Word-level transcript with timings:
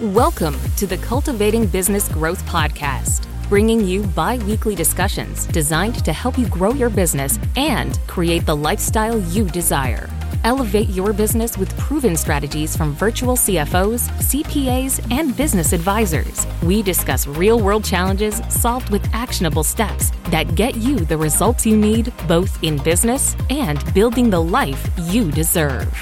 Welcome 0.00 0.56
to 0.76 0.86
the 0.86 0.96
Cultivating 0.98 1.66
Business 1.66 2.08
Growth 2.08 2.40
Podcast, 2.44 3.26
bringing 3.48 3.84
you 3.84 4.04
bi 4.04 4.38
weekly 4.44 4.76
discussions 4.76 5.44
designed 5.46 6.04
to 6.04 6.12
help 6.12 6.38
you 6.38 6.46
grow 6.46 6.70
your 6.70 6.88
business 6.88 7.36
and 7.56 7.98
create 8.06 8.46
the 8.46 8.54
lifestyle 8.54 9.18
you 9.18 9.46
desire. 9.46 10.08
Elevate 10.44 10.88
your 10.90 11.12
business 11.12 11.58
with 11.58 11.76
proven 11.76 12.16
strategies 12.16 12.76
from 12.76 12.92
virtual 12.92 13.34
CFOs, 13.34 14.08
CPAs, 14.20 15.04
and 15.10 15.36
business 15.36 15.72
advisors. 15.72 16.46
We 16.62 16.80
discuss 16.80 17.26
real 17.26 17.58
world 17.58 17.82
challenges 17.82 18.40
solved 18.50 18.90
with 18.90 19.04
actionable 19.12 19.64
steps 19.64 20.12
that 20.26 20.54
get 20.54 20.76
you 20.76 21.00
the 21.00 21.18
results 21.18 21.66
you 21.66 21.76
need 21.76 22.12
both 22.28 22.62
in 22.62 22.80
business 22.84 23.36
and 23.50 23.82
building 23.94 24.30
the 24.30 24.40
life 24.40 24.88
you 25.10 25.32
deserve. 25.32 25.92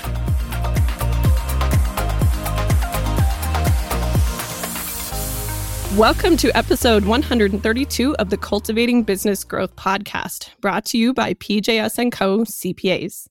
Welcome 5.97 6.37
to 6.39 6.55
episode 6.55 7.07
132 7.07 8.17
of 8.17 8.29
the 8.29 8.37
Cultivating 8.37 9.03
Business 9.03 9.45
Growth 9.45 9.75
podcast, 9.77 10.51
brought 10.61 10.85
to 10.87 10.99
you 10.99 11.15
by 11.15 11.33
PJS 11.33 12.11
& 12.11 12.13
Co. 12.13 12.41
CPAs. 12.41 13.29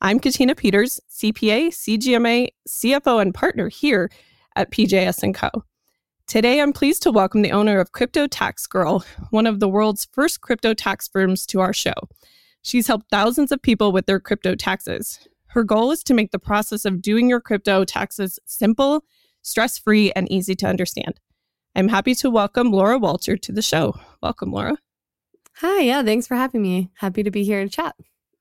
I'm 0.00 0.18
Katina 0.18 0.54
Peters, 0.54 0.98
CPA, 1.10 1.68
CGMA, 1.68 2.48
CFO, 2.66 3.20
and 3.20 3.34
partner 3.34 3.68
here 3.68 4.10
at 4.56 4.72
PJS 4.72 5.34
& 5.34 5.34
Co. 5.34 5.50
Today, 6.26 6.62
I'm 6.62 6.72
pleased 6.72 7.02
to 7.02 7.12
welcome 7.12 7.42
the 7.42 7.52
owner 7.52 7.78
of 7.80 7.92
Crypto 7.92 8.26
Tax 8.26 8.66
Girl, 8.66 9.04
one 9.28 9.46
of 9.46 9.60
the 9.60 9.68
world's 9.68 10.08
first 10.10 10.40
crypto 10.40 10.72
tax 10.72 11.08
firms, 11.08 11.44
to 11.44 11.60
our 11.60 11.74
show. 11.74 11.92
She's 12.62 12.86
helped 12.86 13.10
thousands 13.10 13.52
of 13.52 13.60
people 13.60 13.92
with 13.92 14.06
their 14.06 14.20
crypto 14.20 14.54
taxes. 14.54 15.18
Her 15.48 15.64
goal 15.64 15.90
is 15.90 16.02
to 16.04 16.14
make 16.14 16.30
the 16.30 16.38
process 16.38 16.86
of 16.86 17.02
doing 17.02 17.28
your 17.28 17.42
crypto 17.42 17.84
taxes 17.84 18.38
simple, 18.46 19.04
stress 19.42 19.76
free, 19.76 20.12
and 20.12 20.32
easy 20.32 20.54
to 20.54 20.66
understand. 20.66 21.20
I'm 21.76 21.88
happy 21.88 22.14
to 22.14 22.30
welcome 22.30 22.72
Laura 22.72 22.98
Walter 22.98 23.36
to 23.36 23.52
the 23.52 23.60
show. 23.60 23.94
Welcome, 24.22 24.50
Laura. 24.50 24.78
Hi, 25.56 25.82
yeah, 25.82 26.02
thanks 26.02 26.26
for 26.26 26.34
having 26.34 26.62
me. 26.62 26.90
Happy 26.94 27.22
to 27.22 27.30
be 27.30 27.44
here 27.44 27.62
to 27.62 27.68
chat. 27.68 27.94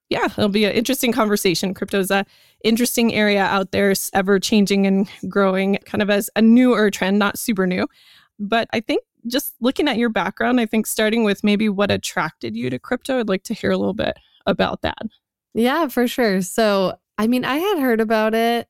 Yeah, 0.07 0.23
it'll 0.23 0.47
be 0.47 0.63
an 0.63 0.71
interesting 0.71 1.11
conversation. 1.11 1.73
Crypto 1.73 1.99
is 1.99 2.11
a 2.11 2.25
interesting 2.63 3.13
area 3.13 3.43
out 3.43 3.71
there, 3.71 3.93
ever 4.13 4.39
changing 4.39 4.87
and 4.87 5.09
growing, 5.27 5.79
kind 5.83 6.01
of 6.01 6.09
as 6.09 6.29
a 6.37 6.41
newer 6.41 6.89
trend, 6.89 7.19
not 7.19 7.37
super 7.37 7.67
new. 7.67 7.89
But 8.39 8.69
I 8.71 8.79
think 8.79 9.03
just 9.27 9.53
looking 9.59 9.89
at 9.89 9.97
your 9.97 10.09
background, 10.09 10.61
I 10.61 10.65
think 10.65 10.87
starting 10.87 11.25
with 11.25 11.43
maybe 11.43 11.67
what 11.67 11.91
attracted 11.91 12.55
you 12.55 12.69
to 12.69 12.79
crypto, 12.79 13.19
I'd 13.19 13.27
like 13.27 13.43
to 13.43 13.53
hear 13.53 13.71
a 13.71 13.77
little 13.77 13.93
bit 13.93 14.17
about 14.45 14.81
that. 14.83 15.01
Yeah, 15.53 15.89
for 15.89 16.07
sure. 16.07 16.41
So, 16.41 16.95
I 17.17 17.27
mean, 17.27 17.43
I 17.43 17.57
had 17.57 17.79
heard 17.79 17.99
about 17.99 18.33
it 18.33 18.69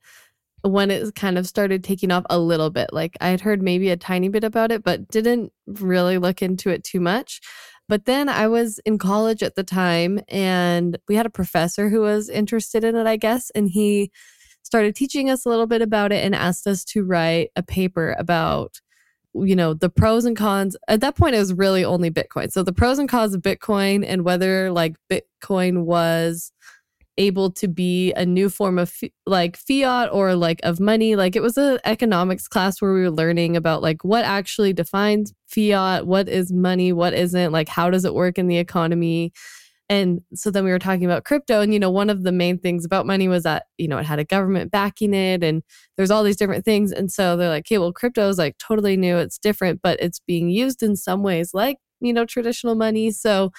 when 0.65 0.89
it 0.91 1.15
kind 1.15 1.37
of 1.37 1.47
started 1.47 1.83
taking 1.83 2.11
off 2.11 2.25
a 2.29 2.39
little 2.39 2.69
bit. 2.69 2.91
Like 2.91 3.17
I 3.21 3.29
had 3.29 3.41
heard 3.41 3.61
maybe 3.61 3.89
a 3.89 3.97
tiny 3.97 4.29
bit 4.29 4.43
about 4.43 4.71
it, 4.71 4.83
but 4.83 5.07
didn't 5.09 5.51
really 5.67 6.17
look 6.17 6.41
into 6.41 6.69
it 6.69 6.83
too 6.83 6.99
much. 6.99 7.39
But 7.87 8.05
then 8.05 8.29
I 8.29 8.47
was 8.47 8.79
in 8.79 8.97
college 8.97 9.43
at 9.43 9.55
the 9.55 9.63
time 9.63 10.19
and 10.27 10.97
we 11.07 11.15
had 11.15 11.27
a 11.27 11.31
professor 11.31 11.89
who 11.89 12.01
was 12.01 12.29
interested 12.29 12.83
in 12.83 12.95
it, 12.95 13.05
I 13.05 13.15
guess. 13.15 13.51
And 13.53 13.69
he 13.69 14.11
started 14.63 14.95
teaching 14.95 15.29
us 15.29 15.45
a 15.45 15.49
little 15.49 15.67
bit 15.67 15.83
about 15.83 16.11
it 16.11 16.23
and 16.25 16.33
asked 16.33 16.65
us 16.65 16.83
to 16.85 17.03
write 17.03 17.51
a 17.55 17.61
paper 17.61 18.15
about 18.17 18.79
you 19.35 19.55
know 19.55 19.73
the 19.73 19.89
pros 19.89 20.23
and 20.23 20.37
cons 20.37 20.77
at 20.87 21.01
that 21.01 21.17
point 21.17 21.35
it 21.35 21.39
was 21.39 21.53
really 21.53 21.83
only 21.83 22.09
bitcoin 22.09 22.49
so 22.49 22.63
the 22.63 22.71
pros 22.71 22.97
and 22.97 23.09
cons 23.09 23.33
of 23.33 23.41
bitcoin 23.41 24.05
and 24.07 24.23
whether 24.23 24.71
like 24.71 24.95
bitcoin 25.11 25.83
was 25.83 26.53
able 27.17 27.49
to 27.51 27.67
be 27.67 28.11
a 28.13 28.25
new 28.25 28.49
form 28.49 28.77
of 28.77 28.93
like 29.25 29.57
fiat 29.57 30.09
or 30.11 30.35
like 30.35 30.59
of 30.63 30.79
money. 30.79 31.15
Like 31.15 31.35
it 31.35 31.41
was 31.41 31.57
an 31.57 31.79
economics 31.85 32.47
class 32.47 32.81
where 32.81 32.93
we 32.93 33.01
were 33.01 33.11
learning 33.11 33.55
about 33.55 33.81
like 33.81 34.03
what 34.03 34.25
actually 34.25 34.73
defines 34.73 35.33
fiat 35.47 36.07
what 36.07 36.27
is 36.27 36.51
money 36.51 36.91
what 36.91 37.13
isn't 37.13 37.51
like 37.51 37.69
how 37.69 37.89
does 37.89 38.03
it 38.03 38.13
work 38.13 38.37
in 38.37 38.47
the 38.47 38.57
economy? 38.57 39.31
And 39.87 40.21
so 40.33 40.49
then 40.49 40.65
we 40.65 40.71
were 40.71 40.79
talking 40.79 41.05
about 41.05 41.25
crypto 41.25 41.61
and 41.61 41.71
you 41.73 41.79
know 41.79 41.91
one 41.91 42.09
of 42.09 42.23
the 42.23 42.31
main 42.31 42.57
things 42.57 42.85
about 42.85 43.05
money 43.05 43.27
was 43.27 43.43
that 43.43 43.65
you 43.77 43.87
know 43.87 43.97
it 43.99 44.05
had 44.05 44.19
a 44.19 44.25
government 44.25 44.71
backing 44.71 45.13
it 45.13 45.43
and 45.43 45.63
there's 45.95 46.11
all 46.11 46.23
these 46.23 46.37
different 46.37 46.65
things. 46.65 46.91
And 46.91 47.11
so 47.11 47.37
they're 47.37 47.49
like 47.49 47.65
okay 47.67 47.77
well 47.77 47.93
crypto 47.93 48.27
is 48.29 48.37
like 48.37 48.57
totally 48.57 48.97
new. 48.97 49.17
It's 49.17 49.37
different 49.37 49.81
but 49.81 49.99
it's 50.01 50.19
being 50.19 50.49
used 50.49 50.83
in 50.83 50.95
some 50.95 51.23
ways 51.23 51.51
like 51.53 51.77
you 52.01 52.13
know 52.13 52.25
traditional 52.25 52.75
money. 52.75 53.11
So 53.11 53.51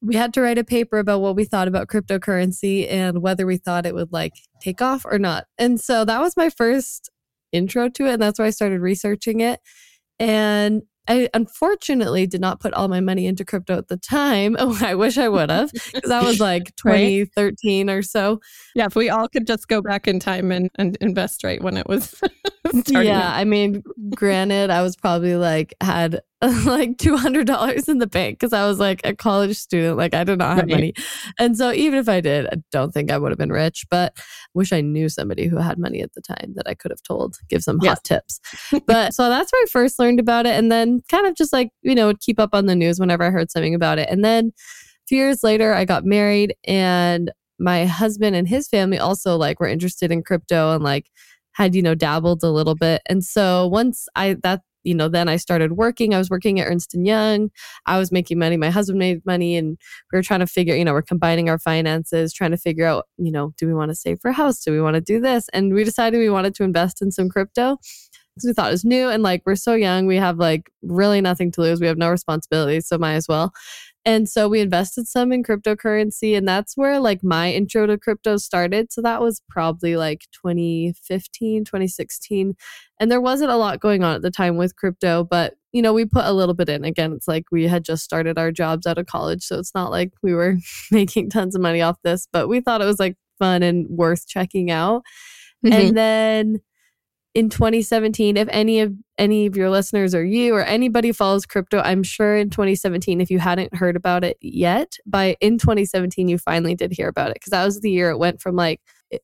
we 0.00 0.14
had 0.14 0.32
to 0.34 0.40
write 0.40 0.58
a 0.58 0.64
paper 0.64 0.98
about 0.98 1.20
what 1.20 1.36
we 1.36 1.44
thought 1.44 1.68
about 1.68 1.88
cryptocurrency 1.88 2.90
and 2.90 3.20
whether 3.20 3.46
we 3.46 3.56
thought 3.56 3.86
it 3.86 3.94
would 3.94 4.12
like 4.12 4.34
take 4.60 4.80
off 4.80 5.04
or 5.04 5.18
not. 5.18 5.46
And 5.58 5.80
so 5.80 6.04
that 6.04 6.20
was 6.20 6.36
my 6.36 6.50
first 6.50 7.10
intro 7.52 7.88
to 7.88 8.06
it. 8.06 8.14
And 8.14 8.22
that's 8.22 8.38
where 8.38 8.46
I 8.46 8.50
started 8.50 8.80
researching 8.80 9.40
it. 9.40 9.60
And 10.18 10.82
I 11.08 11.28
unfortunately 11.32 12.26
did 12.26 12.40
not 12.40 12.60
put 12.60 12.74
all 12.74 12.86
my 12.86 13.00
money 13.00 13.26
into 13.26 13.44
crypto 13.44 13.78
at 13.78 13.88
the 13.88 13.96
time. 13.96 14.56
Oh, 14.60 14.78
I 14.82 14.94
wish 14.94 15.16
I 15.16 15.28
would 15.28 15.50
have, 15.50 15.72
because 15.72 16.10
that 16.10 16.24
was 16.24 16.40
like 16.40 16.74
2013 16.76 17.88
or 17.88 18.02
so. 18.02 18.40
Yeah, 18.74 18.86
if 18.86 18.94
we 18.94 19.08
all 19.08 19.28
could 19.28 19.46
just 19.46 19.68
go 19.68 19.80
back 19.80 20.06
in 20.06 20.20
time 20.20 20.52
and, 20.52 20.68
and 20.76 20.96
invest 21.00 21.42
right 21.44 21.62
when 21.62 21.76
it 21.76 21.88
was. 21.88 22.20
yeah, 22.88 23.32
I 23.34 23.44
mean, 23.44 23.82
granted, 24.14 24.70
I 24.70 24.82
was 24.82 24.96
probably 24.96 25.36
like 25.36 25.74
had 25.80 26.20
like 26.42 26.96
$200 26.98 27.88
in 27.88 27.98
the 27.98 28.06
bank 28.06 28.38
because 28.38 28.52
I 28.52 28.66
was 28.66 28.78
like 28.78 29.00
a 29.04 29.14
college 29.14 29.56
student. 29.56 29.96
Like 29.96 30.14
I 30.14 30.22
did 30.24 30.38
not 30.38 30.56
have 30.56 30.66
right. 30.66 30.70
money. 30.70 30.94
And 31.38 31.56
so 31.56 31.72
even 31.72 31.98
if 31.98 32.08
I 32.08 32.20
did, 32.20 32.46
I 32.46 32.62
don't 32.70 32.92
think 32.92 33.10
I 33.10 33.18
would 33.18 33.32
have 33.32 33.38
been 33.38 33.50
rich, 33.50 33.86
but 33.90 34.16
wish 34.54 34.72
I 34.72 34.80
knew 34.80 35.08
somebody 35.08 35.46
who 35.46 35.56
had 35.56 35.78
money 35.78 36.00
at 36.00 36.12
the 36.14 36.22
time 36.22 36.52
that 36.54 36.68
I 36.68 36.74
could 36.74 36.90
have 36.92 37.02
told, 37.02 37.36
give 37.48 37.62
some 37.62 37.78
yes. 37.82 37.90
hot 37.90 38.04
tips. 38.04 38.40
but 38.86 39.14
so 39.14 39.28
that's 39.28 39.52
where 39.52 39.62
I 39.62 39.66
first 39.70 39.98
learned 39.98 40.20
about 40.20 40.46
it. 40.46 40.56
And 40.56 40.70
then 40.70 41.00
kind 41.10 41.26
of 41.26 41.34
just 41.34 41.52
like, 41.52 41.70
you 41.82 41.94
know, 41.94 42.06
would 42.06 42.20
keep 42.20 42.38
up 42.38 42.50
on 42.52 42.66
the 42.66 42.76
news 42.76 43.00
whenever 43.00 43.24
I 43.24 43.30
heard 43.30 43.50
something 43.50 43.74
about 43.74 43.98
it. 43.98 44.08
And 44.08 44.24
then 44.24 44.46
a 44.46 45.06
few 45.08 45.18
years 45.18 45.42
later, 45.42 45.74
I 45.74 45.84
got 45.84 46.04
married 46.04 46.54
and 46.64 47.32
my 47.58 47.86
husband 47.86 48.36
and 48.36 48.46
his 48.46 48.68
family 48.68 48.98
also 48.98 49.36
like 49.36 49.58
were 49.58 49.66
interested 49.66 50.12
in 50.12 50.22
crypto 50.22 50.74
and 50.74 50.84
like 50.84 51.10
had 51.58 51.74
you 51.74 51.82
know 51.82 51.94
dabbled 51.94 52.42
a 52.42 52.50
little 52.50 52.74
bit 52.74 53.02
and 53.06 53.24
so 53.24 53.66
once 53.68 54.08
i 54.16 54.34
that 54.42 54.62
you 54.84 54.94
know, 54.94 55.08
then 55.08 55.28
I 55.28 55.36
started 55.36 55.72
working. 55.72 56.14
I 56.14 56.18
was 56.18 56.30
working 56.30 56.58
at 56.60 56.66
Ernst 56.66 56.94
Young. 56.94 57.50
I 57.84 57.98
was 57.98 58.10
making 58.10 58.38
money. 58.38 58.56
My 58.56 58.70
husband 58.70 58.98
made 58.98 59.24
money, 59.26 59.56
and 59.56 59.76
we 60.10 60.16
were 60.16 60.22
trying 60.22 60.40
to 60.40 60.46
figure. 60.46 60.74
You 60.74 60.84
know, 60.84 60.94
we're 60.94 61.02
combining 61.02 61.50
our 61.50 61.58
finances, 61.58 62.32
trying 62.32 62.52
to 62.52 62.56
figure 62.56 62.86
out. 62.86 63.06
You 63.18 63.30
know, 63.30 63.52
do 63.58 63.66
we 63.66 63.74
want 63.74 63.90
to 63.90 63.94
save 63.94 64.20
for 64.20 64.30
a 64.30 64.32
house? 64.32 64.64
Do 64.64 64.72
we 64.72 64.80
want 64.80 64.94
to 64.94 65.02
do 65.02 65.20
this? 65.20 65.46
And 65.52 65.74
we 65.74 65.84
decided 65.84 66.18
we 66.18 66.30
wanted 66.30 66.54
to 66.56 66.64
invest 66.64 67.02
in 67.02 67.10
some 67.10 67.28
crypto 67.28 67.76
because 68.34 68.46
we 68.46 68.52
thought 68.54 68.68
it 68.68 68.72
was 68.72 68.84
new 68.84 69.08
and 69.08 69.22
like 69.22 69.42
we're 69.44 69.56
so 69.56 69.74
young. 69.74 70.06
We 70.06 70.16
have 70.16 70.38
like 70.38 70.70
really 70.82 71.20
nothing 71.20 71.50
to 71.52 71.60
lose. 71.60 71.80
We 71.80 71.86
have 71.88 71.98
no 71.98 72.10
responsibilities, 72.10 72.86
so 72.88 72.96
might 72.98 73.14
as 73.14 73.26
well. 73.28 73.52
And 74.08 74.26
so 74.26 74.48
we 74.48 74.60
invested 74.62 75.06
some 75.06 75.32
in 75.32 75.42
cryptocurrency, 75.42 76.34
and 76.34 76.48
that's 76.48 76.78
where 76.78 76.98
like 76.98 77.22
my 77.22 77.52
intro 77.52 77.86
to 77.86 77.98
crypto 77.98 78.38
started. 78.38 78.90
So 78.90 79.02
that 79.02 79.20
was 79.20 79.42
probably 79.50 79.98
like 79.98 80.22
2015, 80.32 81.66
2016. 81.66 82.54
And 82.98 83.12
there 83.12 83.20
wasn't 83.20 83.50
a 83.50 83.56
lot 83.56 83.80
going 83.80 84.02
on 84.02 84.14
at 84.14 84.22
the 84.22 84.30
time 84.30 84.56
with 84.56 84.76
crypto, 84.76 85.24
but 85.24 85.56
you 85.72 85.82
know, 85.82 85.92
we 85.92 86.06
put 86.06 86.24
a 86.24 86.32
little 86.32 86.54
bit 86.54 86.70
in. 86.70 86.86
Again, 86.86 87.12
it's 87.12 87.28
like 87.28 87.44
we 87.52 87.68
had 87.68 87.84
just 87.84 88.02
started 88.02 88.38
our 88.38 88.50
jobs 88.50 88.86
out 88.86 88.96
of 88.96 89.04
college. 89.04 89.42
So 89.42 89.58
it's 89.58 89.74
not 89.74 89.90
like 89.90 90.12
we 90.22 90.32
were 90.32 90.56
making 90.90 91.28
tons 91.28 91.54
of 91.54 91.60
money 91.60 91.82
off 91.82 91.98
this, 92.02 92.26
but 92.32 92.48
we 92.48 92.62
thought 92.62 92.80
it 92.80 92.86
was 92.86 92.98
like 92.98 93.16
fun 93.38 93.62
and 93.62 93.86
worth 93.90 94.26
checking 94.26 94.70
out. 94.70 95.02
Mm-hmm. 95.62 95.72
And 95.74 95.96
then 95.98 96.60
in 97.38 97.48
2017 97.48 98.36
if 98.36 98.48
any 98.50 98.80
of 98.80 98.92
any 99.16 99.46
of 99.46 99.56
your 99.56 99.70
listeners 99.70 100.12
or 100.12 100.24
you 100.24 100.52
or 100.52 100.64
anybody 100.64 101.12
follows 101.12 101.46
crypto 101.46 101.78
i'm 101.82 102.02
sure 102.02 102.36
in 102.36 102.50
2017 102.50 103.20
if 103.20 103.30
you 103.30 103.38
hadn't 103.38 103.72
heard 103.76 103.94
about 103.94 104.24
it 104.24 104.36
yet 104.40 104.96
by 105.06 105.36
in 105.40 105.56
2017 105.56 106.26
you 106.26 106.36
finally 106.36 106.74
did 106.74 106.90
hear 106.90 107.06
about 107.06 107.30
it 107.30 107.34
because 107.34 107.52
that 107.52 107.64
was 107.64 107.80
the 107.80 107.92
year 107.92 108.10
it 108.10 108.18
went 108.18 108.42
from 108.42 108.56
like 108.56 108.80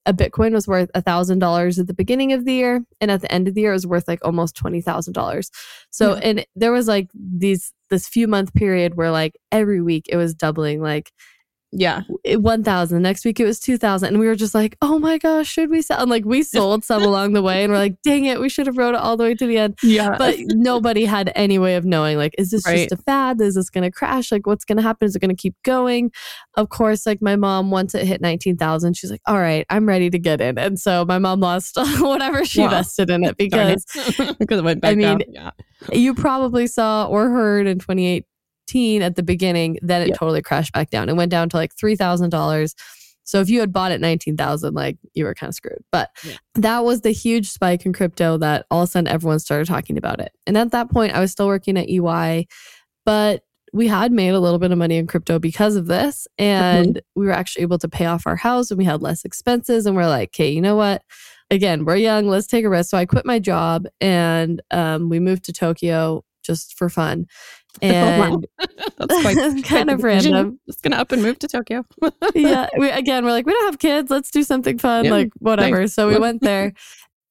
a 0.06 0.14
bitcoin 0.14 0.52
was 0.52 0.68
worth 0.68 0.88
a 0.94 1.02
thousand 1.02 1.40
dollars 1.40 1.76
at 1.76 1.88
the 1.88 1.92
beginning 1.92 2.32
of 2.32 2.44
the 2.44 2.52
year 2.52 2.84
and 3.00 3.10
at 3.10 3.20
the 3.20 3.32
end 3.32 3.48
of 3.48 3.54
the 3.54 3.62
year 3.62 3.70
it 3.70 3.74
was 3.74 3.86
worth 3.86 4.06
like 4.06 4.24
almost 4.24 4.54
twenty 4.54 4.80
thousand 4.80 5.12
dollars 5.12 5.50
so 5.90 6.14
yeah. 6.14 6.20
and 6.22 6.46
there 6.54 6.70
was 6.70 6.86
like 6.86 7.10
these 7.12 7.72
this 7.90 8.06
few 8.06 8.28
month 8.28 8.54
period 8.54 8.94
where 8.94 9.10
like 9.10 9.36
every 9.50 9.82
week 9.82 10.06
it 10.08 10.16
was 10.16 10.36
doubling 10.36 10.80
like 10.80 11.10
yeah. 11.76 12.02
1000 12.24 13.02
next 13.02 13.24
week 13.24 13.40
it 13.40 13.44
was 13.44 13.58
2000 13.58 14.08
and 14.08 14.18
we 14.18 14.26
were 14.26 14.36
just 14.36 14.54
like 14.54 14.76
oh 14.80 14.98
my 14.98 15.18
gosh 15.18 15.48
should 15.48 15.70
we 15.70 15.82
sell? 15.82 16.00
And 16.00 16.10
like 16.10 16.24
we 16.24 16.42
sold 16.42 16.84
some 16.84 17.02
along 17.10 17.32
the 17.32 17.42
way 17.42 17.64
and 17.64 17.72
we're 17.72 17.78
like 17.78 17.96
dang 18.02 18.24
it 18.24 18.40
we 18.40 18.48
should 18.48 18.66
have 18.66 18.78
rode 18.78 18.94
it 18.94 19.00
all 19.00 19.16
the 19.16 19.24
way 19.24 19.34
to 19.34 19.46
the 19.46 19.58
end. 19.58 19.78
Yeah. 19.82 20.16
But 20.16 20.36
nobody 20.48 21.04
had 21.04 21.32
any 21.34 21.58
way 21.58 21.76
of 21.76 21.84
knowing 21.84 22.16
like 22.16 22.34
is 22.38 22.50
this 22.50 22.64
right. 22.66 22.88
just 22.88 22.92
a 22.92 23.02
fad? 23.02 23.40
Is 23.40 23.56
this 23.56 23.70
gonna 23.70 23.90
crash? 23.90 24.30
Like 24.30 24.46
what's 24.46 24.64
gonna 24.64 24.82
happen? 24.82 25.06
Is 25.06 25.16
it 25.16 25.20
gonna 25.20 25.34
keep 25.34 25.54
going? 25.64 26.12
Of 26.54 26.68
course 26.68 27.06
like 27.06 27.20
my 27.20 27.36
mom 27.36 27.70
once 27.70 27.94
it 27.94 28.06
hit 28.06 28.20
19000 28.20 28.96
she's 28.96 29.10
like 29.10 29.22
all 29.26 29.38
right 29.38 29.66
i'm 29.70 29.86
ready 29.86 30.10
to 30.10 30.18
get 30.18 30.40
in. 30.40 30.58
And 30.58 30.78
so 30.78 31.04
my 31.04 31.18
mom 31.18 31.40
lost 31.40 31.76
whatever 32.00 32.44
she 32.44 32.60
wow. 32.60 32.66
invested 32.66 33.10
in 33.10 33.24
it 33.24 33.36
because 33.38 33.84
because 34.38 34.58
it 34.58 34.64
went 34.64 34.80
back 34.80 34.92
i 34.92 34.94
mean 34.94 35.18
down. 35.18 35.22
yeah. 35.28 35.50
you 35.92 36.14
probably 36.14 36.66
saw 36.66 37.06
or 37.06 37.28
heard 37.28 37.66
in 37.66 37.78
28 37.78 38.24
at 39.02 39.16
the 39.16 39.22
beginning, 39.22 39.78
then 39.82 40.02
it 40.02 40.08
yep. 40.08 40.18
totally 40.18 40.42
crashed 40.42 40.72
back 40.72 40.90
down. 40.90 41.08
It 41.08 41.16
went 41.16 41.30
down 41.30 41.48
to 41.50 41.56
like 41.56 41.74
$3,000. 41.76 42.74
So 43.24 43.40
if 43.40 43.48
you 43.48 43.60
had 43.60 43.72
bought 43.72 43.92
at 43.92 44.00
19,000, 44.00 44.74
like 44.74 44.98
you 45.14 45.24
were 45.24 45.34
kind 45.34 45.48
of 45.48 45.54
screwed. 45.54 45.82
But 45.90 46.10
yeah. 46.24 46.36
that 46.56 46.84
was 46.84 47.00
the 47.00 47.10
huge 47.10 47.50
spike 47.50 47.86
in 47.86 47.92
crypto 47.92 48.36
that 48.38 48.66
all 48.70 48.82
of 48.82 48.88
a 48.88 48.90
sudden 48.90 49.08
everyone 49.08 49.38
started 49.38 49.66
talking 49.66 49.96
about 49.96 50.20
it. 50.20 50.32
And 50.46 50.56
at 50.58 50.72
that 50.72 50.90
point, 50.90 51.14
I 51.14 51.20
was 51.20 51.32
still 51.32 51.46
working 51.46 51.78
at 51.78 51.88
EY, 51.88 52.46
but 53.04 53.42
we 53.72 53.88
had 53.88 54.12
made 54.12 54.34
a 54.34 54.40
little 54.40 54.58
bit 54.58 54.70
of 54.70 54.78
money 54.78 54.96
in 54.98 55.06
crypto 55.06 55.38
because 55.38 55.74
of 55.74 55.86
this. 55.86 56.28
And 56.38 56.96
mm-hmm. 56.96 57.20
we 57.20 57.26
were 57.26 57.32
actually 57.32 57.62
able 57.62 57.78
to 57.78 57.88
pay 57.88 58.06
off 58.06 58.26
our 58.26 58.36
house 58.36 58.70
and 58.70 58.78
we 58.78 58.84
had 58.84 59.02
less 59.02 59.24
expenses. 59.24 59.86
And 59.86 59.96
we're 59.96 60.06
like, 60.06 60.28
okay, 60.28 60.50
you 60.50 60.60
know 60.60 60.76
what? 60.76 61.02
Again, 61.50 61.84
we're 61.84 61.96
young, 61.96 62.28
let's 62.28 62.46
take 62.46 62.64
a 62.64 62.68
risk. 62.68 62.90
So 62.90 62.98
I 62.98 63.04
quit 63.04 63.26
my 63.26 63.38
job 63.38 63.86
and 64.00 64.62
um, 64.70 65.08
we 65.08 65.18
moved 65.18 65.44
to 65.44 65.52
Tokyo 65.52 66.24
just 66.42 66.78
for 66.78 66.88
fun. 66.88 67.26
And 67.82 68.22
oh, 68.22 68.36
wow. 68.58 68.66
that's 68.98 69.20
quite, 69.22 69.64
kind 69.64 69.90
of 69.90 70.02
random. 70.02 70.60
Just 70.66 70.82
gonna 70.82 70.96
up 70.96 71.12
and 71.12 71.22
move 71.22 71.38
to 71.40 71.48
Tokyo. 71.48 71.84
yeah. 72.34 72.68
We, 72.78 72.90
again, 72.90 73.24
we're 73.24 73.32
like, 73.32 73.46
we 73.46 73.52
don't 73.52 73.66
have 73.66 73.78
kids. 73.78 74.10
Let's 74.10 74.30
do 74.30 74.42
something 74.42 74.78
fun, 74.78 75.06
yeah, 75.06 75.10
like 75.10 75.30
whatever. 75.38 75.78
Thanks. 75.78 75.94
So 75.94 76.08
we 76.08 76.18
went 76.18 76.42
there. 76.42 76.72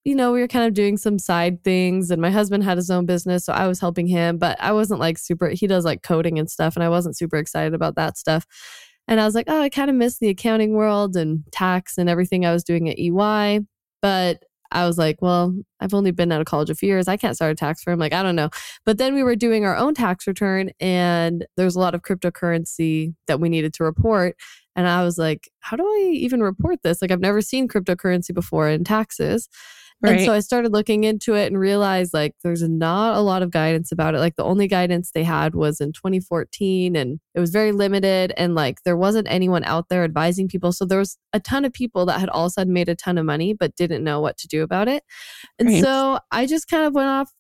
You 0.06 0.16
know, 0.16 0.34
we 0.34 0.42
were 0.42 0.50
kind 0.50 0.68
of 0.68 0.74
doing 0.74 0.98
some 0.98 1.18
side 1.18 1.64
things, 1.64 2.12
and 2.12 2.22
my 2.22 2.30
husband 2.30 2.66
had 2.66 2.78
his 2.78 2.90
own 2.90 3.06
business, 3.06 3.46
so 3.46 3.54
I 3.54 3.68
was 3.68 3.80
helping 3.80 4.06
him. 4.06 4.38
But 4.38 4.60
I 4.60 4.74
wasn't 4.74 5.00
like 5.00 5.18
super. 5.18 5.50
He 5.50 5.66
does 5.66 5.86
like 5.86 6.04
coding 6.04 6.38
and 6.38 6.50
stuff, 6.50 6.76
and 6.76 6.84
I 6.84 6.90
wasn't 6.90 7.18
super 7.18 7.38
excited 7.38 7.74
about 7.74 7.96
that 7.96 8.18
stuff. 8.18 8.46
And 9.08 9.20
I 9.20 9.26
was 9.26 9.36
like, 9.36 9.46
oh, 9.50 9.62
I 9.62 9.70
kind 9.70 9.90
of 9.90 9.96
miss 9.96 10.20
the 10.20 10.30
accounting 10.30 10.74
world 10.74 11.16
and 11.16 11.44
tax 11.52 11.98
and 11.98 12.10
everything 12.10 12.46
I 12.46 12.54
was 12.54 12.64
doing 12.64 12.90
at 12.90 13.00
EY. 13.00 13.62
But 14.02 14.44
I 14.74 14.86
was 14.86 14.98
like, 14.98 15.22
well, 15.22 15.56
I've 15.80 15.94
only 15.94 16.12
been 16.12 16.32
out 16.32 16.42
of 16.42 16.48
college 16.48 16.70
a 16.70 16.76
few 16.76 16.90
years. 16.90 17.08
I 17.08 17.16
can't 17.16 17.36
start 17.36 17.52
a 17.52 17.56
tax 17.56 17.84
firm. 17.84 18.00
Like, 18.00 18.14
I 18.14 18.24
don't 18.24 18.36
know. 18.36 18.50
But 18.86 18.98
then 18.98 19.14
we 19.14 19.24
were 19.24 19.36
doing 19.36 19.66
our 19.66 19.78
own 19.78 19.94
tax 19.94 20.28
return 20.28 20.72
and 20.80 21.46
there's 21.56 21.76
a 21.76 21.80
lot 21.80 21.96
of 21.96 22.02
cryptocurrency 22.02 23.14
that 23.28 23.40
we 23.40 23.50
needed 23.50 23.74
to 23.76 23.84
report. 23.84 24.36
And 24.76 24.88
I 24.88 25.04
was 25.04 25.18
like, 25.18 25.50
how 25.60 25.78
do 25.78 25.84
I 25.84 26.10
even 26.14 26.42
report 26.42 26.80
this? 26.84 27.02
Like, 27.02 27.12
I've 27.12 27.22
never 27.22 27.42
seen 27.42 27.68
cryptocurrency 27.68 28.34
before 28.34 28.68
in 28.68 28.84
taxes. 28.84 29.48
Right. 30.04 30.18
And 30.18 30.26
so 30.26 30.34
I 30.34 30.42
started 30.42 30.74
looking 30.74 31.06
into 31.06 31.34
it 31.34 31.48
and 31.48 31.58
realized 31.58 32.14
like 32.14 32.36
there's 32.44 32.62
not 32.62 33.16
a 33.16 33.22
lot 33.22 33.42
of 33.42 33.52
guidance 33.52 33.90
about 33.90 34.16
it. 34.16 34.20
Like 34.20 34.36
the 34.36 34.44
only 34.44 34.68
guidance 34.68 35.12
they 35.12 35.24
had 35.24 35.56
was 35.56 35.80
in 35.80 35.94
2014 35.94 36.98
and 36.98 37.22
it 37.34 37.40
was 37.40 37.52
very 37.52 37.72
limited 37.72 38.34
and 38.36 38.54
like 38.54 38.80
there 38.84 38.98
wasn't 38.98 39.28
anyone 39.30 39.64
out 39.64 39.88
there 39.88 40.04
advising 40.04 40.50
people. 40.50 40.74
So 40.74 40.84
there 40.84 41.00
was 41.00 41.18
a 41.32 41.40
ton 41.40 41.64
of 41.64 41.72
people 41.72 42.06
that 42.08 42.20
had 42.20 42.28
all 42.28 42.46
of 42.46 42.50
a 42.50 42.52
sudden 42.52 42.74
made 42.74 42.90
a 42.90 42.96
ton 42.96 43.18
of 43.18 43.26
money 43.26 43.54
but 43.54 43.78
didn't 43.78 44.04
know 44.04 44.20
what 44.20 44.38
to 44.40 44.48
do 44.48 44.62
about 44.62 44.90
it. 44.90 45.04
And 45.58 45.70
right. 45.70 45.82
so 45.82 46.20
I 46.32 46.48
just 46.48 46.68
kind 46.68 46.86
of 46.86 46.94
went 46.94 47.08
off 47.08 47.32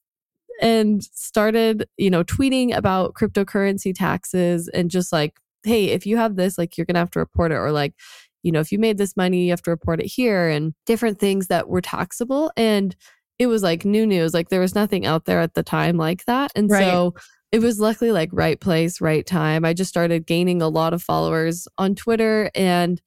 and 0.61 1.03
started, 1.03 1.85
you 1.97 2.09
know, 2.09 2.23
tweeting 2.23 2.73
about 2.73 3.13
cryptocurrency 3.13 3.93
taxes 3.93 4.69
and 4.69 4.89
just 4.89 5.11
like, 5.11 5.33
hey, 5.65 5.85
if 5.87 6.05
you 6.05 6.17
have 6.17 6.35
this, 6.35 6.57
like 6.57 6.77
you're 6.77 6.85
going 6.85 6.95
to 6.95 6.99
have 6.99 7.11
to 7.11 7.19
report 7.19 7.51
it 7.51 7.55
or 7.55 7.71
like 7.71 7.93
you 8.43 8.51
know, 8.51 8.59
if 8.59 8.71
you 8.71 8.77
made 8.77 8.97
this 8.97 9.17
money, 9.17 9.45
you 9.45 9.49
have 9.51 9.61
to 9.63 9.71
report 9.71 9.99
it 9.99 10.05
here 10.05 10.49
and 10.49 10.73
different 10.85 11.19
things 11.19 11.47
that 11.47 11.69
were 11.69 11.81
taxable. 11.81 12.51
And 12.55 12.95
it 13.39 13.47
was 13.47 13.63
like 13.63 13.85
new 13.85 14.05
news. 14.05 14.33
Like 14.33 14.49
there 14.49 14.59
was 14.59 14.75
nothing 14.75 15.05
out 15.05 15.25
there 15.25 15.39
at 15.39 15.55
the 15.55 15.63
time 15.63 15.97
like 15.97 16.25
that. 16.25 16.51
And 16.55 16.69
right. 16.69 16.83
so 16.83 17.15
it 17.51 17.59
was 17.59 17.79
luckily 17.79 18.11
like 18.11 18.29
right 18.31 18.59
place, 18.59 19.01
right 19.01 19.25
time. 19.25 19.65
I 19.65 19.73
just 19.73 19.89
started 19.89 20.25
gaining 20.27 20.61
a 20.61 20.67
lot 20.67 20.93
of 20.93 21.01
followers 21.01 21.67
on 21.77 21.95
Twitter. 21.95 22.51
And 22.53 23.01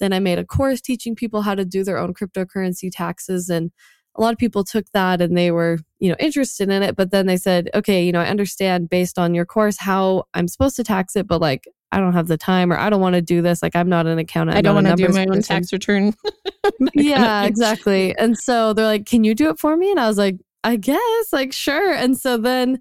then 0.00 0.12
I 0.12 0.18
made 0.18 0.38
a 0.38 0.44
course 0.44 0.80
teaching 0.80 1.14
people 1.14 1.42
how 1.42 1.54
to 1.54 1.64
do 1.64 1.84
their 1.84 1.98
own 1.98 2.12
cryptocurrency 2.12 2.90
taxes. 2.92 3.48
And 3.48 3.70
a 4.16 4.20
lot 4.20 4.32
of 4.32 4.38
people 4.38 4.64
took 4.64 4.86
that 4.92 5.20
and 5.20 5.36
they 5.36 5.50
were, 5.50 5.78
you 6.00 6.10
know, 6.10 6.16
interested 6.18 6.70
in 6.70 6.82
it. 6.82 6.96
But 6.96 7.12
then 7.12 7.26
they 7.26 7.36
said, 7.36 7.70
okay, 7.74 8.04
you 8.04 8.12
know, 8.12 8.20
I 8.20 8.26
understand 8.26 8.90
based 8.90 9.18
on 9.18 9.34
your 9.34 9.46
course 9.46 9.78
how 9.78 10.24
I'm 10.34 10.48
supposed 10.48 10.76
to 10.76 10.84
tax 10.84 11.14
it, 11.16 11.26
but 11.26 11.40
like 11.40 11.68
I 11.92 12.00
don't 12.00 12.14
have 12.14 12.26
the 12.26 12.38
time 12.38 12.72
or 12.72 12.78
I 12.78 12.90
don't 12.90 13.00
want 13.00 13.14
to 13.14 13.22
do 13.22 13.42
this. 13.42 13.62
Like 13.62 13.76
I'm 13.76 13.88
not 13.88 14.06
an 14.06 14.18
accountant. 14.18 14.56
I 14.56 14.62
don't 14.62 14.74
want 14.74 14.86
to 14.86 14.96
do 14.96 15.08
my 15.08 15.26
person. 15.26 15.34
own 15.34 15.42
tax 15.42 15.72
return. 15.72 16.14
yeah, 16.94 17.44
exactly. 17.44 18.16
And 18.16 18.36
so 18.36 18.72
they're 18.72 18.86
like, 18.86 19.06
"Can 19.06 19.24
you 19.24 19.34
do 19.34 19.50
it 19.50 19.58
for 19.58 19.76
me?" 19.76 19.90
And 19.90 20.00
I 20.00 20.08
was 20.08 20.18
like, 20.18 20.36
"I 20.64 20.76
guess, 20.76 21.32
like 21.32 21.52
sure." 21.52 21.92
And 21.92 22.18
so 22.18 22.38
then 22.38 22.80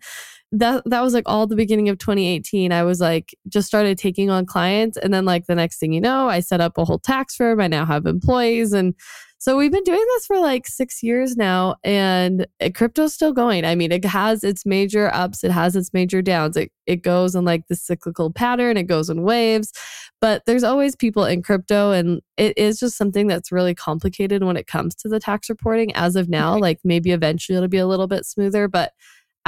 that 0.53 0.83
that 0.85 1.01
was 1.01 1.13
like 1.13 1.23
all 1.27 1.45
the 1.45 1.55
beginning 1.55 1.89
of 1.89 1.97
2018. 1.97 2.71
I 2.71 2.83
was 2.83 2.99
like 2.99 3.35
just 3.47 3.67
started 3.67 3.97
taking 3.97 4.29
on 4.29 4.45
clients 4.45 4.97
and 4.97 5.13
then 5.13 5.25
like 5.25 5.45
the 5.45 5.55
next 5.55 5.79
thing 5.79 5.93
you 5.93 6.01
know, 6.01 6.27
I 6.29 6.39
set 6.39 6.61
up 6.61 6.77
a 6.77 6.85
whole 6.85 6.99
tax 6.99 7.35
firm. 7.35 7.59
I 7.61 7.67
now 7.67 7.85
have 7.85 8.05
employees 8.05 8.73
and 8.73 8.95
so 9.41 9.57
we've 9.57 9.71
been 9.71 9.83
doing 9.83 10.05
this 10.13 10.27
for 10.27 10.39
like 10.39 10.67
six 10.67 11.01
years 11.01 11.35
now, 11.35 11.73
and 11.83 12.45
eh, 12.59 12.69
crypto's 12.69 13.15
still 13.15 13.33
going. 13.33 13.65
I 13.65 13.73
mean, 13.73 13.91
it 13.91 14.05
has 14.05 14.43
its 14.43 14.67
major 14.67 15.11
ups, 15.15 15.43
it 15.43 15.49
has 15.49 15.75
its 15.75 15.91
major 15.93 16.21
downs. 16.21 16.55
It 16.55 16.71
it 16.85 16.97
goes 16.97 17.33
in 17.33 17.43
like 17.43 17.67
the 17.67 17.75
cyclical 17.75 18.31
pattern, 18.31 18.77
it 18.77 18.83
goes 18.83 19.09
in 19.09 19.23
waves, 19.23 19.71
but 20.19 20.43
there's 20.45 20.63
always 20.63 20.95
people 20.95 21.25
in 21.25 21.41
crypto, 21.41 21.91
and 21.91 22.21
it 22.37 22.55
is 22.55 22.79
just 22.79 22.95
something 22.95 23.25
that's 23.25 23.51
really 23.51 23.73
complicated 23.73 24.43
when 24.43 24.57
it 24.57 24.67
comes 24.67 24.93
to 24.97 25.09
the 25.09 25.19
tax 25.19 25.49
reporting. 25.49 25.91
As 25.95 26.15
of 26.15 26.29
now, 26.29 26.55
like 26.59 26.77
maybe 26.83 27.09
eventually 27.09 27.55
it'll 27.57 27.67
be 27.67 27.79
a 27.79 27.87
little 27.87 28.05
bit 28.05 28.27
smoother, 28.27 28.67
but 28.67 28.93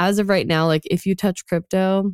as 0.00 0.18
of 0.18 0.28
right 0.28 0.48
now, 0.48 0.66
like 0.66 0.82
if 0.90 1.06
you 1.06 1.14
touch 1.14 1.46
crypto, 1.46 2.12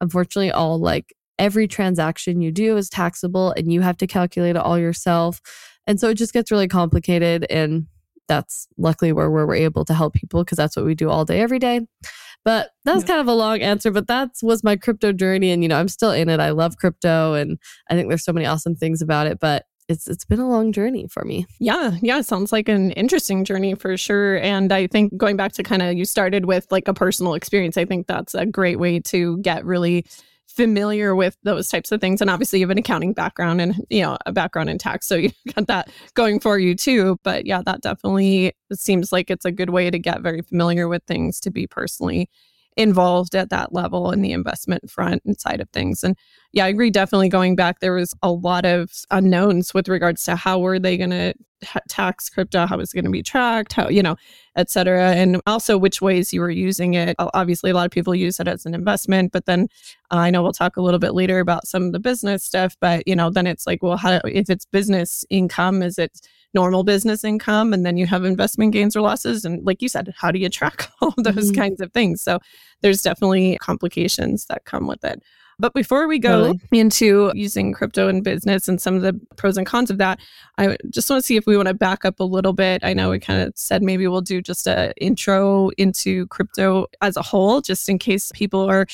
unfortunately, 0.00 0.52
all 0.52 0.80
like 0.80 1.14
every 1.38 1.68
transaction 1.68 2.40
you 2.40 2.50
do 2.50 2.78
is 2.78 2.88
taxable, 2.88 3.52
and 3.58 3.70
you 3.70 3.82
have 3.82 3.98
to 3.98 4.06
calculate 4.06 4.56
it 4.56 4.62
all 4.62 4.78
yourself 4.78 5.42
and 5.86 5.98
so 5.98 6.08
it 6.08 6.14
just 6.14 6.32
gets 6.32 6.50
really 6.50 6.68
complicated. 6.68 7.46
And 7.50 7.86
that's 8.28 8.68
luckily 8.78 9.12
where 9.12 9.30
we're 9.30 9.54
able 9.54 9.84
to 9.84 9.94
help 9.94 10.14
people 10.14 10.44
because 10.44 10.56
that's 10.56 10.76
what 10.76 10.84
we 10.84 10.94
do 10.94 11.10
all 11.10 11.24
day, 11.24 11.40
every 11.40 11.58
day. 11.58 11.80
But 12.44 12.70
that's 12.84 13.02
yeah. 13.02 13.08
kind 13.08 13.20
of 13.20 13.28
a 13.28 13.34
long 13.34 13.60
answer, 13.60 13.90
but 13.90 14.06
that 14.06 14.30
was 14.42 14.64
my 14.64 14.76
crypto 14.76 15.12
journey. 15.12 15.50
And, 15.50 15.62
you 15.62 15.68
know, 15.68 15.78
I'm 15.78 15.88
still 15.88 16.12
in 16.12 16.28
it. 16.28 16.40
I 16.40 16.50
love 16.50 16.76
crypto 16.76 17.34
and 17.34 17.58
I 17.90 17.94
think 17.94 18.08
there's 18.08 18.24
so 18.24 18.32
many 18.32 18.46
awesome 18.46 18.76
things 18.76 19.02
about 19.02 19.26
it. 19.26 19.40
But 19.40 19.66
it's 19.90 20.06
it's 20.06 20.24
been 20.24 20.38
a 20.38 20.48
long 20.48 20.72
journey 20.72 21.06
for 21.08 21.24
me. 21.24 21.46
Yeah, 21.58 21.96
yeah, 22.00 22.18
it 22.18 22.26
sounds 22.26 22.52
like 22.52 22.68
an 22.68 22.92
interesting 22.92 23.44
journey 23.44 23.74
for 23.74 23.96
sure. 23.96 24.38
And 24.38 24.72
I 24.72 24.86
think 24.86 25.16
going 25.16 25.36
back 25.36 25.52
to 25.54 25.62
kind 25.64 25.82
of 25.82 25.94
you 25.94 26.04
started 26.04 26.46
with 26.46 26.66
like 26.70 26.86
a 26.86 26.94
personal 26.94 27.34
experience, 27.34 27.76
I 27.76 27.84
think 27.84 28.06
that's 28.06 28.34
a 28.34 28.46
great 28.46 28.78
way 28.78 29.00
to 29.00 29.38
get 29.38 29.64
really 29.64 30.06
familiar 30.56 31.14
with 31.14 31.36
those 31.42 31.68
types 31.68 31.92
of 31.92 32.00
things. 32.00 32.20
And 32.20 32.30
obviously 32.30 32.58
you 32.58 32.64
have 32.64 32.70
an 32.70 32.78
accounting 32.78 33.12
background 33.12 33.60
and 33.60 33.74
you 33.88 34.02
know 34.02 34.18
a 34.26 34.32
background 34.32 34.70
in 34.70 34.78
tax 34.78 35.06
so 35.06 35.14
you 35.16 35.30
got 35.54 35.66
that 35.66 35.90
going 36.14 36.40
for 36.40 36.58
you 36.58 36.74
too. 36.74 37.18
But 37.22 37.46
yeah 37.46 37.62
that 37.64 37.82
definitely 37.82 38.52
seems 38.72 39.12
like 39.12 39.30
it's 39.30 39.44
a 39.44 39.52
good 39.52 39.70
way 39.70 39.90
to 39.90 39.98
get 39.98 40.22
very 40.22 40.42
familiar 40.42 40.88
with 40.88 41.02
things 41.06 41.40
to 41.40 41.50
be 41.50 41.66
personally 41.66 42.28
involved 42.76 43.34
at 43.34 43.50
that 43.50 43.72
level 43.72 44.10
in 44.12 44.22
the 44.22 44.32
investment 44.32 44.90
front 44.90 45.22
and 45.24 45.38
side 45.38 45.60
of 45.60 45.68
things. 45.70 46.04
And 46.04 46.16
yeah, 46.52 46.64
I 46.64 46.68
agree. 46.68 46.90
Definitely 46.90 47.28
going 47.28 47.56
back, 47.56 47.80
there 47.80 47.92
was 47.92 48.14
a 48.22 48.30
lot 48.30 48.64
of 48.64 48.90
unknowns 49.10 49.74
with 49.74 49.88
regards 49.88 50.24
to 50.24 50.36
how 50.36 50.58
were 50.58 50.78
they 50.78 50.96
going 50.96 51.10
to 51.10 51.34
tax 51.88 52.30
crypto, 52.30 52.64
how 52.66 52.78
was 52.78 52.92
it 52.92 52.94
going 52.94 53.04
to 53.04 53.10
be 53.10 53.22
tracked, 53.22 53.74
how, 53.74 53.88
you 53.88 54.02
know, 54.02 54.16
et 54.56 54.70
cetera. 54.70 55.12
And 55.12 55.42
also 55.46 55.76
which 55.76 56.00
ways 56.00 56.32
you 56.32 56.40
were 56.40 56.48
using 56.50 56.94
it. 56.94 57.16
Obviously, 57.18 57.70
a 57.70 57.74
lot 57.74 57.84
of 57.84 57.90
people 57.90 58.14
use 58.14 58.40
it 58.40 58.48
as 58.48 58.64
an 58.64 58.74
investment, 58.74 59.30
but 59.32 59.44
then 59.44 59.68
uh, 60.10 60.16
I 60.16 60.30
know 60.30 60.42
we'll 60.42 60.52
talk 60.52 60.76
a 60.76 60.82
little 60.82 61.00
bit 61.00 61.12
later 61.12 61.38
about 61.38 61.66
some 61.66 61.82
of 61.82 61.92
the 61.92 62.00
business 62.00 62.44
stuff, 62.44 62.76
but, 62.80 63.06
you 63.06 63.14
know, 63.14 63.30
then 63.30 63.46
it's 63.46 63.66
like, 63.66 63.82
well, 63.82 63.98
how, 63.98 64.20
if 64.24 64.48
it's 64.48 64.64
business 64.64 65.24
income, 65.28 65.82
is 65.82 65.98
it, 65.98 66.20
normal 66.54 66.82
business 66.84 67.24
income 67.24 67.72
and 67.72 67.86
then 67.86 67.96
you 67.96 68.06
have 68.06 68.24
investment 68.24 68.72
gains 68.72 68.96
or 68.96 69.00
losses 69.00 69.44
and 69.44 69.64
like 69.64 69.80
you 69.80 69.88
said 69.88 70.12
how 70.16 70.30
do 70.30 70.38
you 70.38 70.48
track 70.48 70.90
all 71.00 71.14
those 71.18 71.50
mm-hmm. 71.50 71.60
kinds 71.60 71.80
of 71.80 71.92
things 71.92 72.20
so 72.22 72.38
there's 72.80 73.02
definitely 73.02 73.56
complications 73.58 74.46
that 74.46 74.64
come 74.64 74.86
with 74.86 75.04
it 75.04 75.22
but 75.60 75.74
before 75.74 76.08
we 76.08 76.18
go 76.18 76.46
really? 76.46 76.60
into 76.72 77.30
using 77.34 77.74
crypto 77.74 78.08
in 78.08 78.22
business 78.22 78.66
and 78.66 78.80
some 78.80 78.96
of 78.96 79.02
the 79.02 79.12
pros 79.36 79.58
and 79.58 79.66
cons 79.66 79.90
of 79.90 79.98
that, 79.98 80.18
I 80.56 80.78
just 80.88 81.10
want 81.10 81.20
to 81.20 81.26
see 81.26 81.36
if 81.36 81.44
we 81.46 81.54
want 81.54 81.68
to 81.68 81.74
back 81.74 82.06
up 82.06 82.18
a 82.18 82.24
little 82.24 82.54
bit. 82.54 82.82
I 82.82 82.94
know 82.94 83.10
we 83.10 83.20
kind 83.20 83.42
of 83.42 83.52
said 83.56 83.82
maybe 83.82 84.06
we'll 84.06 84.22
do 84.22 84.40
just 84.40 84.66
a 84.66 84.94
intro 84.96 85.68
into 85.76 86.26
crypto 86.28 86.86
as 87.02 87.18
a 87.18 87.22
whole, 87.22 87.60
just 87.60 87.90
in 87.90 87.98
case 87.98 88.32
people 88.34 88.62
are 88.70 88.86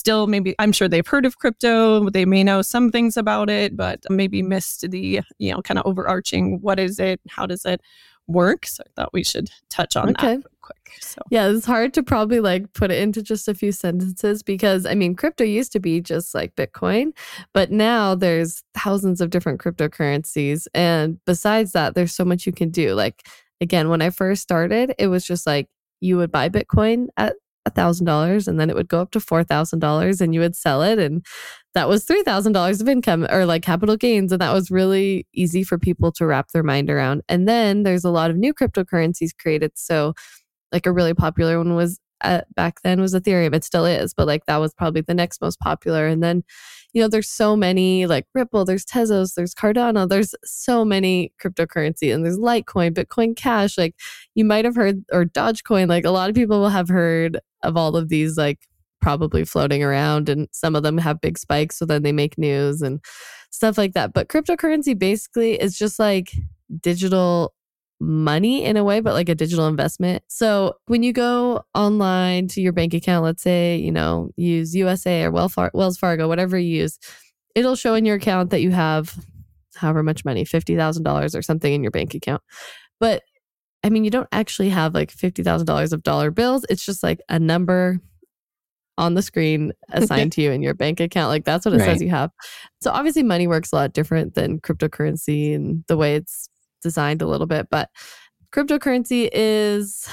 still 0.00 0.26
maybe 0.26 0.54
I'm 0.58 0.72
sure 0.72 0.88
they've 0.88 1.06
heard 1.06 1.26
of 1.26 1.38
crypto, 1.38 2.08
they 2.10 2.24
may 2.24 2.42
know 2.42 2.62
some 2.62 2.90
things 2.90 3.16
about 3.16 3.50
it, 3.50 3.76
but 3.76 4.00
maybe 4.08 4.42
missed 4.42 4.90
the, 4.90 5.20
you 5.38 5.52
know, 5.52 5.60
kind 5.62 5.78
of 5.78 5.86
overarching 5.86 6.60
what 6.60 6.80
is 6.80 6.98
it, 6.98 7.20
how 7.28 7.46
does 7.46 7.64
it 7.64 7.80
work? 8.26 8.66
So 8.66 8.82
I 8.86 8.90
thought 8.96 9.12
we 9.12 9.22
should 9.22 9.50
touch 9.68 9.96
on 9.96 10.10
okay. 10.10 10.36
that 10.36 10.46
quick. 10.62 10.90
So 11.00 11.20
Yeah, 11.30 11.48
it's 11.48 11.66
hard 11.66 11.92
to 11.94 12.02
probably 12.02 12.40
like 12.40 12.72
put 12.72 12.90
it 12.90 13.00
into 13.02 13.22
just 13.22 13.46
a 13.46 13.54
few 13.54 13.72
sentences 13.72 14.42
because 14.42 14.86
I 14.86 14.94
mean 14.94 15.14
crypto 15.14 15.44
used 15.44 15.72
to 15.72 15.80
be 15.80 16.00
just 16.00 16.34
like 16.34 16.56
Bitcoin, 16.56 17.12
but 17.52 17.70
now 17.70 18.14
there's 18.14 18.62
thousands 18.74 19.20
of 19.20 19.30
different 19.30 19.60
cryptocurrencies 19.60 20.66
and 20.74 21.18
besides 21.26 21.72
that 21.72 21.94
there's 21.94 22.14
so 22.14 22.24
much 22.24 22.46
you 22.46 22.52
can 22.52 22.70
do. 22.70 22.94
Like 22.94 23.26
again, 23.60 23.90
when 23.90 24.00
I 24.00 24.10
first 24.10 24.42
started, 24.42 24.94
it 24.98 25.08
was 25.08 25.26
just 25.26 25.46
like 25.46 25.68
you 26.00 26.16
would 26.16 26.32
buy 26.32 26.48
Bitcoin 26.48 27.08
at 27.16 27.34
$1,000 27.68 28.48
and 28.48 28.60
then 28.60 28.70
it 28.70 28.76
would 28.76 28.88
go 28.88 29.00
up 29.00 29.10
to 29.12 29.18
$4,000 29.18 30.20
and 30.20 30.34
you 30.34 30.40
would 30.40 30.56
sell 30.56 30.82
it. 30.82 30.98
And 30.98 31.24
that 31.74 31.88
was 31.88 32.04
$3,000 32.04 32.80
of 32.80 32.88
income 32.88 33.26
or 33.30 33.46
like 33.46 33.62
capital 33.62 33.96
gains. 33.96 34.32
And 34.32 34.40
that 34.40 34.52
was 34.52 34.70
really 34.70 35.26
easy 35.34 35.62
for 35.62 35.78
people 35.78 36.12
to 36.12 36.26
wrap 36.26 36.48
their 36.52 36.62
mind 36.62 36.90
around. 36.90 37.22
And 37.28 37.48
then 37.48 37.82
there's 37.82 38.04
a 38.04 38.10
lot 38.10 38.30
of 38.30 38.36
new 38.36 38.54
cryptocurrencies 38.54 39.30
created. 39.38 39.72
So, 39.74 40.14
like 40.72 40.86
a 40.86 40.92
really 40.92 41.14
popular 41.14 41.58
one 41.58 41.74
was 41.74 41.98
uh, 42.22 42.42
back 42.54 42.82
then 42.82 43.00
was 43.00 43.14
Ethereum. 43.14 43.54
It 43.54 43.64
still 43.64 43.86
is, 43.86 44.14
but 44.14 44.26
like 44.26 44.46
that 44.46 44.58
was 44.58 44.74
probably 44.74 45.00
the 45.00 45.14
next 45.14 45.40
most 45.40 45.58
popular. 45.58 46.06
And 46.06 46.22
then, 46.22 46.44
you 46.92 47.00
know, 47.00 47.08
there's 47.08 47.28
so 47.28 47.56
many 47.56 48.06
like 48.06 48.26
Ripple, 48.34 48.64
there's 48.64 48.84
Tezos, 48.84 49.34
there's 49.34 49.54
Cardano, 49.54 50.08
there's 50.08 50.34
so 50.44 50.84
many 50.84 51.32
cryptocurrency, 51.42 52.12
and 52.14 52.24
there's 52.24 52.38
Litecoin, 52.38 52.92
Bitcoin 52.92 53.36
Cash. 53.36 53.78
Like 53.78 53.94
you 54.34 54.44
might 54.44 54.64
have 54.64 54.76
heard, 54.76 55.04
or 55.12 55.24
Dogecoin. 55.24 55.88
Like 55.88 56.04
a 56.04 56.10
lot 56.10 56.28
of 56.28 56.36
people 56.36 56.60
will 56.60 56.68
have 56.68 56.88
heard 56.88 57.38
of 57.62 57.76
all 57.76 57.96
of 57.96 58.08
these 58.08 58.36
like 58.36 58.58
probably 59.00 59.44
floating 59.44 59.82
around 59.82 60.28
and 60.28 60.48
some 60.52 60.76
of 60.76 60.82
them 60.82 60.98
have 60.98 61.20
big 61.20 61.38
spikes 61.38 61.78
so 61.78 61.86
then 61.86 62.02
they 62.02 62.12
make 62.12 62.36
news 62.36 62.82
and 62.82 63.00
stuff 63.50 63.78
like 63.78 63.94
that 63.94 64.12
but 64.12 64.28
cryptocurrency 64.28 64.98
basically 64.98 65.54
is 65.60 65.76
just 65.76 65.98
like 65.98 66.32
digital 66.80 67.54
money 68.00 68.64
in 68.64 68.76
a 68.76 68.84
way 68.84 69.00
but 69.00 69.12
like 69.12 69.28
a 69.28 69.34
digital 69.34 69.68
investment 69.68 70.22
so 70.26 70.74
when 70.86 71.02
you 71.02 71.12
go 71.12 71.62
online 71.74 72.48
to 72.48 72.60
your 72.62 72.72
bank 72.72 72.94
account 72.94 73.24
let's 73.24 73.42
say 73.42 73.76
you 73.76 73.92
know 73.92 74.30
USAA 74.38 75.24
or 75.24 75.70
wells 75.74 75.98
fargo 75.98 76.26
whatever 76.26 76.58
you 76.58 76.80
use 76.80 76.98
it'll 77.54 77.76
show 77.76 77.94
in 77.94 78.04
your 78.04 78.16
account 78.16 78.50
that 78.50 78.62
you 78.62 78.70
have 78.70 79.14
however 79.76 80.02
much 80.02 80.24
money 80.24 80.44
$50000 80.44 81.34
or 81.36 81.42
something 81.42 81.72
in 81.72 81.82
your 81.82 81.90
bank 81.90 82.14
account 82.14 82.42
but 83.00 83.22
I 83.82 83.88
mean, 83.88 84.04
you 84.04 84.10
don't 84.10 84.28
actually 84.30 84.68
have 84.68 84.94
like 84.94 85.10
$50,000 85.10 85.92
of 85.92 86.02
dollar 86.02 86.30
bills. 86.30 86.66
It's 86.68 86.84
just 86.84 87.02
like 87.02 87.20
a 87.28 87.38
number 87.38 87.98
on 88.98 89.14
the 89.14 89.22
screen 89.22 89.72
assigned 89.90 90.32
to 90.32 90.42
you 90.42 90.52
in 90.52 90.62
your 90.62 90.74
bank 90.74 91.00
account. 91.00 91.30
Like 91.30 91.44
that's 91.44 91.64
what 91.64 91.74
it 91.74 91.78
right. 91.78 91.86
says 91.86 92.02
you 92.02 92.10
have. 92.10 92.30
So 92.82 92.90
obviously 92.90 93.22
money 93.22 93.46
works 93.46 93.72
a 93.72 93.76
lot 93.76 93.94
different 93.94 94.34
than 94.34 94.60
cryptocurrency 94.60 95.54
and 95.54 95.82
the 95.88 95.96
way 95.96 96.16
it's 96.16 96.49
designed 96.80 97.22
a 97.22 97.26
little 97.26 97.46
bit, 97.46 97.68
but 97.70 97.90
cryptocurrency 98.52 99.28
is 99.32 100.08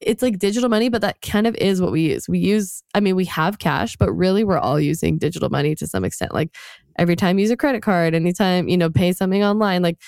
it's 0.00 0.22
like 0.22 0.38
digital 0.38 0.68
money, 0.68 0.88
but 0.88 1.00
that 1.00 1.20
kind 1.22 1.46
of 1.46 1.54
is 1.56 1.80
what 1.80 1.92
we 1.92 2.02
use. 2.02 2.28
We 2.28 2.38
use, 2.38 2.82
I 2.94 3.00
mean, 3.00 3.14
we 3.14 3.24
have 3.26 3.58
cash, 3.58 3.96
but 3.96 4.12
really 4.12 4.44
we're 4.44 4.58
all 4.58 4.80
using 4.80 5.16
digital 5.16 5.48
money 5.48 5.74
to 5.76 5.86
some 5.86 6.04
extent. 6.04 6.34
Like 6.34 6.54
every 6.98 7.16
time 7.16 7.38
you 7.38 7.42
use 7.42 7.50
a 7.50 7.56
credit 7.56 7.82
card, 7.82 8.14
anytime, 8.14 8.68
you 8.68 8.76
know, 8.76 8.90
pay 8.90 9.12
something 9.12 9.44
online, 9.44 9.82
like 9.82 9.98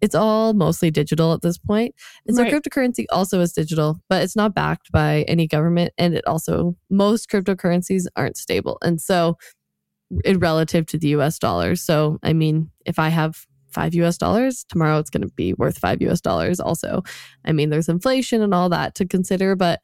it's 0.00 0.14
all 0.14 0.52
mostly 0.52 0.90
digital 0.90 1.32
at 1.32 1.42
this 1.42 1.58
point. 1.58 1.94
And 2.26 2.36
so 2.36 2.42
right. 2.42 2.52
cryptocurrency 2.52 3.04
also 3.10 3.40
is 3.40 3.52
digital, 3.52 4.00
but 4.08 4.22
it's 4.22 4.36
not 4.36 4.54
backed 4.54 4.90
by 4.92 5.22
any 5.22 5.46
government. 5.46 5.92
And 5.98 6.14
it 6.14 6.26
also, 6.26 6.76
most 6.90 7.30
cryptocurrencies 7.30 8.06
aren't 8.16 8.36
stable. 8.36 8.78
And 8.82 9.00
so, 9.00 9.36
in 10.24 10.38
relative 10.38 10.84
to 10.86 10.98
the 10.98 11.08
US 11.08 11.38
dollar. 11.38 11.74
So, 11.74 12.18
I 12.22 12.34
mean, 12.34 12.70
if 12.84 12.98
I 12.98 13.08
have 13.08 13.46
five 13.72 13.94
US 13.94 14.18
dollars, 14.18 14.64
tomorrow 14.68 14.98
it's 14.98 15.10
going 15.10 15.22
to 15.22 15.34
be 15.34 15.54
worth 15.54 15.78
five 15.78 16.00
US 16.02 16.20
dollars 16.20 16.60
also. 16.60 17.02
I 17.44 17.52
mean, 17.52 17.70
there's 17.70 17.88
inflation 17.88 18.42
and 18.42 18.54
all 18.54 18.68
that 18.68 18.94
to 18.96 19.06
consider, 19.06 19.56
but 19.56 19.80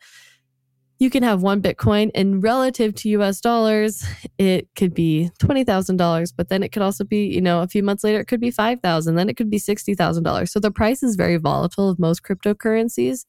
you 0.99 1.11
can 1.11 1.23
have 1.23 1.43
one 1.43 1.63
Bitcoin 1.63 2.11
and 2.15 2.43
relative 2.43 2.95
to 2.97 3.09
US 3.11 3.41
dollars, 3.41 4.05
it 4.37 4.69
could 4.75 4.95
be 4.95 5.31
$20,000, 5.41 6.33
but 6.37 6.49
then 6.49 6.63
it 6.63 6.73
could 6.73 6.83
also 6.83 7.05
be, 7.05 7.27
you 7.27 7.41
know, 7.41 7.63
a 7.63 7.69
few 7.69 7.83
months 7.83 8.03
later, 8.03 8.21
it 8.21 8.27
could 8.27 8.41
be 8.41 8.51
5,000, 8.51 9.15
then 9.15 9.29
it 9.29 9.37
could 9.37 9.51
be 9.51 9.59
$60,000. 9.59 10.49
So 10.49 10.59
the 10.59 10.73
price 10.73 11.03
is 11.03 11.15
very 11.15 11.37
volatile 11.37 11.89
of 11.89 11.99
most 11.99 12.25
cryptocurrencies. 12.25 13.27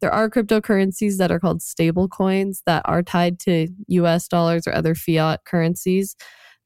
There 0.00 0.12
are 0.12 0.28
cryptocurrencies 0.28 1.16
that 1.16 1.32
are 1.32 1.40
called 1.40 1.62
stable 1.62 2.06
coins 2.06 2.62
that 2.66 2.82
are 2.84 3.02
tied 3.02 3.40
to 3.40 3.68
US 3.88 4.28
dollars 4.28 4.66
or 4.66 4.74
other 4.74 4.94
fiat 4.94 5.40
currencies. 5.46 6.16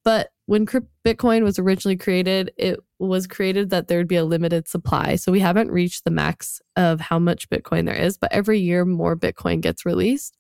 But 0.05 0.31
when 0.51 0.67
Bitcoin 0.67 1.45
was 1.45 1.61
originally 1.61 1.97
created, 1.97 2.51
it 2.57 2.81
was 2.99 3.29
created 3.29 3.71
that 3.71 3.87
there'd 3.87 4.09
be 4.09 4.17
a 4.17 4.25
limited 4.25 4.67
supply. 4.67 5.15
So 5.15 5.31
we 5.31 5.39
haven't 5.39 5.71
reached 5.71 6.03
the 6.03 6.11
max 6.11 6.61
of 6.75 6.99
how 6.99 7.21
much 7.21 7.49
Bitcoin 7.49 7.87
there 7.87 7.95
is, 7.95 8.19
but 8.19 8.33
every 8.33 8.59
year 8.59 8.85
more 8.85 9.17
Bitcoin 9.17 9.61
gets 9.61 9.87
released. 9.87 10.37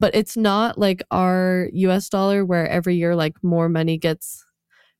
But 0.00 0.16
it's 0.16 0.36
not 0.36 0.78
like 0.78 1.04
our 1.12 1.68
US 1.74 2.08
dollar 2.08 2.44
where 2.44 2.68
every 2.68 2.96
year 2.96 3.14
like 3.14 3.34
more 3.44 3.68
money 3.68 3.98
gets 3.98 4.44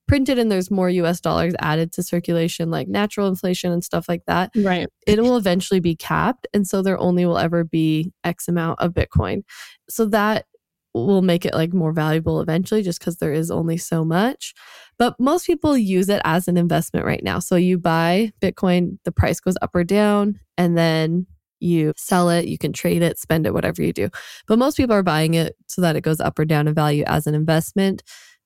printed 0.07 0.38
and 0.38 0.49
there's 0.49 0.71
more 0.71 0.88
US 0.90 1.21
dollars 1.21 1.54
added 1.59 1.90
to 1.95 2.04
circulation 2.04 2.71
like 2.71 2.87
natural 2.87 3.26
inflation 3.26 3.73
and 3.73 3.83
stuff 3.83 4.09
like 4.09 4.23
that. 4.28 4.52
Right. 4.54 4.87
It 5.09 5.21
will 5.21 5.37
eventually 5.37 5.81
be 5.81 5.97
capped 5.97 6.47
and 6.54 6.69
so 6.69 6.83
there 6.83 7.00
only 7.00 7.26
will 7.26 7.38
ever 7.38 7.64
be 7.64 8.12
x 8.23 8.47
amount 8.47 8.78
of 8.78 8.92
Bitcoin. 8.92 9.42
So 9.90 10.07
that 10.07 10.47
will 10.94 11.22
make 11.22 11.44
it 11.44 11.54
like 11.54 11.72
more 11.72 11.92
valuable 11.92 12.40
eventually 12.40 12.82
just 12.82 12.99
because 12.99 13.16
there 13.16 13.32
is 13.32 13.50
only 13.50 13.76
so 13.76 14.04
much. 14.04 14.54
But 14.99 15.18
most 15.18 15.46
people 15.46 15.76
use 15.76 16.08
it 16.08 16.20
as 16.25 16.49
an 16.49 16.56
investment 16.56 17.06
right 17.06 17.22
now. 17.22 17.38
So 17.38 17.56
you 17.56 17.78
buy 17.78 18.32
Bitcoin, 18.40 18.99
the 19.04 19.12
price 19.12 19.40
goes 19.40 19.56
up 19.62 19.75
or 19.75 19.84
down, 19.84 20.38
and 20.58 20.76
then 20.76 21.26
you 21.61 21.92
sell 21.96 22.28
it, 22.28 22.46
you 22.46 22.58
can 22.58 22.72
trade 22.72 23.02
it, 23.02 23.18
spend 23.18 23.46
it, 23.46 23.54
whatever 23.54 23.82
you 23.82 23.92
do. 23.92 24.11
But 24.46 24.58
most 24.58 24.76
people 24.76 24.94
are 24.94 25.02
buying 25.02 25.34
it 25.34 25.56
so 25.66 25.80
that 25.80 25.96
it 25.96 26.02
goes 26.02 26.20
up 26.20 26.38
or 26.38 26.44
down 26.44 26.68
in 26.68 26.75
value 26.75 27.04
as 27.06 27.26
an 27.26 27.34
investment. 27.34 28.02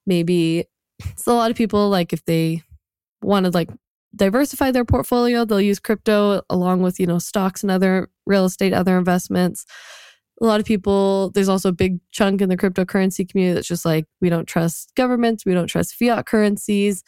Maybe 0.07 0.67
so 1.17 1.33
a 1.33 1.37
lot 1.37 1.51
of 1.51 1.57
people 1.57 1.89
like 1.89 2.13
if 2.13 2.25
they 2.25 2.63
want 3.23 3.45
to 3.45 3.51
like 3.51 3.71
diversify 4.15 4.71
their 4.71 4.85
portfolio, 4.85 5.45
they'll 5.45 5.61
use 5.61 5.79
crypto 5.79 6.43
along 6.49 6.83
with, 6.83 7.01
you 7.01 7.07
know, 7.07 7.19
stocks 7.19 7.63
and 7.63 7.71
other 7.71 8.09
real 8.25 8.45
estate, 8.45 8.73
other 8.73 8.97
investments 8.97 9.67
a 10.41 10.45
lot 10.45 10.61
of 10.61 10.67
people, 10.67 11.31
there's 11.31 11.49
also 11.49 11.71
a 11.71 11.73
big 11.73 11.99
chunk 12.13 12.41
in 12.41 12.49
the 12.49 12.57
cryptocurrency 12.57 13.29
community 13.29 13.55
that's 13.55 13.69
just 13.69 13.85
like, 13.85 14.07
we 14.21 14.29
don't 14.29 14.47
trust 14.47 14.93
governments, 14.95 15.47
we 15.47 15.55
don't 15.55 15.67
trust 15.67 15.95
fiat 15.95 16.27
currencies. 16.27 17.03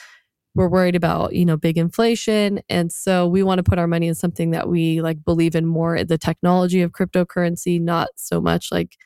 We're 0.54 0.68
worried 0.68 0.96
about, 0.96 1.34
you 1.34 1.44
know, 1.44 1.56
big 1.56 1.78
inflation. 1.78 2.60
And 2.68 2.90
so 2.90 3.28
we 3.28 3.42
want 3.42 3.58
to 3.58 3.62
put 3.62 3.78
our 3.78 3.86
money 3.86 4.08
in 4.08 4.14
something 4.14 4.50
that 4.52 4.68
we 4.68 5.02
like 5.02 5.24
believe 5.24 5.54
in 5.54 5.66
more 5.66 6.02
the 6.02 6.18
technology 6.18 6.80
of 6.82 6.92
cryptocurrency, 6.92 7.80
not 7.80 8.08
so 8.16 8.40
much 8.40 8.72
like 8.72 8.96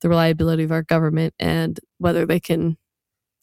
the 0.00 0.08
reliability 0.08 0.64
of 0.64 0.72
our 0.72 0.82
government 0.82 1.34
and 1.38 1.78
whether 1.98 2.24
they 2.24 2.40
can 2.40 2.76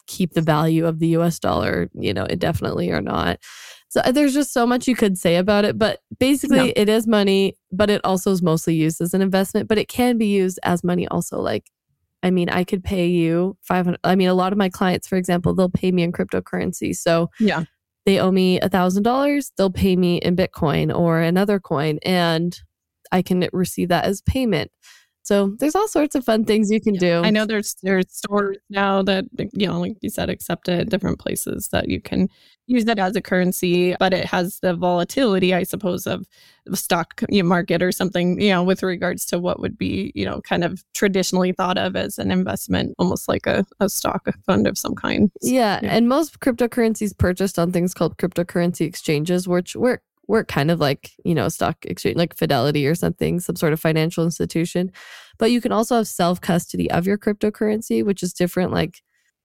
keep 0.08 0.34
the 0.34 0.42
value 0.42 0.86
of 0.86 1.00
the 1.00 1.08
US 1.10 1.40
dollar, 1.40 1.90
you 1.94 2.14
know, 2.14 2.26
indefinitely 2.26 2.92
or 2.92 3.02
not. 3.02 3.40
So 3.90 4.02
uh, 4.02 4.12
there's 4.12 4.34
just 4.34 4.52
so 4.52 4.66
much 4.68 4.88
you 4.88 4.96
could 4.96 5.18
say 5.18 5.38
about 5.38 5.66
it, 5.66 5.78
but 5.78 6.00
basically 6.20 6.58
no. 6.58 6.74
it 6.76 6.90
is 6.90 7.08
money, 7.08 7.56
but 7.72 7.90
it 7.90 8.02
also 8.04 8.32
is 8.32 8.42
mostly 8.42 8.76
used 8.76 9.00
as 9.02 9.14
an 9.14 9.22
investment, 9.22 9.68
but 9.68 9.78
it 9.78 9.88
can 9.88 10.18
be 10.18 10.28
used 10.28 10.60
as 10.64 10.84
money 10.84 11.08
also. 11.08 11.40
Like, 11.40 11.72
I 12.22 12.32
mean, 12.32 12.50
I 12.50 12.64
could 12.64 12.84
pay 12.84 13.08
you 13.08 13.58
500. 13.62 14.00
I 14.04 14.16
mean, 14.16 14.28
a 14.28 14.34
lot 14.34 14.52
of 14.52 14.58
my 14.58 14.70
clients, 14.70 15.08
for 15.08 15.16
example, 15.16 15.54
they'll 15.54 15.70
pay 15.70 15.92
me 15.92 16.04
in 16.04 16.12
cryptocurrency. 16.12 16.96
So 16.96 17.30
yeah, 17.40 17.66
they 18.06 18.20
owe 18.20 18.32
me 18.32 18.60
a 18.60 18.70
thousand 18.70 19.04
dollars. 19.04 19.52
They'll 19.58 19.72
pay 19.72 19.96
me 19.96 20.18
in 20.18 20.36
Bitcoin 20.36 20.96
or 20.96 21.22
another 21.22 21.60
coin 21.60 22.00
and 22.04 22.60
I 23.12 23.22
can 23.22 23.48
receive 23.54 23.90
that 23.90 24.06
as 24.06 24.22
payment. 24.22 24.72
So 25.26 25.56
there's 25.60 25.74
all 25.74 25.88
sorts 25.88 26.14
of 26.14 26.24
fun 26.24 26.46
things 26.46 26.70
you 26.70 26.80
can 26.80 26.94
do. 26.94 27.22
I 27.24 27.32
know 27.32 27.48
there's 27.48 27.76
there's 27.82 28.06
stores 28.12 28.58
now 28.70 29.02
that 29.04 29.26
you 29.54 29.66
know, 29.66 29.80
like 29.80 29.98
you 30.02 30.10
said, 30.12 30.30
accept 30.30 30.70
it 30.70 30.90
different 30.90 31.18
places 31.18 31.70
that 31.70 31.90
you 31.90 32.00
can 32.00 32.30
use 32.68 32.86
that 32.86 33.00
as 33.00 33.16
a 33.16 33.22
currency, 33.22 33.96
but 34.00 34.14
it 34.14 34.26
has 34.26 34.60
the 34.60 34.76
volatility, 34.76 35.54
I 35.54 35.64
suppose, 35.64 36.06
of 36.06 36.28
the 36.66 36.78
stock 36.78 37.22
market 37.32 37.82
or 37.82 37.92
something, 37.92 38.40
you 38.40 38.50
know, 38.50 38.64
with 38.64 38.84
regards 38.84 39.26
to 39.28 39.40
what 39.40 39.60
would 39.60 39.78
be, 39.78 40.12
you 40.16 40.26
know, 40.26 40.42
kind 40.42 40.64
of 40.64 40.84
traditionally 40.94 41.52
thought 41.52 41.78
of 41.78 41.96
as 41.96 42.18
an 42.18 42.32
investment, 42.32 42.96
almost 42.98 43.28
like 43.28 43.48
a, 43.48 43.66
a 43.80 43.90
stock 43.90 44.28
fund 44.46 44.68
of 44.68 44.78
some 44.78 44.96
kind. 44.96 45.32
Yeah, 45.42 45.80
yeah. 45.82 45.96
And 45.96 46.08
most 46.08 46.40
cryptocurrencies 46.40 47.18
purchased 47.18 47.60
on 47.60 47.72
things 47.72 47.94
called 47.94 48.18
cryptocurrency 48.18 48.86
exchanges, 48.86 49.48
which 49.48 49.76
work 49.76 50.02
work 50.28 50.48
kind 50.48 50.72
of 50.72 50.80
like, 50.80 51.12
you 51.24 51.36
know, 51.36 51.50
stock 51.50 51.78
exchange, 51.86 52.18
like 52.18 52.36
Fidelity 52.36 52.88
or 52.88 52.96
something, 52.96 53.40
some 53.40 53.56
sort 53.56 53.74
of 53.74 53.80
financial 53.80 54.24
institution. 54.24 54.92
But 55.38 55.52
you 55.52 55.62
can 55.62 55.72
also 55.72 55.98
have 55.98 56.08
self 56.08 56.42
custody 56.42 56.90
of 56.92 57.06
your 57.06 57.18
cryptocurrency, 57.18 58.04
which 58.04 58.24
is 58.24 58.34
different. 58.34 58.72
Like, 58.72 59.02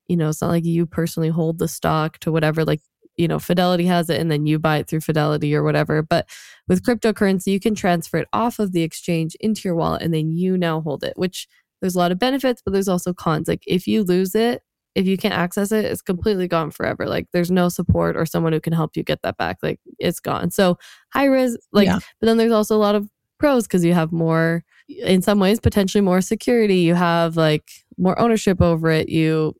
you 0.09 0.17
know, 0.17 0.29
it's 0.29 0.41
not 0.41 0.51
like 0.51 0.65
you 0.65 0.87
personally 0.87 1.29
hold 1.29 1.59
the 1.59 1.69
stock 1.69 2.19
to 2.21 2.33
whatever, 2.33 2.65
like, 2.65 2.81
you 3.17 3.29
know, 3.29 3.39
Fidelity 3.39 3.87
has 3.87 4.09
it 4.09 4.21
and 4.21 4.31
then 4.31 4.47
you 4.47 4.59
buy 4.59 4.79
it 4.79 4.89
through 4.89 5.01
Fidelity 5.01 5.55
or 5.55 5.63
whatever. 5.63 6.03
But 6.03 6.29
with 6.69 6.83
cryptocurrency, 6.83 7.49
you 7.49 7.61
can 7.61 7.75
transfer 7.75 8.19
it 8.19 8.29
off 8.33 8.59
of 8.59 8.73
the 8.73 8.83
exchange 8.83 9.37
into 9.41 9.63
your 9.69 9.75
wallet 9.75 10.03
and 10.03 10.15
then 10.15 10.31
you 10.31 10.57
now 10.57 10.81
hold 10.81 11.05
it, 11.05 11.13
which 11.17 11.47
there's 11.81 11.95
a 11.95 11.99
lot 11.99 12.13
of 12.13 12.19
benefits, 12.19 12.63
but 12.65 12.73
there's 12.73 12.89
also 12.89 13.13
cons. 13.13 13.49
Like 13.49 13.63
if 13.67 13.87
you 13.87 14.03
lose 14.03 14.35
it, 14.35 14.63
if 14.95 15.07
you 15.07 15.17
can't 15.17 15.35
access 15.35 15.73
it, 15.73 15.85
it's 15.85 16.03
completely 16.03 16.49
gone 16.49 16.71
forever. 16.71 17.07
Like 17.07 17.29
there's 17.33 17.51
no 17.51 17.69
support 17.69 18.17
or 18.17 18.27
someone 18.27 18.53
who 18.53 18.61
can 18.61 18.73
help 18.73 18.97
you 18.97 19.03
get 19.03 19.23
that 19.23 19.37
back. 19.37 19.59
Like 19.63 19.81
it's 19.99 20.21
gone. 20.21 20.51
So 20.51 20.79
high 21.13 21.27
risk, 21.27 21.61
like, 21.73 21.87
yeah. 21.87 21.99
but 22.21 22.27
then 22.27 22.37
there's 22.37 22.53
also 22.53 22.77
a 22.77 22.79
lot 22.79 22.95
of 22.95 23.09
pros 23.39 23.65
because 23.65 23.85
you 23.85 23.95
have 23.95 24.13
more, 24.13 24.65
in 24.89 25.23
some 25.23 25.39
ways, 25.39 25.61
potentially 25.61 26.03
more 26.03 26.21
security. 26.21 26.79
You 26.79 26.95
have 26.95 27.37
like 27.37 27.71
more 27.99 28.19
ownership 28.19 28.61
over 28.61 28.91
it. 28.91 29.09
You 29.09 29.55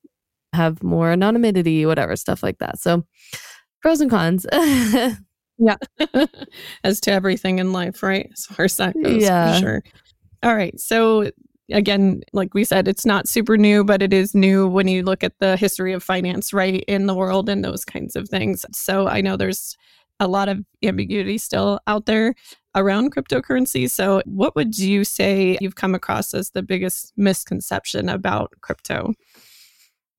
have 0.53 0.83
more 0.83 1.13
anonymity, 1.13 1.87
whatever, 1.87 2.17
stuff 2.17 2.43
like 2.43 2.59
that. 2.59 2.81
So 2.81 3.05
pros 3.81 4.01
and 4.01 4.11
cons. 4.11 4.47
yeah. 4.53 5.77
As 6.85 7.01
to 7.03 7.13
everything 7.13 7.59
in 7.61 7.73
life, 7.73 8.03
right? 8.03 8.29
As 8.33 8.47
far 8.47 8.65
as 8.65 8.77
that 8.79 8.95
goes, 9.01 9.23
yeah. 9.23 9.61
sure. 9.61 9.83
All 10.43 10.55
right. 10.55 10.79
So 10.81 11.31
again, 11.71 12.23
like 12.33 12.55
we 12.55 12.65
said, 12.65 12.89
it's 12.89 13.07
not 13.07 13.29
super 13.29 13.57
new, 13.57 13.85
but 13.85 14.03
it 14.03 14.13
is 14.13 14.35
new 14.35 14.69
when 14.69 14.89
you 14.89 15.03
look 15.03 15.25
at 15.25 15.39
the 15.39 15.57
history 15.57 15.93
of 15.93 16.03
finance, 16.03 16.53
right, 16.53 16.85
in 16.87 17.07
the 17.07 17.15
world 17.15 17.49
and 17.49 17.65
those 17.65 17.85
kinds 17.85 18.17
of 18.17 18.29
things. 18.29 18.65
So 18.73 19.09
I 19.09 19.21
know 19.21 19.37
there's 19.37 19.77
a 20.19 20.29
lot 20.29 20.49
of 20.49 20.59
ambiguity 20.83 21.39
still 21.39 21.81
out 21.87 22.07
there 22.07 22.35
around 22.75 23.15
cryptocurrency. 23.15 23.91
So, 23.91 24.23
what 24.27 24.55
would 24.55 24.79
you 24.79 25.03
say 25.05 25.59
you've 25.61 25.77
come 25.77 25.95
across 25.95 26.35
as 26.35 26.51
the 26.51 26.63
biggest 26.63 27.13
misconception 27.17 28.09
about 28.09 28.53
crypto? 28.61 29.15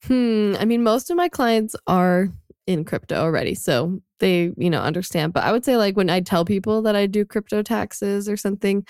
Hmm. 0.04 0.56
I 0.60 0.66
mean, 0.66 0.84
most 0.84 1.12
of 1.12 1.18
my 1.18 1.30
clients 1.30 1.76
are 1.86 2.30
in 2.68 2.86
crypto 2.86 3.16
already. 3.16 3.56
So 3.56 4.02
they, 4.20 4.52
you 4.58 4.70
know, 4.70 4.82
understand. 4.82 5.34
But 5.34 5.44
I 5.44 5.52
would 5.52 5.66
say, 5.66 5.78
like, 5.78 5.96
when 5.96 6.10
I 6.10 6.22
tell 6.22 6.46
people 6.46 6.82
that 6.84 6.96
I 6.96 7.06
do 7.06 7.26
crypto 7.26 7.62
taxes 7.62 8.28
or 8.28 8.38
something, 8.38 8.86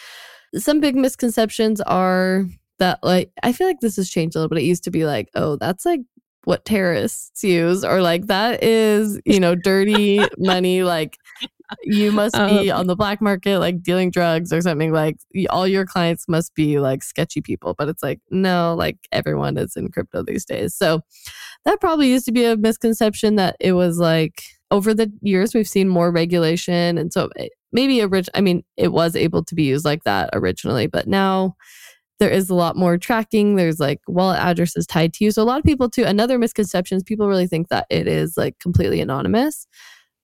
some 0.56 0.80
big 0.80 0.96
misconceptions 0.96 1.82
are 1.82 2.46
that, 2.80 3.00
like, 3.04 3.32
I 3.44 3.54
feel 3.54 3.68
like 3.68 3.80
this 3.80 3.96
has 3.98 4.10
changed 4.10 4.36
a 4.36 4.40
little 4.40 4.50
bit. 4.50 4.64
It 4.64 4.68
used 4.68 4.84
to 4.86 4.92
be 4.92 5.06
like, 5.06 5.30
oh, 5.36 5.56
that's 5.56 5.86
like 5.86 6.02
what 6.46 6.66
terrorists 6.66 7.44
use, 7.44 7.86
or 7.86 8.02
like, 8.02 8.28
that 8.28 8.64
is, 8.64 9.20
you 9.26 9.40
know, 9.40 9.56
dirty 9.56 10.20
money. 10.38 10.84
Like, 10.84 11.18
you 11.84 12.12
must 12.12 12.36
be 12.36 12.72
um, 12.72 12.80
on 12.80 12.88
the 12.88 12.96
black 12.96 13.22
market, 13.22 13.60
like 13.60 13.82
dealing 13.82 14.12
drugs 14.12 14.52
or 14.52 14.62
something. 14.62 14.92
Like 14.92 15.18
all 15.50 15.68
your 15.68 15.86
clients 15.86 16.28
must 16.28 16.54
be 16.56 16.80
like 16.80 17.04
sketchy 17.04 17.42
people. 17.42 17.76
But 17.78 17.88
it's 17.90 18.04
like, 18.04 18.20
no, 18.30 18.76
like 18.78 18.98
everyone 19.12 19.58
is 19.58 19.76
in 19.76 19.90
crypto 19.90 20.24
these 20.24 20.46
days. 20.46 20.76
So 20.76 21.02
that 21.66 21.80
probably 21.80 22.10
used 22.10 22.26
to 22.26 22.32
be 22.32 22.46
a 22.46 22.58
misconception 22.58 23.36
that 23.38 23.56
it 23.60 23.74
was 23.74 24.00
like 24.00 24.44
over 24.70 24.94
the 24.94 25.12
years, 25.22 25.54
we've 25.54 25.68
seen 25.68 25.88
more 25.88 26.12
regulation. 26.12 26.98
And 26.98 27.12
so 27.12 27.30
it, 27.36 27.52
maybe, 27.72 28.02
original. 28.02 28.32
I 28.36 28.42
mean, 28.42 28.64
it 28.78 28.90
was 28.90 29.16
able 29.16 29.44
to 29.46 29.56
be 29.56 29.64
used 29.64 29.86
like 29.86 30.04
that 30.04 30.30
originally, 30.34 30.88
but 30.88 31.08
now 31.08 31.56
there 32.20 32.30
is 32.30 32.50
a 32.50 32.56
lot 32.56 32.76
more 32.76 32.98
tracking. 32.98 33.56
There's 33.56 33.80
like 33.80 34.00
wallet 34.08 34.40
addresses 34.40 34.86
tied 34.86 35.14
to 35.16 35.26
you. 35.26 35.32
So 35.32 35.42
a 35.42 35.46
lot 35.46 35.60
of 35.60 35.64
people 35.64 35.90
too, 35.90 36.04
another 36.04 36.38
misconception 36.38 36.98
is 36.98 37.04
people 37.04 37.28
really 37.28 37.48
think 37.48 37.70
that 37.70 37.88
it 37.90 38.08
is 38.08 38.38
like 38.38 38.60
completely 38.60 39.02
anonymous 39.02 39.68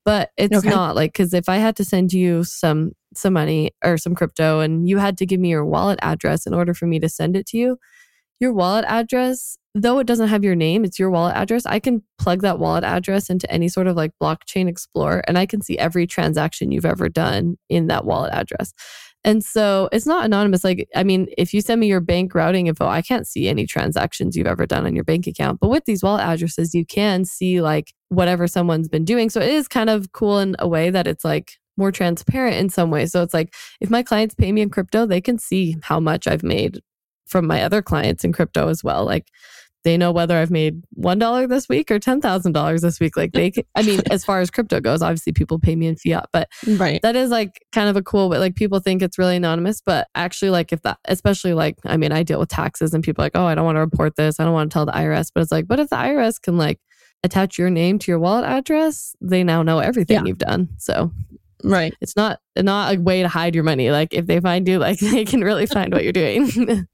but 0.08 0.32
it's 0.38 0.56
okay. 0.56 0.70
not 0.70 0.96
like 0.96 1.12
because 1.12 1.34
if 1.34 1.50
i 1.50 1.58
had 1.58 1.75
to 1.75 1.84
send 1.84 2.13
you 2.13 2.42
some 2.46 2.94
some 3.13 3.34
money 3.34 3.72
or 3.84 3.98
some 3.98 4.16
crypto 4.16 4.62
and 4.62 4.88
you 4.88 4.98
had 4.98 5.18
to 5.18 5.25
give 5.25 5.38
me 5.38 5.50
your 5.50 5.66
wallet 5.66 6.00
address 6.01 6.48
in 6.48 6.54
order 6.54 6.74
for 6.74 6.88
me 6.88 6.98
to 6.98 7.10
send 7.10 7.36
it 7.36 7.46
to 7.46 7.58
you 7.58 7.77
your 8.39 8.53
wallet 8.53 8.86
address 8.88 9.58
though 9.74 10.00
it 10.00 10.08
doesn't 10.08 10.29
have 10.29 10.44
your 10.44 10.56
name 10.56 10.84
it's 10.84 10.98
your 10.98 11.10
wallet 11.10 11.36
address 11.36 11.65
i 11.65 11.79
can 11.79 12.01
plug 12.17 12.41
that 12.41 12.60
wallet 12.60 12.84
address 12.84 13.29
into 13.29 13.50
any 13.51 13.67
sort 13.67 13.88
of 13.88 13.96
like 13.96 14.12
blockchain 14.22 14.67
explorer 14.67 15.22
and 15.27 15.38
i 15.38 15.46
can 15.46 15.62
see 15.62 15.77
every 15.77 16.08
transaction 16.08 16.72
you've 16.72 16.86
ever 16.86 17.10
done 17.10 17.56
in 17.70 17.88
that 17.88 18.06
wallet 18.06 18.34
address 18.34 18.74
and 19.27 19.44
so 19.44 19.89
it's 19.91 20.06
not 20.06 20.24
anonymous. 20.24 20.63
Like, 20.63 20.88
I 20.96 21.03
mean, 21.03 21.27
if 21.38 21.53
you 21.53 21.60
send 21.60 21.82
me 21.82 21.88
your 21.88 22.00
bank 22.00 22.34
routing 22.34 22.67
info, 22.67 22.88
I 22.88 23.01
can't 23.01 23.27
see 23.27 23.50
any 23.50 23.65
transactions 23.65 24.38
you've 24.38 24.48
ever 24.48 24.65
done 24.65 24.86
on 24.86 24.96
your 24.96 25.03
bank 25.03 25.27
account. 25.27 25.60
But 25.60 25.70
with 25.70 25.84
these 25.84 26.01
wallet 26.01 26.24
addresses, 26.24 26.74
you 26.74 26.86
can 26.86 27.25
see 27.25 27.62
like 27.62 27.94
whatever 28.08 28.48
someone's 28.48 28.88
been 28.88 29.03
doing. 29.03 29.29
So 29.29 29.41
it 29.41 29.50
is 29.50 29.67
kind 29.67 29.89
of 29.89 30.13
cool 30.13 30.39
in 30.39 30.56
a 30.60 30.67
way 30.67 30.89
that 30.91 31.08
it's 31.08 31.25
like 31.25 31.58
more 31.75 31.91
transparent 31.91 32.56
in 32.56 32.70
some 32.70 32.89
way. 32.89 33.06
So 33.06 33.22
it's 33.22 33.34
like 33.34 33.53
if 33.82 33.89
my 33.89 34.01
clients 34.01 34.34
pay 34.34 34.51
me 34.53 34.62
in 34.62 34.70
crypto, 34.70 35.06
they 35.06 35.20
can 35.20 35.38
see 35.38 35.75
how 35.82 36.00
much 36.00 36.25
I've 36.25 36.44
made 36.44 36.79
from 37.28 37.48
my 37.48 37.64
other 37.64 37.82
clients 37.82 38.24
in 38.24 38.34
crypto 38.34 38.70
as 38.70 38.84
well. 38.84 39.06
Like 39.06 39.28
they 39.84 39.96
know 39.96 40.12
whether 40.12 40.38
I've 40.38 40.52
made 40.52 40.84
$1 41.00 41.50
this 41.50 41.70
week 41.70 41.90
or 41.92 42.00
$10,000 42.00 42.82
this 42.82 43.00
week. 43.00 43.16
Like 43.16 43.32
they, 43.32 43.52
can, 43.52 43.64
I 43.76 43.84
mean, 43.84 44.02
as 44.12 44.26
far 44.26 44.42
as 44.42 44.50
crypto 44.50 44.82
goes, 44.82 45.02
obviously 45.02 45.32
people 45.32 45.60
pay 45.60 45.76
me 45.76 45.88
in 45.88 45.96
fiat, 45.96 46.28
but 46.34 46.50
right. 46.68 47.02
that 47.04 47.16
is 47.16 47.30
like 47.30 47.66
kind 47.72 47.88
of 47.88 47.96
a 47.96 48.02
cool 48.02 48.28
way. 48.28 48.38
Like 48.38 48.56
people 48.56 48.80
think 48.80 49.02
it's 49.02 49.18
really 49.18 49.38
anonymous, 49.38 49.82
but 49.82 50.08
actually, 50.14 50.50
like 50.50 50.74
if 50.74 50.82
that, 50.82 50.98
especially 51.06 51.54
like, 51.54 51.78
I 51.86 51.96
mean, 51.96 52.12
I 52.12 52.24
deal 52.24 52.40
with 52.40 52.50
taxes 52.50 52.94
and 52.94 53.04
people 53.04 53.24
like, 53.24 53.32
oh, 53.36 53.46
I 53.46 53.56
don't 53.56 53.66
want 53.66 53.78
to 53.78 53.82
report 53.82 54.18
this. 54.18 54.40
I 54.40 54.44
don't 54.44 54.54
want 54.54 54.70
to 54.70 54.74
tell 54.74 54.86
the 54.86 54.92
IRS, 54.92 55.32
but 55.34 55.42
it's 55.42 55.52
like, 55.52 55.68
but 55.68 55.80
if 55.80 55.90
the 55.90 55.96
IRS 55.96 56.42
can 56.42 56.58
like 56.58 56.80
attach 57.24 57.58
your 57.58 57.70
name 57.70 57.98
to 58.00 58.12
your 58.12 58.20
wallet 58.20 58.46
address, 58.46 59.16
they 59.22 59.44
now 59.44 59.64
know 59.64 59.80
everything 59.80 60.18
yeah. 60.18 60.26
you've 60.26 60.38
done. 60.38 60.68
So 60.78 61.12
Right. 61.64 61.94
It's 62.02 62.16
not 62.16 62.40
not 62.56 62.96
a 62.96 63.00
way 63.00 63.22
to 63.22 63.28
hide 63.28 63.56
your 63.56 63.64
money. 63.64 63.90
Like 63.92 64.14
if 64.14 64.28
they 64.28 64.40
find 64.40 64.68
you, 64.68 64.80
like 64.80 65.00
they 65.00 65.26
can 65.26 65.44
really 65.44 65.66
find 65.66 65.94
what 65.94 66.04
you're 66.04 66.14
doing. 66.14 66.88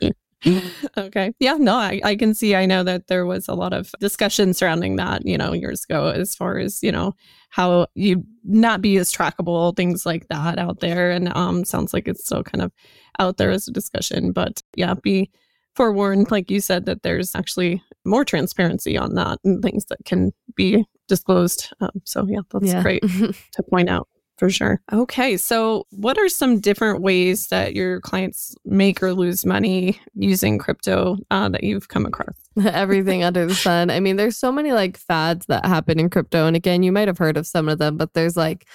okay. 0.96 1.32
Yeah, 1.38 1.54
no, 1.54 1.74
I, 1.76 2.00
I 2.04 2.16
can 2.16 2.34
see. 2.34 2.54
I 2.54 2.66
know 2.66 2.82
that 2.84 3.08
there 3.08 3.26
was 3.26 3.48
a 3.48 3.54
lot 3.54 3.72
of 3.72 3.90
discussion 4.00 4.54
surrounding 4.54 4.96
that, 4.96 5.26
you 5.26 5.36
know, 5.36 5.52
years 5.52 5.84
ago, 5.88 6.08
as 6.08 6.34
far 6.34 6.58
as, 6.58 6.82
you 6.82 6.92
know, 6.92 7.14
how 7.50 7.86
you 7.94 8.24
not 8.44 8.80
be 8.80 8.96
as 8.96 9.12
trackable, 9.12 9.74
things 9.76 10.06
like 10.06 10.28
that 10.28 10.58
out 10.58 10.80
there. 10.80 11.10
And 11.10 11.34
um 11.36 11.64
sounds 11.64 11.92
like 11.92 12.08
it's 12.08 12.24
still 12.24 12.42
kind 12.42 12.62
of 12.62 12.72
out 13.18 13.36
there 13.38 13.50
as 13.50 13.68
a 13.68 13.72
discussion. 13.72 14.32
But 14.32 14.62
yeah, 14.76 14.94
be 14.94 15.30
forewarned, 15.74 16.30
like 16.30 16.50
you 16.50 16.60
said, 16.60 16.86
that 16.86 17.02
there's 17.02 17.34
actually 17.34 17.82
more 18.04 18.24
transparency 18.24 18.96
on 18.96 19.14
that 19.14 19.38
and 19.44 19.62
things 19.62 19.84
that 19.86 19.98
can 20.04 20.32
be 20.54 20.84
disclosed. 21.08 21.72
Um, 21.80 21.90
so 22.04 22.26
yeah, 22.28 22.40
that's 22.50 22.66
yeah. 22.66 22.82
great 22.82 23.02
to 23.52 23.62
point 23.70 23.88
out 23.88 24.08
for 24.36 24.50
sure. 24.50 24.80
Okay. 24.92 25.36
So, 25.36 25.86
what 25.90 26.18
are 26.18 26.28
some 26.28 26.60
different 26.60 27.00
ways 27.00 27.48
that 27.48 27.74
your 27.74 28.00
clients 28.00 28.54
make 28.64 29.02
or 29.02 29.14
lose 29.14 29.46
money 29.46 29.98
using 30.14 30.58
crypto 30.58 31.16
uh, 31.30 31.48
that 31.48 31.64
you've 31.64 31.88
come 31.88 32.06
across? 32.06 32.34
Everything 32.64 33.24
under 33.24 33.46
the 33.46 33.54
sun. 33.54 33.90
I 33.90 34.00
mean, 34.00 34.16
there's 34.16 34.36
so 34.36 34.52
many 34.52 34.72
like 34.72 34.96
fads 34.96 35.46
that 35.46 35.64
happen 35.64 35.98
in 35.98 36.10
crypto. 36.10 36.46
And 36.46 36.56
again, 36.56 36.82
you 36.82 36.92
might 36.92 37.08
have 37.08 37.18
heard 37.18 37.36
of 37.36 37.46
some 37.46 37.68
of 37.68 37.78
them, 37.78 37.96
but 37.96 38.12
there's 38.14 38.36
like, 38.36 38.66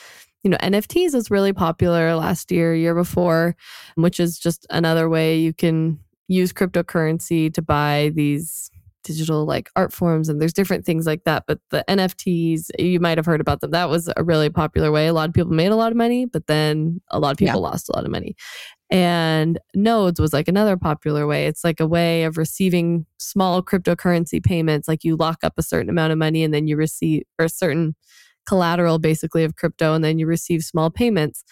you 0.43 0.49
know, 0.49 0.57
NFTs 0.57 1.13
was 1.13 1.29
really 1.29 1.53
popular 1.53 2.15
last 2.15 2.51
year, 2.51 2.73
year 2.73 2.95
before, 2.95 3.55
which 3.95 4.19
is 4.19 4.39
just 4.39 4.65
another 4.71 5.07
way 5.07 5.37
you 5.37 5.53
can 5.53 5.99
use 6.27 6.53
cryptocurrency 6.53 7.53
to 7.53 7.61
buy 7.61 8.11
these 8.15 8.70
digital 9.03 9.45
like 9.45 9.69
art 9.75 9.91
forms 9.91 10.29
and 10.29 10.41
there's 10.41 10.53
different 10.53 10.85
things 10.85 11.05
like 11.05 11.23
that 11.23 11.43
but 11.47 11.59
the 11.69 11.83
nfts 11.87 12.69
you 12.77 12.99
might 12.99 13.17
have 13.17 13.25
heard 13.25 13.41
about 13.41 13.61
them. 13.61 13.71
That 13.71 13.89
was 13.89 14.09
a 14.15 14.23
really 14.23 14.49
popular 14.49 14.91
way. 14.91 15.07
A 15.07 15.13
lot 15.13 15.29
of 15.29 15.33
people 15.33 15.51
made 15.51 15.71
a 15.71 15.75
lot 15.75 15.91
of 15.91 15.97
money 15.97 16.25
but 16.25 16.47
then 16.47 17.01
a 17.09 17.19
lot 17.19 17.31
of 17.31 17.37
people 17.37 17.61
yeah. 17.61 17.67
lost 17.67 17.89
a 17.89 17.95
lot 17.95 18.05
of 18.05 18.11
money. 18.11 18.35
And 18.89 19.59
nodes 19.73 20.19
was 20.19 20.33
like 20.33 20.47
another 20.47 20.75
popular 20.75 21.25
way. 21.25 21.47
It's 21.47 21.63
like 21.63 21.79
a 21.79 21.87
way 21.87 22.23
of 22.23 22.37
receiving 22.37 23.05
small 23.19 23.63
cryptocurrency 23.63 24.43
payments 24.43 24.87
like 24.87 25.03
you 25.03 25.15
lock 25.15 25.39
up 25.43 25.53
a 25.57 25.63
certain 25.63 25.89
amount 25.89 26.11
of 26.11 26.17
money 26.17 26.43
and 26.43 26.53
then 26.53 26.67
you 26.67 26.75
receive 26.75 27.23
or 27.39 27.45
a 27.45 27.49
certain 27.49 27.95
collateral 28.45 28.99
basically 28.99 29.43
of 29.43 29.55
crypto 29.55 29.93
and 29.93 30.03
then 30.03 30.19
you 30.19 30.27
receive 30.27 30.63
small 30.63 30.89
payments. 30.89 31.43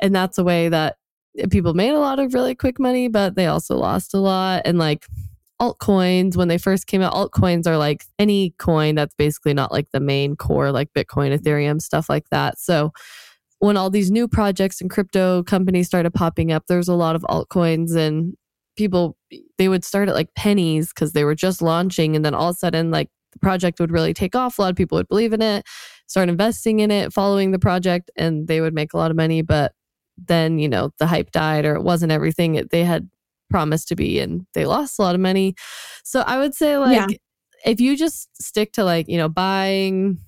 And 0.00 0.14
that's 0.14 0.38
a 0.38 0.44
way 0.44 0.68
that 0.68 0.96
people 1.50 1.74
made 1.74 1.90
a 1.90 1.98
lot 1.98 2.18
of 2.18 2.32
really 2.32 2.54
quick 2.54 2.78
money 2.78 3.08
but 3.08 3.34
they 3.34 3.46
also 3.46 3.76
lost 3.76 4.14
a 4.14 4.18
lot. 4.18 4.62
And 4.64 4.78
like 4.78 5.06
altcoins 5.60 6.36
when 6.36 6.48
they 6.48 6.58
first 6.58 6.86
came 6.86 7.00
out 7.00 7.14
altcoins 7.14 7.66
are 7.66 7.78
like 7.78 8.04
any 8.18 8.54
coin 8.58 8.94
that's 8.94 9.14
basically 9.14 9.54
not 9.54 9.72
like 9.72 9.90
the 9.92 10.00
main 10.00 10.36
core 10.36 10.70
like 10.70 10.92
bitcoin 10.92 11.36
ethereum 11.36 11.80
stuff 11.80 12.08
like 12.08 12.28
that. 12.30 12.58
So 12.58 12.92
when 13.58 13.76
all 13.76 13.88
these 13.88 14.10
new 14.10 14.28
projects 14.28 14.80
and 14.80 14.90
crypto 14.90 15.42
companies 15.42 15.86
started 15.86 16.12
popping 16.12 16.52
up 16.52 16.64
there's 16.66 16.88
a 16.88 16.94
lot 16.94 17.16
of 17.16 17.22
altcoins 17.22 17.96
and 17.96 18.34
people 18.76 19.16
they 19.56 19.68
would 19.68 19.84
start 19.84 20.08
at 20.08 20.14
like 20.14 20.34
pennies 20.34 20.88
because 20.88 21.12
they 21.12 21.24
were 21.24 21.34
just 21.34 21.62
launching 21.62 22.14
and 22.14 22.24
then 22.24 22.34
all 22.34 22.50
of 22.50 22.56
a 22.56 22.58
sudden 22.58 22.90
like 22.90 23.08
the 23.32 23.38
project 23.38 23.80
would 23.80 23.90
really 23.90 24.14
take 24.14 24.34
off. 24.34 24.58
A 24.58 24.62
lot 24.62 24.70
of 24.70 24.76
people 24.76 24.96
would 24.96 25.08
believe 25.08 25.32
in 25.32 25.42
it 25.42 25.64
start 26.06 26.28
investing 26.28 26.80
in 26.80 26.90
it 26.90 27.12
following 27.12 27.50
the 27.50 27.58
project 27.58 28.10
and 28.16 28.46
they 28.46 28.60
would 28.60 28.74
make 28.74 28.92
a 28.92 28.96
lot 28.96 29.10
of 29.10 29.16
money. 29.16 29.42
But 29.42 29.72
then 30.16 30.58
you 30.58 30.68
know 30.68 30.90
the 30.98 31.06
hype 31.06 31.30
died 31.30 31.64
or 31.64 31.74
it 31.74 31.82
wasn't 31.82 32.12
everything. 32.12 32.66
They 32.70 32.84
had 32.84 33.08
promised 33.50 33.88
to 33.88 33.96
be 33.96 34.18
and 34.18 34.46
they 34.54 34.64
lost 34.64 34.98
a 34.98 35.02
lot 35.02 35.14
of 35.14 35.20
money. 35.20 35.54
So 36.04 36.20
I 36.20 36.38
would 36.38 36.54
say 36.54 36.78
like 36.78 37.10
yeah. 37.10 37.16
if 37.64 37.80
you 37.80 37.96
just 37.96 38.28
stick 38.42 38.72
to 38.72 38.84
like, 38.84 39.08
you 39.08 39.18
know, 39.18 39.28
buying 39.28 40.18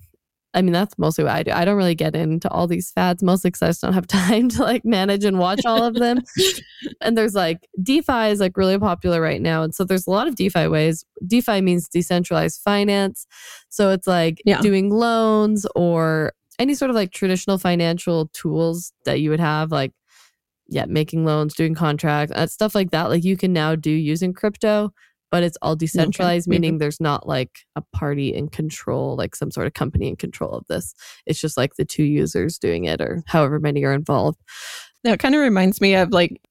I 0.53 0.63
mean, 0.63 0.73
that's 0.73 0.97
mostly 0.97 1.23
what 1.23 1.33
I 1.33 1.43
do. 1.43 1.51
I 1.51 1.63
don't 1.63 1.77
really 1.77 1.95
get 1.95 2.15
into 2.15 2.49
all 2.49 2.65
these 2.65 2.89
fads, 2.89 3.21
mostly 3.21 3.49
because 3.49 3.61
I 3.61 3.67
just 3.67 3.81
don't 3.81 3.93
have 3.93 4.07
time 4.07 4.49
to 4.49 4.63
like 4.63 4.83
manage 4.83 5.23
and 5.23 5.37
watch 5.37 5.65
all 5.65 5.83
of 5.83 5.95
them. 5.95 6.21
and 7.01 7.17
there's 7.17 7.35
like 7.35 7.67
DeFi 7.81 8.29
is 8.29 8.39
like 8.39 8.57
really 8.57 8.79
popular 8.79 9.21
right 9.21 9.41
now. 9.41 9.61
And 9.61 9.75
so 9.75 9.83
there's 9.83 10.07
a 10.07 10.11
lot 10.11 10.27
of 10.27 10.35
DeFi 10.35 10.67
ways. 10.67 11.05
DeFi 11.25 11.61
means 11.61 11.87
decentralized 11.87 12.61
finance. 12.63 13.27
So 13.69 13.91
it's 13.91 14.07
like 14.07 14.41
yeah. 14.43 14.61
doing 14.61 14.89
loans 14.89 15.67
or 15.75 16.33
any 16.57 16.73
sort 16.73 16.89
of 16.89 16.95
like 16.95 17.11
traditional 17.11 17.57
financial 17.57 18.29
tools 18.33 18.91
that 19.05 19.21
you 19.21 19.29
would 19.29 19.39
have, 19.39 19.71
like 19.71 19.93
yeah, 20.69 20.85
making 20.85 21.25
loans, 21.25 21.53
doing 21.53 21.75
contracts, 21.75 22.33
uh, 22.35 22.47
stuff 22.47 22.75
like 22.75 22.91
that. 22.91 23.09
Like 23.09 23.23
you 23.23 23.35
can 23.37 23.53
now 23.53 23.75
do 23.75 23.91
using 23.91 24.33
crypto, 24.33 24.91
but 25.31 25.43
it's 25.43 25.57
all 25.61 25.75
decentralized, 25.75 26.47
okay. 26.47 26.51
meaning 26.55 26.77
there's 26.77 26.99
not 26.99 27.27
like 27.27 27.59
a 27.75 27.83
party 27.93 28.33
in 28.33 28.49
control, 28.49 29.15
like 29.15 29.35
some 29.35 29.51
sort 29.51 29.67
of 29.67 29.73
company 29.73 30.07
in 30.07 30.15
control 30.15 30.51
of 30.51 30.65
this. 30.67 30.93
It's 31.25 31.39
just 31.39 31.57
like 31.57 31.75
the 31.75 31.85
two 31.85 32.03
users 32.03 32.57
doing 32.57 32.85
it 32.85 33.01
or 33.01 33.23
however 33.27 33.59
many 33.59 33.83
are 33.83 33.93
involved. 33.93 34.39
That 35.03 35.19
kind 35.19 35.33
of 35.33 35.39
reminds 35.39 35.79
me 35.79 35.95
of 35.95 36.11
like, 36.11 36.41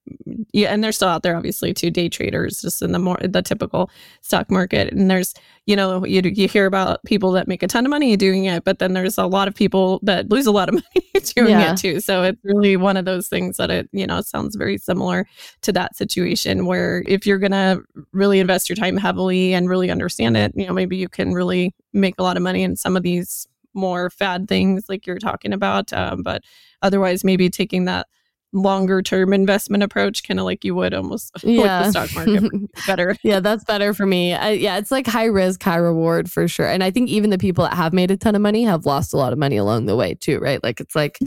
yeah, 0.53 0.69
and 0.73 0.83
they're 0.83 0.91
still 0.91 1.07
out 1.07 1.21
there, 1.21 1.37
obviously, 1.37 1.71
too. 1.71 1.91
Day 1.91 2.09
traders, 2.09 2.61
just 2.61 2.81
in 2.81 2.91
the 2.91 2.99
more 2.99 3.17
the 3.21 3.43
typical 3.43 3.91
stock 4.21 4.49
market, 4.49 4.91
and 4.91 5.09
there's, 5.09 5.35
you 5.67 5.75
know, 5.75 6.03
you 6.03 6.21
you 6.23 6.47
hear 6.47 6.65
about 6.65 7.03
people 7.05 7.31
that 7.33 7.47
make 7.47 7.61
a 7.61 7.67
ton 7.67 7.85
of 7.85 7.91
money 7.91 8.17
doing 8.17 8.45
it, 8.45 8.63
but 8.63 8.79
then 8.79 8.93
there's 8.93 9.19
a 9.19 9.27
lot 9.27 9.47
of 9.47 9.53
people 9.53 9.99
that 10.01 10.29
lose 10.29 10.47
a 10.47 10.51
lot 10.51 10.67
of 10.67 10.73
money 10.95 11.25
doing 11.35 11.51
yeah. 11.51 11.73
it 11.73 11.77
too. 11.77 11.99
So 11.99 12.23
it's 12.23 12.39
really 12.43 12.75
one 12.75 12.97
of 12.97 13.05
those 13.05 13.27
things 13.27 13.57
that 13.57 13.69
it, 13.69 13.87
you 13.91 14.07
know, 14.07 14.21
sounds 14.21 14.55
very 14.55 14.79
similar 14.79 15.27
to 15.61 15.71
that 15.73 15.95
situation 15.95 16.65
where 16.65 17.03
if 17.07 17.27
you're 17.27 17.37
gonna 17.37 17.79
really 18.13 18.39
invest 18.39 18.67
your 18.67 18.75
time 18.75 18.97
heavily 18.97 19.53
and 19.53 19.69
really 19.69 19.91
understand 19.91 20.37
it, 20.37 20.53
you 20.55 20.65
know, 20.65 20.73
maybe 20.73 20.97
you 20.97 21.07
can 21.07 21.33
really 21.33 21.75
make 21.93 22.15
a 22.17 22.23
lot 22.23 22.35
of 22.35 22.41
money 22.41 22.63
in 22.63 22.75
some 22.75 22.97
of 22.97 23.03
these 23.03 23.47
more 23.73 24.09
fad 24.09 24.47
things 24.47 24.85
like 24.89 25.05
you're 25.05 25.19
talking 25.19 25.53
about. 25.53 25.93
Um, 25.93 26.23
but 26.23 26.41
otherwise, 26.81 27.23
maybe 27.23 27.49
taking 27.49 27.85
that 27.85 28.07
longer 28.53 29.01
term 29.01 29.33
investment 29.33 29.83
approach, 29.83 30.27
kind 30.27 30.39
of 30.39 30.45
like 30.45 30.63
you 30.63 30.75
would 30.75 30.93
almost 30.93 31.31
yeah. 31.43 31.81
with 31.83 31.93
the 31.93 32.07
stock 32.07 32.27
market. 32.27 32.71
better. 32.87 33.15
yeah, 33.23 33.39
that's 33.39 33.63
better 33.63 33.93
for 33.93 34.05
me. 34.05 34.33
I, 34.33 34.51
yeah, 34.51 34.77
it's 34.77 34.91
like 34.91 35.07
high 35.07 35.25
risk, 35.25 35.61
high 35.61 35.77
reward 35.77 36.31
for 36.31 36.47
sure. 36.47 36.67
And 36.67 36.83
I 36.83 36.91
think 36.91 37.09
even 37.09 37.29
the 37.29 37.37
people 37.37 37.63
that 37.63 37.75
have 37.75 37.93
made 37.93 38.11
a 38.11 38.17
ton 38.17 38.35
of 38.35 38.41
money 38.41 38.63
have 38.63 38.85
lost 38.85 39.13
a 39.13 39.17
lot 39.17 39.33
of 39.33 39.39
money 39.39 39.57
along 39.57 39.85
the 39.85 39.95
way 39.95 40.15
too, 40.15 40.39
right? 40.39 40.63
Like 40.63 40.79
it's 40.79 40.95
like 40.95 41.19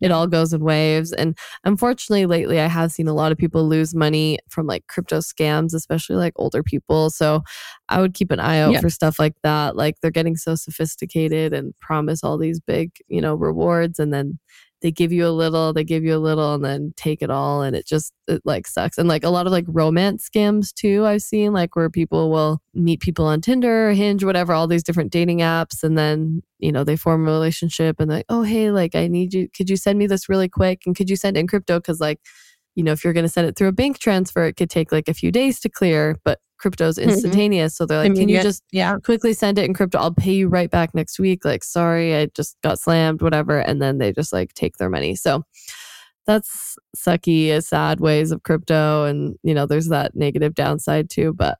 it 0.00 0.10
all 0.10 0.26
goes 0.26 0.52
in 0.52 0.62
waves. 0.62 1.12
And 1.12 1.36
unfortunately, 1.64 2.26
lately, 2.26 2.60
I 2.60 2.66
have 2.66 2.92
seen 2.92 3.08
a 3.08 3.14
lot 3.14 3.32
of 3.32 3.38
people 3.38 3.66
lose 3.66 3.94
money 3.94 4.38
from 4.50 4.66
like 4.66 4.86
crypto 4.86 5.20
scams, 5.20 5.72
especially 5.74 6.16
like 6.16 6.34
older 6.36 6.62
people. 6.62 7.10
So 7.10 7.42
I 7.88 8.00
would 8.00 8.12
keep 8.14 8.30
an 8.30 8.40
eye 8.40 8.60
out 8.60 8.72
yeah. 8.72 8.80
for 8.80 8.90
stuff 8.90 9.18
like 9.18 9.34
that. 9.42 9.76
Like 9.76 9.96
they're 10.00 10.10
getting 10.10 10.36
so 10.36 10.56
sophisticated 10.56 11.52
and 11.52 11.72
promise 11.80 12.22
all 12.22 12.36
these 12.36 12.60
big, 12.60 12.90
you 13.08 13.20
know, 13.20 13.34
rewards. 13.34 13.98
And 13.98 14.12
then 14.12 14.38
they 14.84 14.92
give 14.92 15.12
you 15.12 15.26
a 15.26 15.30
little, 15.30 15.72
they 15.72 15.82
give 15.82 16.04
you 16.04 16.14
a 16.14 16.18
little, 16.18 16.52
and 16.52 16.62
then 16.62 16.92
take 16.94 17.22
it 17.22 17.30
all. 17.30 17.62
And 17.62 17.74
it 17.74 17.86
just, 17.86 18.12
it 18.28 18.42
like 18.44 18.66
sucks. 18.66 18.98
And 18.98 19.08
like 19.08 19.24
a 19.24 19.30
lot 19.30 19.46
of 19.46 19.52
like 19.52 19.64
romance 19.66 20.28
scams 20.28 20.74
too, 20.74 21.06
I've 21.06 21.22
seen 21.22 21.54
like 21.54 21.74
where 21.74 21.88
people 21.88 22.30
will 22.30 22.60
meet 22.74 23.00
people 23.00 23.24
on 23.24 23.40
Tinder, 23.40 23.92
Hinge, 23.92 24.22
whatever, 24.24 24.52
all 24.52 24.66
these 24.66 24.82
different 24.82 25.10
dating 25.10 25.38
apps. 25.38 25.82
And 25.82 25.96
then, 25.96 26.42
you 26.58 26.70
know, 26.70 26.84
they 26.84 26.96
form 26.96 27.26
a 27.26 27.30
relationship 27.30 27.96
and 27.98 28.10
like, 28.10 28.26
oh, 28.28 28.42
hey, 28.42 28.70
like 28.70 28.94
I 28.94 29.08
need 29.08 29.32
you, 29.32 29.48
could 29.56 29.70
you 29.70 29.78
send 29.78 29.98
me 29.98 30.06
this 30.06 30.28
really 30.28 30.50
quick? 30.50 30.82
And 30.84 30.94
could 30.94 31.08
you 31.08 31.16
send 31.16 31.38
in 31.38 31.46
crypto? 31.46 31.80
Cause 31.80 31.98
like, 31.98 32.20
you 32.74 32.82
know, 32.82 32.92
if 32.92 33.04
you're 33.04 33.12
going 33.12 33.24
to 33.24 33.28
send 33.28 33.46
it 33.46 33.56
through 33.56 33.68
a 33.68 33.72
bank 33.72 33.98
transfer, 33.98 34.44
it 34.44 34.54
could 34.54 34.70
take 34.70 34.92
like 34.92 35.08
a 35.08 35.14
few 35.14 35.30
days 35.30 35.60
to 35.60 35.68
clear, 35.68 36.18
but 36.24 36.40
crypto's 36.58 36.98
mm-hmm. 36.98 37.10
instantaneous. 37.10 37.74
Mm-hmm. 37.74 37.76
So 37.76 37.86
they're 37.86 37.98
like, 37.98 38.06
Immediate. 38.06 38.26
can 38.26 38.36
you 38.36 38.42
just 38.42 38.62
yeah. 38.72 38.96
quickly 38.98 39.32
send 39.32 39.58
it 39.58 39.64
in 39.64 39.74
crypto? 39.74 39.98
I'll 39.98 40.14
pay 40.14 40.32
you 40.32 40.48
right 40.48 40.70
back 40.70 40.94
next 40.94 41.18
week. 41.18 41.44
Like, 41.44 41.62
sorry, 41.62 42.16
I 42.16 42.26
just 42.26 42.56
got 42.62 42.80
slammed, 42.80 43.22
whatever. 43.22 43.58
And 43.58 43.80
then 43.80 43.98
they 43.98 44.12
just 44.12 44.32
like 44.32 44.54
take 44.54 44.76
their 44.78 44.90
money. 44.90 45.14
So 45.14 45.44
that's 46.26 46.76
sucky, 46.96 47.62
sad 47.62 48.00
ways 48.00 48.32
of 48.32 48.42
crypto. 48.42 49.04
And, 49.04 49.36
you 49.42 49.54
know, 49.54 49.66
there's 49.66 49.88
that 49.88 50.16
negative 50.16 50.54
downside 50.54 51.10
too. 51.10 51.32
But 51.34 51.58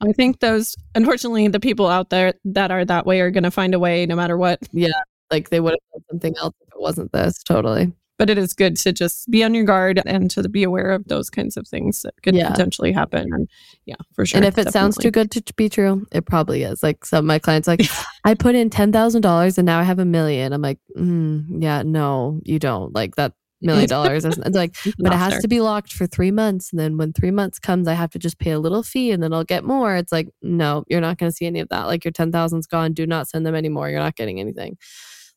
I 0.00 0.12
think 0.12 0.38
those, 0.40 0.76
unfortunately, 0.94 1.48
the 1.48 1.60
people 1.60 1.88
out 1.88 2.10
there 2.10 2.34
that 2.44 2.70
are 2.70 2.84
that 2.84 3.06
way 3.06 3.20
are 3.20 3.30
going 3.32 3.44
to 3.44 3.50
find 3.50 3.74
a 3.74 3.78
way 3.78 4.06
no 4.06 4.14
matter 4.14 4.36
what. 4.36 4.60
Yeah. 4.72 4.88
Like 5.30 5.50
they 5.50 5.60
would 5.60 5.72
have 5.72 5.92
done 5.92 6.04
something 6.10 6.36
else 6.38 6.54
if 6.60 6.68
it 6.68 6.80
wasn't 6.80 7.12
this. 7.12 7.42
Totally 7.42 7.92
but 8.18 8.28
it 8.28 8.36
is 8.36 8.52
good 8.52 8.76
to 8.76 8.92
just 8.92 9.30
be 9.30 9.44
on 9.44 9.54
your 9.54 9.64
guard 9.64 10.02
and 10.04 10.30
to 10.32 10.46
be 10.48 10.64
aware 10.64 10.90
of 10.90 11.06
those 11.06 11.30
kinds 11.30 11.56
of 11.56 11.66
things 11.66 12.02
that 12.02 12.14
could 12.22 12.34
yeah. 12.34 12.50
potentially 12.50 12.92
happen. 12.92 13.32
And 13.32 13.48
yeah, 13.86 13.94
for 14.14 14.26
sure. 14.26 14.38
And 14.38 14.44
if 14.44 14.54
it 14.54 14.64
definitely. 14.64 14.72
sounds 14.72 14.96
too 14.98 15.10
good 15.10 15.30
to 15.30 15.54
be 15.54 15.68
true, 15.68 16.06
it 16.12 16.26
probably 16.26 16.64
is. 16.64 16.82
Like 16.82 17.04
some 17.04 17.20
of 17.20 17.24
my 17.24 17.38
clients, 17.38 17.68
like 17.68 17.82
I 18.24 18.34
put 18.34 18.54
in 18.54 18.70
ten 18.70 18.92
thousand 18.92 19.22
dollars 19.22 19.56
and 19.56 19.66
now 19.66 19.78
I 19.78 19.84
have 19.84 20.00
a 20.00 20.04
million. 20.04 20.52
I'm 20.52 20.62
like, 20.62 20.80
mm, 20.96 21.44
yeah, 21.62 21.82
no, 21.82 22.40
you 22.44 22.58
don't. 22.58 22.92
Like 22.94 23.14
that 23.16 23.32
million 23.60 23.88
dollars. 23.88 24.24
It's 24.24 24.36
like, 24.36 24.74
but 24.98 25.12
it 25.12 25.16
has 25.18 25.40
to 25.40 25.48
be 25.48 25.60
locked 25.60 25.92
for 25.92 26.06
three 26.06 26.32
months. 26.32 26.72
And 26.72 26.80
then 26.80 26.96
when 26.96 27.12
three 27.12 27.30
months 27.30 27.58
comes, 27.58 27.86
I 27.86 27.94
have 27.94 28.10
to 28.10 28.18
just 28.18 28.38
pay 28.38 28.50
a 28.50 28.58
little 28.58 28.82
fee 28.82 29.12
and 29.12 29.22
then 29.22 29.32
I'll 29.32 29.44
get 29.44 29.64
more. 29.64 29.94
It's 29.94 30.12
like, 30.12 30.28
no, 30.42 30.84
you're 30.88 31.00
not 31.00 31.18
going 31.18 31.30
to 31.30 31.36
see 31.36 31.46
any 31.46 31.60
of 31.60 31.68
that. 31.68 31.86
Like 31.86 32.04
your 32.04 32.12
10,000's 32.12 32.66
gone. 32.66 32.92
Do 32.92 33.06
not 33.06 33.28
send 33.28 33.46
them 33.46 33.54
anymore. 33.54 33.88
You're 33.90 34.00
not 34.00 34.16
getting 34.16 34.40
anything. 34.40 34.76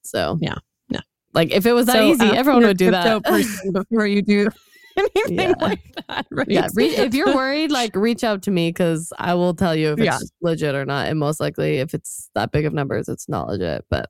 So, 0.03 0.39
yeah. 0.41 0.55
Like 1.33 1.51
if 1.51 1.65
it 1.65 1.73
was 1.73 1.85
that 1.87 1.93
so 1.93 2.03
easy, 2.03 2.25
everyone 2.25 2.63
would 2.63 2.77
do 2.77 2.91
that. 2.91 3.23
before 3.71 4.05
you 4.05 4.21
do 4.21 4.49
anything 4.97 5.37
yeah. 5.37 5.53
like 5.59 5.95
that. 6.07 6.27
Right? 6.31 6.47
Yeah. 6.49 6.67
Re- 6.73 6.95
if 6.95 7.13
you're 7.13 7.33
worried, 7.33 7.71
like 7.71 7.95
reach 7.95 8.23
out 8.23 8.41
to 8.43 8.51
me 8.51 8.69
because 8.69 9.13
I 9.17 9.33
will 9.33 9.53
tell 9.53 9.75
you 9.75 9.93
if 9.93 9.99
it's 9.99 10.05
yeah. 10.05 10.19
legit 10.41 10.75
or 10.75 10.85
not. 10.85 11.07
And 11.07 11.19
most 11.19 11.39
likely, 11.39 11.77
if 11.77 11.93
it's 11.93 12.29
that 12.35 12.51
big 12.51 12.65
of 12.65 12.73
numbers, 12.73 13.07
it's 13.07 13.29
not 13.29 13.47
legit. 13.47 13.85
But 13.89 14.09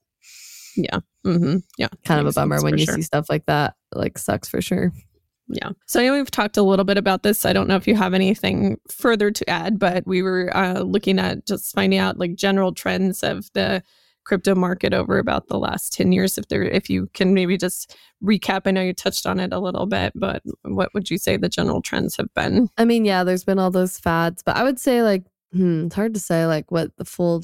yeah, 0.75 0.99
mm-hmm. 1.25 1.57
yeah, 1.77 1.89
kind 2.05 2.19
of 2.21 2.27
a 2.27 2.31
bummer 2.31 2.61
when 2.61 2.77
you 2.77 2.85
sure. 2.85 2.95
see 2.95 3.01
stuff 3.01 3.27
like 3.29 3.45
that. 3.45 3.75
Like 3.93 4.17
sucks 4.17 4.49
for 4.49 4.61
sure. 4.61 4.91
Yeah. 5.47 5.71
So 5.85 5.99
I 5.99 6.05
know 6.05 6.13
we've 6.13 6.31
talked 6.31 6.55
a 6.55 6.63
little 6.63 6.85
bit 6.85 6.97
about 6.97 7.23
this. 7.23 7.45
I 7.45 7.51
don't 7.51 7.67
know 7.67 7.75
if 7.75 7.87
you 7.87 7.95
have 7.95 8.13
anything 8.13 8.79
further 8.89 9.31
to 9.31 9.49
add, 9.49 9.79
but 9.79 10.07
we 10.07 10.21
were 10.21 10.49
uh, 10.55 10.79
looking 10.79 11.19
at 11.19 11.45
just 11.45 11.75
finding 11.75 11.99
out 11.99 12.17
like 12.17 12.35
general 12.35 12.73
trends 12.73 13.21
of 13.21 13.51
the 13.53 13.83
crypto 14.23 14.55
market 14.55 14.93
over 14.93 15.17
about 15.17 15.47
the 15.47 15.57
last 15.57 15.93
10 15.93 16.11
years 16.11 16.37
if 16.37 16.47
there 16.47 16.63
if 16.63 16.89
you 16.89 17.09
can 17.13 17.33
maybe 17.33 17.57
just 17.57 17.95
recap. 18.23 18.61
I 18.65 18.71
know 18.71 18.81
you 18.81 18.93
touched 18.93 19.25
on 19.25 19.39
it 19.39 19.53
a 19.53 19.59
little 19.59 19.85
bit 19.85 20.13
but 20.15 20.41
what 20.63 20.93
would 20.93 21.09
you 21.09 21.17
say 21.17 21.37
the 21.37 21.49
general 21.49 21.81
trends 21.81 22.17
have 22.17 22.33
been? 22.33 22.69
I 22.77 22.85
mean 22.85 23.05
yeah 23.05 23.23
there's 23.23 23.43
been 23.43 23.59
all 23.59 23.71
those 23.71 23.97
fads 23.97 24.43
but 24.43 24.55
i 24.55 24.63
would 24.63 24.79
say 24.79 25.03
like 25.03 25.23
hmm, 25.53 25.85
it's 25.85 25.95
hard 25.95 26.13
to 26.13 26.19
say 26.19 26.45
like 26.45 26.71
what 26.71 26.95
the 26.97 27.05
full 27.05 27.43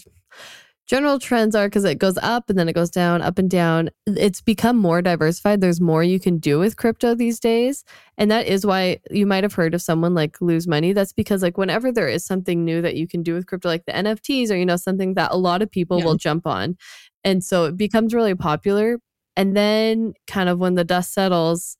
general 0.87 1.19
trends 1.19 1.53
are 1.53 1.67
because 1.67 1.83
it 1.83 1.99
goes 1.99 2.17
up 2.19 2.49
and 2.49 2.57
then 2.57 2.69
it 2.69 2.73
goes 2.73 2.89
down, 2.89 3.21
up 3.21 3.37
and 3.37 3.49
down. 3.49 3.89
It's 4.05 4.41
become 4.41 4.77
more 4.77 5.01
diversified. 5.01 5.59
There's 5.59 5.81
more 5.81 6.03
you 6.03 6.19
can 6.19 6.37
do 6.37 6.59
with 6.59 6.77
crypto 6.77 7.13
these 7.13 7.39
days. 7.39 7.83
And 8.17 8.31
that 8.31 8.47
is 8.47 8.65
why 8.65 8.99
you 9.11 9.25
might 9.25 9.43
have 9.43 9.53
heard 9.53 9.73
of 9.73 9.81
someone 9.81 10.15
like 10.15 10.41
lose 10.41 10.67
money. 10.67 10.93
That's 10.93 11.13
because, 11.13 11.43
like, 11.43 11.57
whenever 11.57 11.91
there 11.91 12.07
is 12.07 12.25
something 12.25 12.63
new 12.63 12.81
that 12.81 12.95
you 12.95 13.07
can 13.07 13.21
do 13.21 13.33
with 13.33 13.45
crypto, 13.45 13.67
like 13.67 13.85
the 13.85 13.91
NFTs 13.91 14.49
or, 14.49 14.55
you 14.55 14.65
know, 14.65 14.77
something 14.77 15.15
that 15.15 15.31
a 15.31 15.37
lot 15.37 15.61
of 15.61 15.69
people 15.69 15.99
yeah. 15.99 16.05
will 16.05 16.15
jump 16.15 16.47
on. 16.47 16.77
And 17.23 17.43
so 17.43 17.65
it 17.65 17.77
becomes 17.77 18.13
really 18.13 18.35
popular. 18.35 18.99
And 19.35 19.55
then, 19.55 20.13
kind 20.25 20.49
of 20.49 20.57
when 20.57 20.75
the 20.75 20.85
dust 20.85 21.13
settles, 21.13 21.77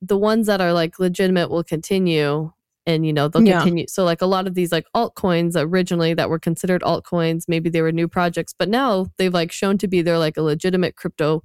the 0.00 0.18
ones 0.18 0.46
that 0.46 0.60
are 0.60 0.72
like 0.72 0.98
legitimate 0.98 1.50
will 1.50 1.64
continue 1.64 2.50
and 2.86 3.04
you 3.04 3.12
know 3.12 3.28
they'll 3.28 3.42
yeah. 3.42 3.58
continue 3.58 3.86
so 3.88 4.04
like 4.04 4.22
a 4.22 4.26
lot 4.26 4.46
of 4.46 4.54
these 4.54 4.72
like 4.72 4.86
altcoins 4.94 5.54
originally 5.56 6.14
that 6.14 6.30
were 6.30 6.38
considered 6.38 6.82
altcoins 6.82 7.42
maybe 7.48 7.68
they 7.68 7.82
were 7.82 7.92
new 7.92 8.08
projects 8.08 8.54
but 8.58 8.68
now 8.68 9.06
they've 9.18 9.34
like 9.34 9.52
shown 9.52 9.76
to 9.76 9.88
be 9.88 10.02
they're 10.02 10.18
like 10.18 10.36
a 10.36 10.42
legitimate 10.42 10.96
crypto 10.96 11.42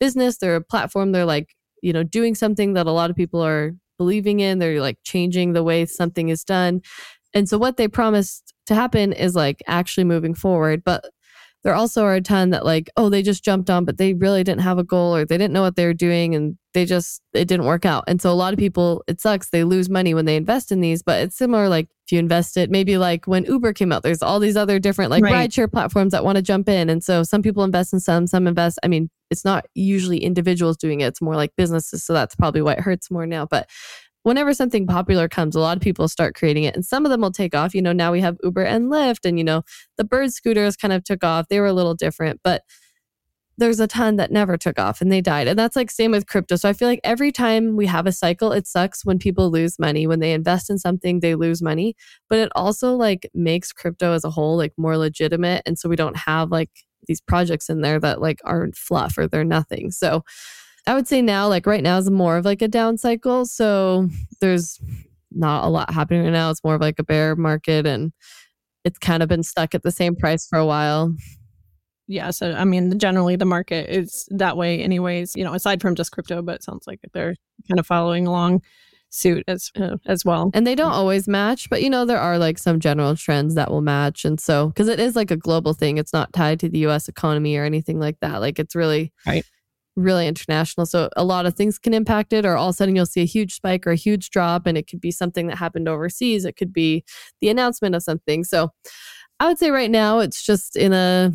business 0.00 0.38
they're 0.38 0.56
a 0.56 0.60
platform 0.60 1.12
they're 1.12 1.24
like 1.24 1.54
you 1.82 1.92
know 1.92 2.02
doing 2.02 2.34
something 2.34 2.74
that 2.74 2.86
a 2.86 2.92
lot 2.92 3.10
of 3.10 3.16
people 3.16 3.40
are 3.40 3.72
believing 3.98 4.40
in 4.40 4.58
they're 4.58 4.80
like 4.80 4.98
changing 5.04 5.52
the 5.52 5.62
way 5.62 5.84
something 5.84 6.28
is 6.28 6.44
done 6.44 6.80
and 7.34 7.48
so 7.48 7.58
what 7.58 7.76
they 7.76 7.88
promised 7.88 8.54
to 8.66 8.74
happen 8.74 9.12
is 9.12 9.34
like 9.34 9.62
actually 9.66 10.04
moving 10.04 10.34
forward 10.34 10.82
but 10.84 11.04
there 11.66 11.74
also 11.74 12.04
are 12.04 12.14
a 12.14 12.20
ton 12.20 12.50
that 12.50 12.64
like 12.64 12.88
oh 12.96 13.08
they 13.08 13.22
just 13.22 13.42
jumped 13.42 13.68
on 13.68 13.84
but 13.84 13.98
they 13.98 14.14
really 14.14 14.44
didn't 14.44 14.60
have 14.60 14.78
a 14.78 14.84
goal 14.84 15.16
or 15.16 15.24
they 15.24 15.36
didn't 15.36 15.52
know 15.52 15.62
what 15.62 15.74
they 15.74 15.84
were 15.84 15.92
doing 15.92 16.32
and 16.32 16.56
they 16.74 16.84
just 16.84 17.20
it 17.34 17.46
didn't 17.46 17.66
work 17.66 17.84
out 17.84 18.04
and 18.06 18.22
so 18.22 18.30
a 18.30 18.34
lot 18.34 18.52
of 18.52 18.58
people 18.58 19.02
it 19.08 19.20
sucks 19.20 19.50
they 19.50 19.64
lose 19.64 19.90
money 19.90 20.14
when 20.14 20.26
they 20.26 20.36
invest 20.36 20.70
in 20.70 20.80
these 20.80 21.02
but 21.02 21.20
it's 21.20 21.36
similar 21.36 21.68
like 21.68 21.88
if 22.06 22.12
you 22.12 22.20
invest 22.20 22.56
it 22.56 22.70
maybe 22.70 22.98
like 22.98 23.26
when 23.26 23.44
uber 23.46 23.72
came 23.72 23.90
out 23.90 24.04
there's 24.04 24.22
all 24.22 24.38
these 24.38 24.56
other 24.56 24.78
different 24.78 25.10
like 25.10 25.24
right. 25.24 25.50
rideshare 25.50 25.68
platforms 25.68 26.12
that 26.12 26.24
want 26.24 26.36
to 26.36 26.42
jump 26.42 26.68
in 26.68 26.88
and 26.88 27.02
so 27.02 27.24
some 27.24 27.42
people 27.42 27.64
invest 27.64 27.92
in 27.92 27.98
some 27.98 28.28
some 28.28 28.46
invest 28.46 28.78
i 28.84 28.86
mean 28.86 29.10
it's 29.32 29.44
not 29.44 29.66
usually 29.74 30.18
individuals 30.18 30.76
doing 30.76 31.00
it 31.00 31.06
it's 31.06 31.20
more 31.20 31.34
like 31.34 31.50
businesses 31.56 32.04
so 32.04 32.12
that's 32.12 32.36
probably 32.36 32.62
why 32.62 32.74
it 32.74 32.80
hurts 32.80 33.10
more 33.10 33.26
now 33.26 33.44
but 33.44 33.68
whenever 34.26 34.52
something 34.52 34.88
popular 34.88 35.28
comes, 35.28 35.54
a 35.54 35.60
lot 35.60 35.76
of 35.76 35.80
people 35.80 36.08
start 36.08 36.34
creating 36.34 36.64
it 36.64 36.74
and 36.74 36.84
some 36.84 37.06
of 37.06 37.12
them 37.12 37.20
will 37.20 37.30
take 37.30 37.54
off. 37.54 37.76
You 37.76 37.80
know, 37.80 37.92
now 37.92 38.10
we 38.10 38.20
have 38.20 38.36
Uber 38.42 38.64
and 38.64 38.90
Lyft 38.90 39.24
and, 39.24 39.38
you 39.38 39.44
know, 39.44 39.62
the 39.98 40.02
bird 40.02 40.32
scooters 40.32 40.76
kind 40.76 40.92
of 40.92 41.04
took 41.04 41.22
off. 41.22 41.46
They 41.46 41.60
were 41.60 41.68
a 41.68 41.72
little 41.72 41.94
different, 41.94 42.40
but 42.42 42.62
there's 43.56 43.78
a 43.78 43.86
ton 43.86 44.16
that 44.16 44.32
never 44.32 44.56
took 44.56 44.80
off 44.80 45.00
and 45.00 45.12
they 45.12 45.20
died. 45.20 45.46
And 45.46 45.56
that's 45.56 45.76
like 45.76 45.92
same 45.92 46.10
with 46.10 46.26
crypto. 46.26 46.56
So 46.56 46.68
I 46.68 46.72
feel 46.72 46.88
like 46.88 46.98
every 47.04 47.30
time 47.30 47.76
we 47.76 47.86
have 47.86 48.04
a 48.04 48.10
cycle, 48.10 48.50
it 48.50 48.66
sucks 48.66 49.04
when 49.04 49.20
people 49.20 49.48
lose 49.48 49.78
money. 49.78 50.08
When 50.08 50.18
they 50.18 50.32
invest 50.32 50.70
in 50.70 50.78
something, 50.78 51.20
they 51.20 51.36
lose 51.36 51.62
money. 51.62 51.94
But 52.28 52.40
it 52.40 52.50
also 52.56 52.96
like 52.96 53.30
makes 53.32 53.72
crypto 53.72 54.12
as 54.12 54.24
a 54.24 54.30
whole 54.30 54.56
like 54.56 54.72
more 54.76 54.98
legitimate. 54.98 55.62
And 55.66 55.78
so 55.78 55.88
we 55.88 55.94
don't 55.94 56.16
have 56.16 56.50
like 56.50 56.70
these 57.06 57.20
projects 57.20 57.68
in 57.68 57.82
there 57.82 58.00
that 58.00 58.20
like 58.20 58.40
aren't 58.44 58.74
fluff 58.74 59.16
or 59.18 59.28
they're 59.28 59.44
nothing. 59.44 59.92
So 59.92 60.24
I 60.86 60.94
would 60.94 61.08
say 61.08 61.20
now, 61.20 61.48
like 61.48 61.66
right 61.66 61.82
now, 61.82 61.98
is 61.98 62.10
more 62.10 62.36
of 62.36 62.44
like 62.44 62.62
a 62.62 62.68
down 62.68 62.96
cycle. 62.96 63.44
So 63.44 64.08
there's 64.40 64.80
not 65.32 65.64
a 65.64 65.68
lot 65.68 65.92
happening 65.92 66.22
right 66.24 66.32
now. 66.32 66.50
It's 66.50 66.62
more 66.62 66.76
of 66.76 66.80
like 66.80 66.98
a 66.98 67.04
bear 67.04 67.36
market 67.36 67.86
and 67.86 68.12
it's 68.84 68.98
kind 68.98 69.22
of 69.22 69.28
been 69.28 69.42
stuck 69.42 69.74
at 69.74 69.82
the 69.82 69.90
same 69.90 70.14
price 70.14 70.46
for 70.46 70.58
a 70.58 70.66
while. 70.66 71.14
Yeah. 72.06 72.30
So, 72.30 72.52
I 72.52 72.64
mean, 72.64 72.98
generally 73.00 73.34
the 73.34 73.44
market 73.44 73.90
is 73.90 74.28
that 74.30 74.56
way, 74.56 74.80
anyways, 74.80 75.34
you 75.34 75.42
know, 75.42 75.54
aside 75.54 75.82
from 75.82 75.96
just 75.96 76.12
crypto, 76.12 76.40
but 76.40 76.56
it 76.56 76.62
sounds 76.62 76.86
like 76.86 77.00
they're 77.12 77.34
kind 77.68 77.80
of 77.80 77.86
following 77.86 78.28
along 78.28 78.62
suit 79.10 79.42
as 79.48 79.72
uh, 79.76 79.96
as 80.06 80.24
well. 80.24 80.50
And 80.54 80.66
they 80.66 80.76
don't 80.76 80.92
always 80.92 81.26
match, 81.26 81.68
but 81.68 81.82
you 81.82 81.90
know 81.90 82.04
there 82.04 82.20
are 82.20 82.38
like 82.38 82.58
some 82.58 82.78
general 82.78 83.16
trends 83.16 83.54
that 83.54 83.70
will 83.70 83.80
match 83.80 84.24
and 84.24 84.38
so 84.38 84.72
cuz 84.76 84.88
it 84.88 85.00
is 85.00 85.16
like 85.16 85.30
a 85.30 85.36
global 85.36 85.72
thing. 85.72 85.96
It's 85.96 86.12
not 86.12 86.32
tied 86.32 86.60
to 86.60 86.68
the 86.68 86.80
US 86.80 87.08
economy 87.08 87.56
or 87.56 87.64
anything 87.64 87.98
like 87.98 88.20
that. 88.20 88.40
Like 88.40 88.58
it's 88.58 88.74
really 88.74 89.12
right 89.26 89.44
really 89.96 90.26
international. 90.26 90.86
So 90.86 91.08
a 91.16 91.24
lot 91.24 91.46
of 91.46 91.54
things 91.54 91.78
can 91.78 91.94
impact 91.94 92.32
it, 92.32 92.46
or 92.46 92.56
all 92.56 92.68
of 92.68 92.74
a 92.74 92.76
sudden 92.76 92.94
you'll 92.94 93.06
see 93.06 93.22
a 93.22 93.26
huge 93.26 93.54
spike 93.54 93.86
or 93.86 93.90
a 93.92 93.96
huge 93.96 94.30
drop, 94.30 94.66
and 94.66 94.78
it 94.78 94.86
could 94.88 95.00
be 95.00 95.10
something 95.10 95.46
that 95.48 95.56
happened 95.56 95.88
overseas. 95.88 96.44
It 96.44 96.56
could 96.56 96.72
be 96.72 97.04
the 97.40 97.48
announcement 97.48 97.94
of 97.94 98.02
something. 98.02 98.44
So 98.44 98.70
I 99.40 99.48
would 99.48 99.58
say 99.58 99.70
right 99.70 99.90
now 99.90 100.20
it's 100.20 100.42
just 100.42 100.76
in 100.76 100.92
a 100.92 101.32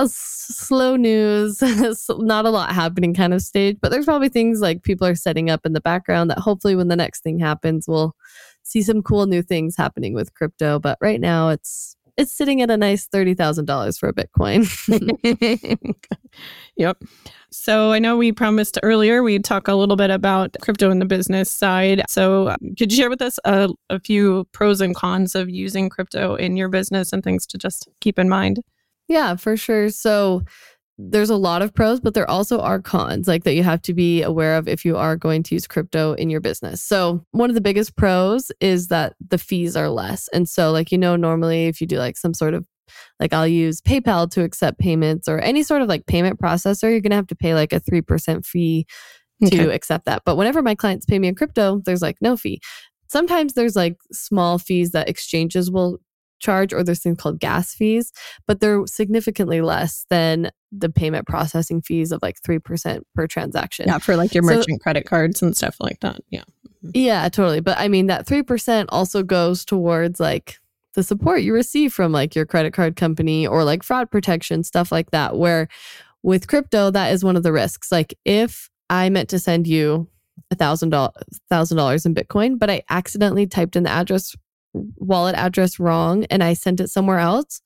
a 0.00 0.08
slow 0.08 0.96
news, 0.96 1.60
not 2.10 2.46
a 2.46 2.50
lot 2.50 2.72
happening 2.72 3.12
kind 3.12 3.34
of 3.34 3.42
stage, 3.42 3.76
but 3.82 3.90
there's 3.90 4.06
probably 4.06 4.30
things 4.30 4.60
like 4.60 4.82
people 4.82 5.06
are 5.06 5.14
setting 5.14 5.50
up 5.50 5.66
in 5.66 5.74
the 5.74 5.80
background 5.80 6.30
that 6.30 6.38
hopefully 6.38 6.74
when 6.74 6.88
the 6.88 6.96
next 6.96 7.22
thing 7.22 7.38
happens, 7.38 7.86
we'll 7.86 8.16
see 8.62 8.82
some 8.82 9.02
cool 9.02 9.26
new 9.26 9.42
things 9.42 9.76
happening 9.76 10.14
with 10.14 10.34
crypto. 10.34 10.78
But 10.78 10.96
right 11.02 11.20
now 11.20 11.50
it's 11.50 11.96
it's 12.16 12.32
sitting 12.32 12.62
at 12.62 12.70
a 12.70 12.76
nice 12.76 13.06
$30,000 13.08 13.98
for 13.98 14.08
a 14.08 14.12
Bitcoin. 14.12 14.66
yep. 16.76 16.98
So 17.50 17.92
I 17.92 17.98
know 17.98 18.16
we 18.16 18.32
promised 18.32 18.78
earlier 18.82 19.22
we'd 19.22 19.44
talk 19.44 19.68
a 19.68 19.74
little 19.74 19.96
bit 19.96 20.10
about 20.10 20.56
crypto 20.62 20.90
in 20.90 21.00
the 21.00 21.04
business 21.04 21.50
side. 21.50 22.02
So 22.08 22.48
uh, 22.48 22.56
could 22.78 22.92
you 22.92 22.96
share 22.96 23.10
with 23.10 23.22
us 23.22 23.38
a, 23.44 23.68
a 23.88 23.98
few 23.98 24.46
pros 24.52 24.80
and 24.80 24.94
cons 24.94 25.34
of 25.34 25.50
using 25.50 25.88
crypto 25.88 26.36
in 26.36 26.56
your 26.56 26.68
business 26.68 27.12
and 27.12 27.24
things 27.24 27.46
to 27.48 27.58
just 27.58 27.88
keep 28.00 28.18
in 28.18 28.28
mind? 28.28 28.60
Yeah, 29.08 29.34
for 29.34 29.56
sure. 29.56 29.90
So 29.90 30.42
there's 31.08 31.30
a 31.30 31.36
lot 31.36 31.62
of 31.62 31.72
pros, 31.72 32.00
but 32.00 32.14
there 32.14 32.28
also 32.28 32.60
are 32.60 32.80
cons 32.80 33.26
like 33.26 33.44
that 33.44 33.54
you 33.54 33.62
have 33.62 33.82
to 33.82 33.94
be 33.94 34.22
aware 34.22 34.56
of 34.56 34.68
if 34.68 34.84
you 34.84 34.96
are 34.96 35.16
going 35.16 35.42
to 35.44 35.54
use 35.54 35.66
crypto 35.66 36.12
in 36.14 36.30
your 36.30 36.40
business. 36.40 36.82
So, 36.82 37.24
one 37.30 37.50
of 37.50 37.54
the 37.54 37.60
biggest 37.60 37.96
pros 37.96 38.52
is 38.60 38.88
that 38.88 39.14
the 39.28 39.38
fees 39.38 39.76
are 39.76 39.88
less. 39.88 40.28
And 40.32 40.48
so, 40.48 40.72
like, 40.72 40.92
you 40.92 40.98
know, 40.98 41.16
normally 41.16 41.66
if 41.66 41.80
you 41.80 41.86
do 41.86 41.98
like 41.98 42.16
some 42.16 42.34
sort 42.34 42.54
of 42.54 42.64
like 43.18 43.32
I'll 43.32 43.46
use 43.46 43.80
PayPal 43.80 44.30
to 44.32 44.42
accept 44.42 44.78
payments 44.78 45.28
or 45.28 45.38
any 45.38 45.62
sort 45.62 45.82
of 45.82 45.88
like 45.88 46.06
payment 46.06 46.40
processor, 46.40 46.90
you're 46.90 47.00
going 47.00 47.10
to 47.10 47.16
have 47.16 47.28
to 47.28 47.36
pay 47.36 47.54
like 47.54 47.72
a 47.72 47.80
3% 47.80 48.44
fee 48.44 48.86
to 49.46 49.62
okay. 49.62 49.74
accept 49.74 50.04
that. 50.06 50.22
But 50.24 50.36
whenever 50.36 50.62
my 50.62 50.74
clients 50.74 51.06
pay 51.06 51.18
me 51.18 51.28
in 51.28 51.34
crypto, 51.34 51.80
there's 51.84 52.02
like 52.02 52.16
no 52.20 52.36
fee. 52.36 52.60
Sometimes 53.08 53.54
there's 53.54 53.76
like 53.76 53.96
small 54.12 54.58
fees 54.58 54.90
that 54.92 55.08
exchanges 55.08 55.70
will 55.70 55.98
charge 56.40 56.72
or 56.72 56.82
there's 56.82 57.02
things 57.02 57.18
called 57.18 57.38
gas 57.38 57.74
fees, 57.74 58.12
but 58.46 58.60
they're 58.60 58.86
significantly 58.86 59.60
less 59.60 60.06
than 60.10 60.50
the 60.72 60.88
payment 60.88 61.26
processing 61.26 61.80
fees 61.82 62.12
of 62.12 62.20
like 62.22 62.40
3% 62.40 63.00
per 63.14 63.26
transaction. 63.26 63.86
Yeah, 63.88 63.98
for 63.98 64.16
like 64.16 64.34
your 64.34 64.42
merchant 64.42 64.80
so, 64.80 64.82
credit 64.82 65.06
cards 65.06 65.42
and 65.42 65.56
stuff 65.56 65.76
like 65.80 66.00
that. 66.00 66.20
Yeah. 66.30 66.44
Mm-hmm. 66.84 66.90
Yeah, 66.94 67.28
totally. 67.28 67.60
But 67.60 67.78
I 67.78 67.88
mean, 67.88 68.06
that 68.06 68.26
3% 68.26 68.86
also 68.88 69.22
goes 69.22 69.64
towards 69.64 70.18
like 70.18 70.58
the 70.94 71.02
support 71.02 71.42
you 71.42 71.54
receive 71.54 71.92
from 71.92 72.12
like 72.12 72.34
your 72.34 72.46
credit 72.46 72.72
card 72.72 72.96
company 72.96 73.46
or 73.46 73.64
like 73.64 73.82
fraud 73.82 74.10
protection, 74.10 74.64
stuff 74.64 74.90
like 74.90 75.10
that. 75.10 75.36
Where 75.36 75.68
with 76.22 76.48
crypto, 76.48 76.90
that 76.90 77.12
is 77.12 77.24
one 77.24 77.36
of 77.36 77.42
the 77.42 77.52
risks. 77.52 77.92
Like 77.92 78.16
if 78.24 78.70
I 78.88 79.08
meant 79.10 79.28
to 79.30 79.38
send 79.38 79.66
you 79.66 80.08
a 80.50 80.54
thousand 80.56 80.90
dollars 80.90 81.12
thousand 81.48 81.76
dollars 81.76 82.06
in 82.06 82.14
Bitcoin, 82.14 82.58
but 82.58 82.70
I 82.70 82.82
accidentally 82.90 83.46
typed 83.46 83.76
in 83.76 83.84
the 83.84 83.90
address 83.90 84.34
wallet 84.72 85.34
address 85.36 85.78
wrong 85.78 86.24
and 86.26 86.42
I 86.42 86.54
sent 86.54 86.80
it 86.80 86.88
somewhere 86.88 87.18
else, 87.18 87.60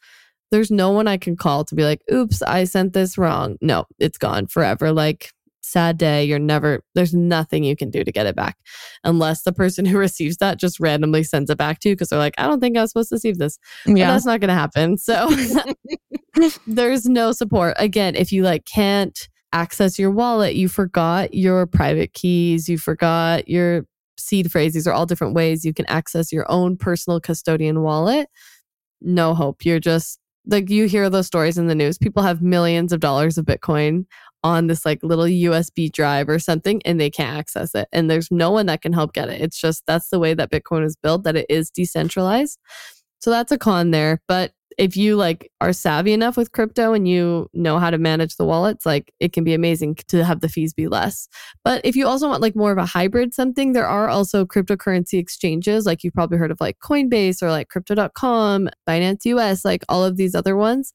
there's 0.50 0.70
no 0.70 0.90
one 0.90 1.08
I 1.08 1.16
can 1.16 1.36
call 1.36 1.64
to 1.64 1.74
be 1.74 1.84
like, 1.84 2.00
oops, 2.12 2.42
I 2.42 2.64
sent 2.64 2.92
this 2.92 3.18
wrong. 3.18 3.56
No, 3.60 3.86
it's 3.98 4.18
gone 4.18 4.46
forever. 4.46 4.92
Like, 4.92 5.30
sad 5.64 5.98
day. 5.98 6.24
You're 6.24 6.38
never, 6.38 6.80
there's 6.94 7.14
nothing 7.14 7.64
you 7.64 7.74
can 7.74 7.90
do 7.90 8.04
to 8.04 8.12
get 8.12 8.26
it 8.26 8.36
back 8.36 8.56
unless 9.02 9.42
the 9.42 9.52
person 9.52 9.84
who 9.86 9.98
receives 9.98 10.36
that 10.36 10.58
just 10.58 10.78
randomly 10.78 11.24
sends 11.24 11.50
it 11.50 11.58
back 11.58 11.80
to 11.80 11.88
you 11.88 11.94
because 11.94 12.10
they're 12.10 12.18
like, 12.18 12.34
I 12.38 12.46
don't 12.46 12.60
think 12.60 12.76
I 12.76 12.82
was 12.82 12.90
supposed 12.92 13.08
to 13.08 13.16
receive 13.16 13.38
this. 13.38 13.58
Yeah. 13.86 14.08
that's 14.08 14.26
not 14.26 14.40
going 14.40 14.48
to 14.48 14.54
happen. 14.54 14.96
So 14.98 15.28
there's 16.66 17.06
no 17.06 17.32
support. 17.32 17.74
Again, 17.78 18.14
if 18.14 18.30
you 18.30 18.42
like 18.42 18.64
can't 18.66 19.28
access 19.52 19.98
your 19.98 20.10
wallet, 20.10 20.54
you 20.54 20.68
forgot 20.68 21.34
your 21.34 21.66
private 21.66 22.12
keys, 22.12 22.68
you 22.68 22.78
forgot 22.78 23.48
your 23.48 23.86
seed 24.18 24.50
phrase. 24.50 24.74
These 24.74 24.86
are 24.86 24.92
all 24.92 25.06
different 25.06 25.34
ways 25.34 25.64
you 25.64 25.74
can 25.74 25.86
access 25.86 26.32
your 26.32 26.50
own 26.50 26.76
personal 26.76 27.20
custodian 27.20 27.82
wallet. 27.82 28.28
No 29.00 29.34
hope. 29.34 29.64
You're 29.64 29.80
just 29.80 30.18
like 30.46 30.68
you 30.68 30.86
hear 30.86 31.08
those 31.08 31.26
stories 31.26 31.58
in 31.58 31.66
the 31.66 31.74
news. 31.74 31.98
People 31.98 32.22
have 32.22 32.42
millions 32.42 32.92
of 32.92 33.00
dollars 33.00 33.38
of 33.38 33.46
Bitcoin 33.46 34.04
on 34.42 34.66
this 34.66 34.84
like 34.84 35.02
little 35.02 35.24
USB 35.24 35.90
drive 35.90 36.28
or 36.28 36.38
something 36.38 36.82
and 36.84 37.00
they 37.00 37.10
can't 37.10 37.36
access 37.36 37.74
it. 37.74 37.88
And 37.92 38.10
there's 38.10 38.30
no 38.30 38.50
one 38.50 38.66
that 38.66 38.82
can 38.82 38.92
help 38.92 39.14
get 39.14 39.30
it. 39.30 39.40
It's 39.40 39.58
just 39.58 39.84
that's 39.86 40.10
the 40.10 40.18
way 40.18 40.34
that 40.34 40.50
Bitcoin 40.50 40.84
is 40.84 40.96
built, 40.96 41.24
that 41.24 41.36
it 41.36 41.46
is 41.48 41.70
decentralized. 41.70 42.58
So 43.24 43.30
that's 43.30 43.50
a 43.50 43.56
con 43.56 43.90
there. 43.90 44.20
But 44.28 44.52
if 44.76 44.98
you 44.98 45.16
like 45.16 45.50
are 45.62 45.72
savvy 45.72 46.12
enough 46.12 46.36
with 46.36 46.52
crypto 46.52 46.92
and 46.92 47.08
you 47.08 47.48
know 47.54 47.78
how 47.78 47.88
to 47.88 47.96
manage 47.96 48.36
the 48.36 48.44
wallets, 48.44 48.84
like 48.84 49.14
it 49.18 49.32
can 49.32 49.44
be 49.44 49.54
amazing 49.54 49.94
to 50.08 50.22
have 50.22 50.40
the 50.40 50.48
fees 50.50 50.74
be 50.74 50.88
less. 50.88 51.26
But 51.64 51.80
if 51.86 51.96
you 51.96 52.06
also 52.06 52.28
want 52.28 52.42
like 52.42 52.54
more 52.54 52.70
of 52.70 52.76
a 52.76 52.84
hybrid 52.84 53.32
something, 53.32 53.72
there 53.72 53.86
are 53.86 54.10
also 54.10 54.44
cryptocurrency 54.44 55.18
exchanges. 55.18 55.86
Like 55.86 56.04
you've 56.04 56.12
probably 56.12 56.36
heard 56.36 56.50
of 56.50 56.60
like 56.60 56.80
Coinbase 56.80 57.42
or 57.42 57.48
like 57.48 57.70
crypto.com, 57.70 58.68
Binance 58.86 59.24
US, 59.24 59.64
like 59.64 59.86
all 59.88 60.04
of 60.04 60.18
these 60.18 60.34
other 60.34 60.54
ones. 60.54 60.92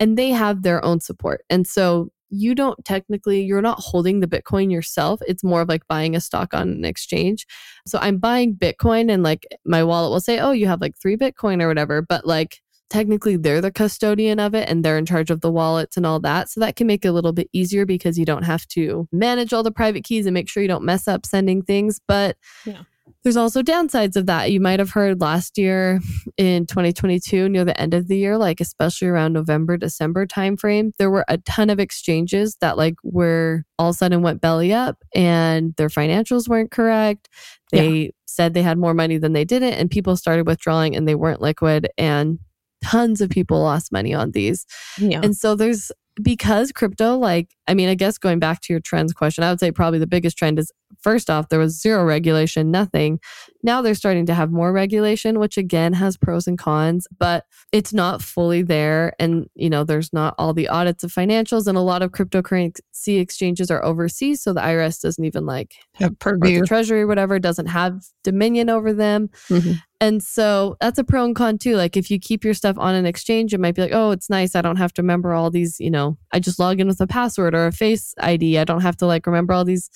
And 0.00 0.16
they 0.16 0.30
have 0.30 0.62
their 0.62 0.82
own 0.82 1.00
support. 1.00 1.42
And 1.50 1.66
so 1.66 2.08
you 2.30 2.54
don't 2.54 2.84
technically 2.84 3.42
you're 3.42 3.62
not 3.62 3.78
holding 3.78 4.20
the 4.20 4.26
bitcoin 4.26 4.70
yourself 4.70 5.20
it's 5.26 5.44
more 5.44 5.60
of 5.60 5.68
like 5.68 5.86
buying 5.88 6.16
a 6.16 6.20
stock 6.20 6.52
on 6.54 6.68
an 6.68 6.84
exchange 6.84 7.46
so 7.86 7.98
i'm 8.00 8.18
buying 8.18 8.54
bitcoin 8.54 9.10
and 9.10 9.22
like 9.22 9.46
my 9.64 9.82
wallet 9.82 10.10
will 10.10 10.20
say 10.20 10.38
oh 10.38 10.50
you 10.52 10.66
have 10.66 10.80
like 10.80 10.96
3 10.98 11.16
bitcoin 11.16 11.62
or 11.62 11.68
whatever 11.68 12.02
but 12.02 12.26
like 12.26 12.60
technically 12.88 13.36
they're 13.36 13.60
the 13.60 13.70
custodian 13.70 14.38
of 14.38 14.54
it 14.54 14.68
and 14.68 14.84
they're 14.84 14.98
in 14.98 15.06
charge 15.06 15.30
of 15.30 15.40
the 15.40 15.50
wallets 15.50 15.96
and 15.96 16.06
all 16.06 16.20
that. 16.20 16.48
So 16.48 16.60
that 16.60 16.76
can 16.76 16.86
make 16.86 17.04
it 17.04 17.08
a 17.08 17.12
little 17.12 17.32
bit 17.32 17.48
easier 17.52 17.84
because 17.84 18.18
you 18.18 18.24
don't 18.24 18.44
have 18.44 18.66
to 18.68 19.08
manage 19.10 19.52
all 19.52 19.62
the 19.62 19.72
private 19.72 20.04
keys 20.04 20.26
and 20.26 20.34
make 20.34 20.48
sure 20.48 20.62
you 20.62 20.68
don't 20.68 20.84
mess 20.84 21.08
up 21.08 21.26
sending 21.26 21.62
things. 21.62 22.00
But 22.06 22.36
yeah. 22.64 22.82
There's 23.22 23.36
also 23.36 23.62
downsides 23.62 24.16
of 24.16 24.26
that. 24.26 24.52
You 24.52 24.60
might 24.60 24.78
have 24.78 24.90
heard 24.90 25.20
last 25.20 25.58
year 25.58 26.00
in 26.36 26.66
2022, 26.66 27.48
near 27.48 27.64
the 27.64 27.78
end 27.80 27.92
of 27.92 28.06
the 28.06 28.16
year, 28.16 28.38
like 28.38 28.60
especially 28.60 29.08
around 29.08 29.32
November, 29.32 29.76
December 29.76 30.26
timeframe, 30.26 30.92
there 30.98 31.10
were 31.10 31.24
a 31.26 31.38
ton 31.38 31.70
of 31.70 31.80
exchanges 31.80 32.56
that 32.60 32.76
like 32.76 32.94
were 33.02 33.64
all 33.78 33.90
of 33.90 33.94
a 33.94 33.98
sudden 33.98 34.22
went 34.22 34.40
belly 34.40 34.72
up 34.72 35.02
and 35.14 35.74
their 35.76 35.88
financials 35.88 36.48
weren't 36.48 36.70
correct. 36.70 37.28
They 37.72 37.90
yeah. 37.90 38.10
said 38.26 38.54
they 38.54 38.62
had 38.62 38.78
more 38.78 38.94
money 38.94 39.18
than 39.18 39.32
they 39.32 39.44
didn't, 39.44 39.74
and 39.74 39.90
people 39.90 40.16
started 40.16 40.46
withdrawing 40.46 40.94
and 40.94 41.08
they 41.08 41.16
weren't 41.16 41.40
liquid. 41.40 41.88
And 41.98 42.38
tons 42.84 43.20
of 43.20 43.30
people 43.30 43.60
lost 43.60 43.90
money 43.90 44.14
on 44.14 44.30
these. 44.32 44.66
Yeah. 44.98 45.20
And 45.22 45.36
so 45.36 45.54
there's 45.56 45.90
because 46.22 46.72
crypto, 46.72 47.16
like, 47.16 47.54
I 47.68 47.74
mean, 47.74 47.88
I 47.88 47.94
guess 47.94 48.18
going 48.18 48.38
back 48.38 48.60
to 48.62 48.72
your 48.72 48.80
trends 48.80 49.12
question, 49.12 49.44
I 49.44 49.50
would 49.50 49.60
say 49.60 49.70
probably 49.70 49.98
the 49.98 50.06
biggest 50.06 50.38
trend 50.38 50.58
is 50.58 50.72
first 51.00 51.30
off, 51.30 51.48
there 51.48 51.58
was 51.58 51.80
zero 51.80 52.04
regulation, 52.04 52.70
nothing. 52.70 53.20
Now 53.62 53.82
they're 53.82 53.94
starting 53.94 54.26
to 54.26 54.34
have 54.34 54.50
more 54.50 54.72
regulation, 54.72 55.38
which 55.38 55.56
again 55.56 55.92
has 55.94 56.16
pros 56.16 56.46
and 56.46 56.58
cons, 56.58 57.06
but 57.18 57.44
it's 57.72 57.92
not 57.92 58.22
fully 58.22 58.62
there. 58.62 59.12
And, 59.18 59.48
you 59.54 59.68
know, 59.68 59.84
there's 59.84 60.12
not 60.12 60.34
all 60.38 60.54
the 60.54 60.68
audits 60.68 61.04
of 61.04 61.12
financials, 61.12 61.66
and 61.66 61.76
a 61.76 61.80
lot 61.80 62.02
of 62.02 62.12
cryptocurrency 62.12 63.20
exchanges 63.20 63.70
are 63.70 63.84
overseas. 63.84 64.42
So 64.42 64.52
the 64.52 64.60
IRS 64.60 65.00
doesn't 65.00 65.24
even 65.24 65.46
like 65.46 65.74
have 65.94 66.18
purview, 66.18 66.60
the 66.60 66.66
Treasury, 66.66 67.04
whatever, 67.04 67.38
doesn't 67.38 67.66
have 67.66 68.04
dominion 68.22 68.68
over 68.70 68.92
them. 68.92 69.30
Mm-hmm. 69.48 69.72
And 70.00 70.22
so 70.22 70.76
that's 70.80 70.98
a 70.98 71.04
pro 71.04 71.24
and 71.24 71.34
con 71.34 71.58
too. 71.58 71.76
Like 71.76 71.96
if 71.96 72.10
you 72.10 72.18
keep 72.18 72.44
your 72.44 72.54
stuff 72.54 72.76
on 72.78 72.94
an 72.94 73.06
exchange, 73.06 73.54
it 73.54 73.60
might 73.60 73.74
be 73.74 73.82
like, 73.82 73.94
oh, 73.94 74.10
it's 74.10 74.28
nice. 74.28 74.54
I 74.54 74.62
don't 74.62 74.76
have 74.76 74.92
to 74.94 75.02
remember 75.02 75.32
all 75.32 75.50
these, 75.50 75.80
you 75.80 75.90
know, 75.90 76.18
I 76.32 76.38
just 76.38 76.58
log 76.58 76.80
in 76.80 76.86
with 76.86 77.00
a 77.00 77.06
password 77.06 77.54
or 77.54 77.66
a 77.66 77.72
face 77.72 78.14
ID. 78.20 78.58
I 78.58 78.64
don't 78.64 78.82
have 78.82 78.96
to 78.98 79.06
like 79.06 79.26
remember 79.26 79.54
all 79.54 79.64
these 79.64 79.90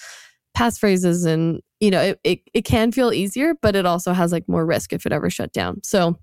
passphrases 0.61 1.27
and 1.27 1.61
you 1.81 1.91
know, 1.91 2.03
it, 2.03 2.21
it, 2.25 2.41
it 2.53 2.65
can 2.67 2.93
feel 2.93 3.13
easier, 3.13 3.55
but 3.63 3.75
it 3.75 3.87
also 3.87 4.13
has 4.13 4.33
like 4.33 4.47
more 4.47 4.67
risk 4.67 4.93
if 4.93 5.07
it 5.07 5.13
ever 5.13 5.31
shut 5.31 5.53
down. 5.53 5.81
So 5.83 6.19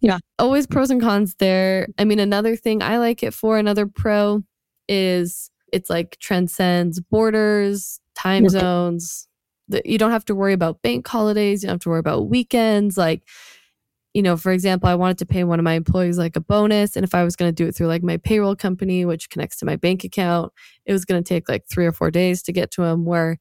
yeah, 0.00 0.18
always 0.38 0.66
pros 0.66 0.90
and 0.90 1.00
cons 1.00 1.34
there. 1.38 1.88
I 1.98 2.04
mean, 2.04 2.20
another 2.20 2.54
thing 2.54 2.82
I 2.82 2.98
like 2.98 3.22
it 3.22 3.34
for, 3.34 3.58
another 3.58 3.86
pro 3.86 4.44
is 4.88 5.50
it's 5.72 5.90
like 5.90 6.16
transcends 6.20 7.00
borders, 7.00 8.00
time 8.14 8.48
zones, 8.48 9.26
you 9.84 9.98
don't 9.98 10.10
have 10.10 10.24
to 10.26 10.34
worry 10.34 10.52
about 10.52 10.82
bank 10.82 11.06
holidays. 11.06 11.62
You 11.62 11.68
don't 11.68 11.74
have 11.74 11.82
to 11.82 11.88
worry 11.88 12.00
about 12.00 12.28
weekends. 12.28 12.96
Like, 12.96 13.22
you 14.12 14.22
know, 14.22 14.36
for 14.36 14.52
example, 14.52 14.88
I 14.88 14.94
wanted 14.94 15.18
to 15.18 15.26
pay 15.26 15.42
one 15.42 15.58
of 15.58 15.64
my 15.64 15.72
employees 15.72 16.18
like 16.18 16.36
a 16.36 16.40
bonus. 16.40 16.96
And 16.96 17.04
if 17.04 17.14
I 17.14 17.24
was 17.24 17.34
going 17.34 17.48
to 17.48 17.54
do 17.54 17.68
it 17.68 17.74
through 17.74 17.88
like 17.88 18.02
my 18.02 18.16
payroll 18.18 18.54
company, 18.54 19.04
which 19.04 19.30
connects 19.30 19.56
to 19.58 19.66
my 19.66 19.76
bank 19.76 20.04
account, 20.04 20.52
it 20.86 20.92
was 20.92 21.04
going 21.04 21.22
to 21.22 21.26
take 21.26 21.48
like 21.48 21.64
three 21.68 21.86
or 21.86 21.92
four 21.92 22.10
days 22.10 22.42
to 22.42 22.52
get 22.52 22.70
to 22.72 22.84
him 22.84 23.04
where 23.04 23.38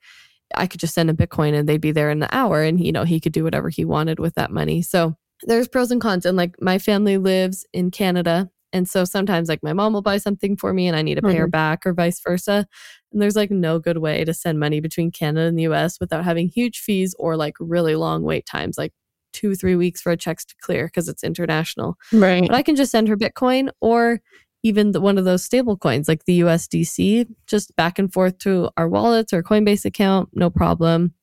I 0.55 0.67
could 0.67 0.79
just 0.79 0.93
send 0.93 1.09
him 1.09 1.17
Bitcoin 1.17 1.53
and 1.53 1.67
they'd 1.67 1.81
be 1.81 1.91
there 1.91 2.09
in 2.09 2.23
an 2.23 2.29
hour 2.31 2.61
and, 2.61 2.83
you 2.83 2.91
know, 2.91 3.03
he 3.03 3.19
could 3.19 3.33
do 3.33 3.43
whatever 3.43 3.69
he 3.69 3.85
wanted 3.85 4.19
with 4.19 4.35
that 4.35 4.51
money. 4.51 4.81
So 4.81 5.15
there's 5.43 5.67
pros 5.67 5.91
and 5.91 6.01
cons. 6.01 6.25
And 6.25 6.37
like 6.37 6.55
my 6.61 6.79
family 6.79 7.17
lives 7.17 7.65
in 7.73 7.91
Canada. 7.91 8.49
And 8.71 8.89
so 8.89 9.05
sometimes 9.05 9.49
like 9.49 9.61
my 9.61 9.73
mom 9.73 9.93
will 9.93 10.01
buy 10.01 10.17
something 10.17 10.57
for 10.57 10.73
me 10.73 10.87
and 10.87 10.95
I 10.95 11.01
need 11.01 11.15
to 11.15 11.21
pay 11.21 11.29
mm-hmm. 11.29 11.37
her 11.39 11.47
back 11.47 11.85
or 11.85 11.93
vice 11.93 12.19
versa. 12.19 12.65
And 13.11 13.21
there's 13.21 13.35
like 13.35 13.51
no 13.51 13.77
good 13.77 13.99
way 13.99 14.23
to 14.25 14.33
send 14.33 14.59
money 14.59 14.79
between 14.79 15.11
Canada 15.11 15.47
and 15.47 15.57
the 15.57 15.67
US 15.67 15.99
without 15.99 16.23
having 16.23 16.49
huge 16.49 16.79
fees 16.79 17.15
or 17.19 17.37
like 17.37 17.55
really 17.59 17.95
long 17.95 18.23
wait 18.23 18.45
times, 18.45 18.77
like 18.77 18.93
two, 19.31 19.55
three 19.55 19.75
weeks 19.75 20.01
for 20.01 20.11
a 20.11 20.17
checks 20.17 20.45
to 20.45 20.55
clear 20.61 20.87
because 20.87 21.09
it's 21.09 21.23
international. 21.23 21.97
Right. 22.11 22.47
But 22.47 22.55
I 22.55 22.63
can 22.63 22.75
just 22.75 22.91
send 22.91 23.07
her 23.07 23.17
Bitcoin 23.17 23.69
or 23.81 24.21
even 24.63 24.93
the, 24.93 25.01
one 25.01 25.17
of 25.17 25.25
those 25.25 25.43
stable 25.43 25.77
coins 25.77 26.07
like 26.07 26.25
the 26.25 26.39
USDC, 26.39 27.27
just 27.47 27.75
back 27.75 27.99
and 27.99 28.11
forth 28.11 28.37
to 28.39 28.69
our 28.77 28.87
wallets 28.87 29.33
or 29.33 29.43
Coinbase 29.43 29.85
account, 29.85 30.29
no 30.33 30.49
problem. 30.49 31.13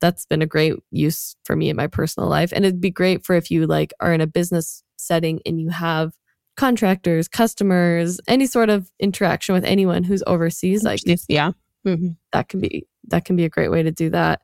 That's 0.00 0.26
been 0.26 0.42
a 0.42 0.46
great 0.46 0.74
use 0.90 1.34
for 1.44 1.56
me 1.56 1.70
in 1.70 1.76
my 1.76 1.86
personal 1.86 2.28
life. 2.28 2.52
And 2.52 2.64
it'd 2.64 2.80
be 2.80 2.90
great 2.90 3.24
for 3.24 3.34
if 3.34 3.50
you 3.50 3.66
like 3.66 3.92
are 4.00 4.12
in 4.12 4.20
a 4.20 4.26
business 4.26 4.82
setting 4.96 5.40
and 5.44 5.60
you 5.60 5.70
have 5.70 6.12
contractors, 6.56 7.26
customers, 7.26 8.20
any 8.28 8.46
sort 8.46 8.68
of 8.68 8.90
interaction 9.00 9.54
with 9.54 9.64
anyone 9.64 10.04
who's 10.04 10.22
overseas, 10.26 10.84
like 10.84 11.00
yeah, 11.28 11.52
mm-hmm. 11.86 12.10
that 12.32 12.48
can 12.48 12.60
be 12.60 12.86
that 13.08 13.24
can 13.24 13.36
be 13.36 13.44
a 13.44 13.48
great 13.48 13.70
way 13.70 13.82
to 13.82 13.90
do 13.90 14.10
that. 14.10 14.42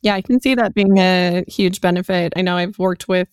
Yeah, 0.00 0.14
I 0.14 0.22
can 0.22 0.40
see 0.40 0.54
that 0.54 0.74
being 0.74 0.98
a 0.98 1.44
huge 1.48 1.80
benefit. 1.80 2.32
I 2.36 2.42
know 2.42 2.56
I've 2.56 2.78
worked 2.78 3.08
with 3.08 3.28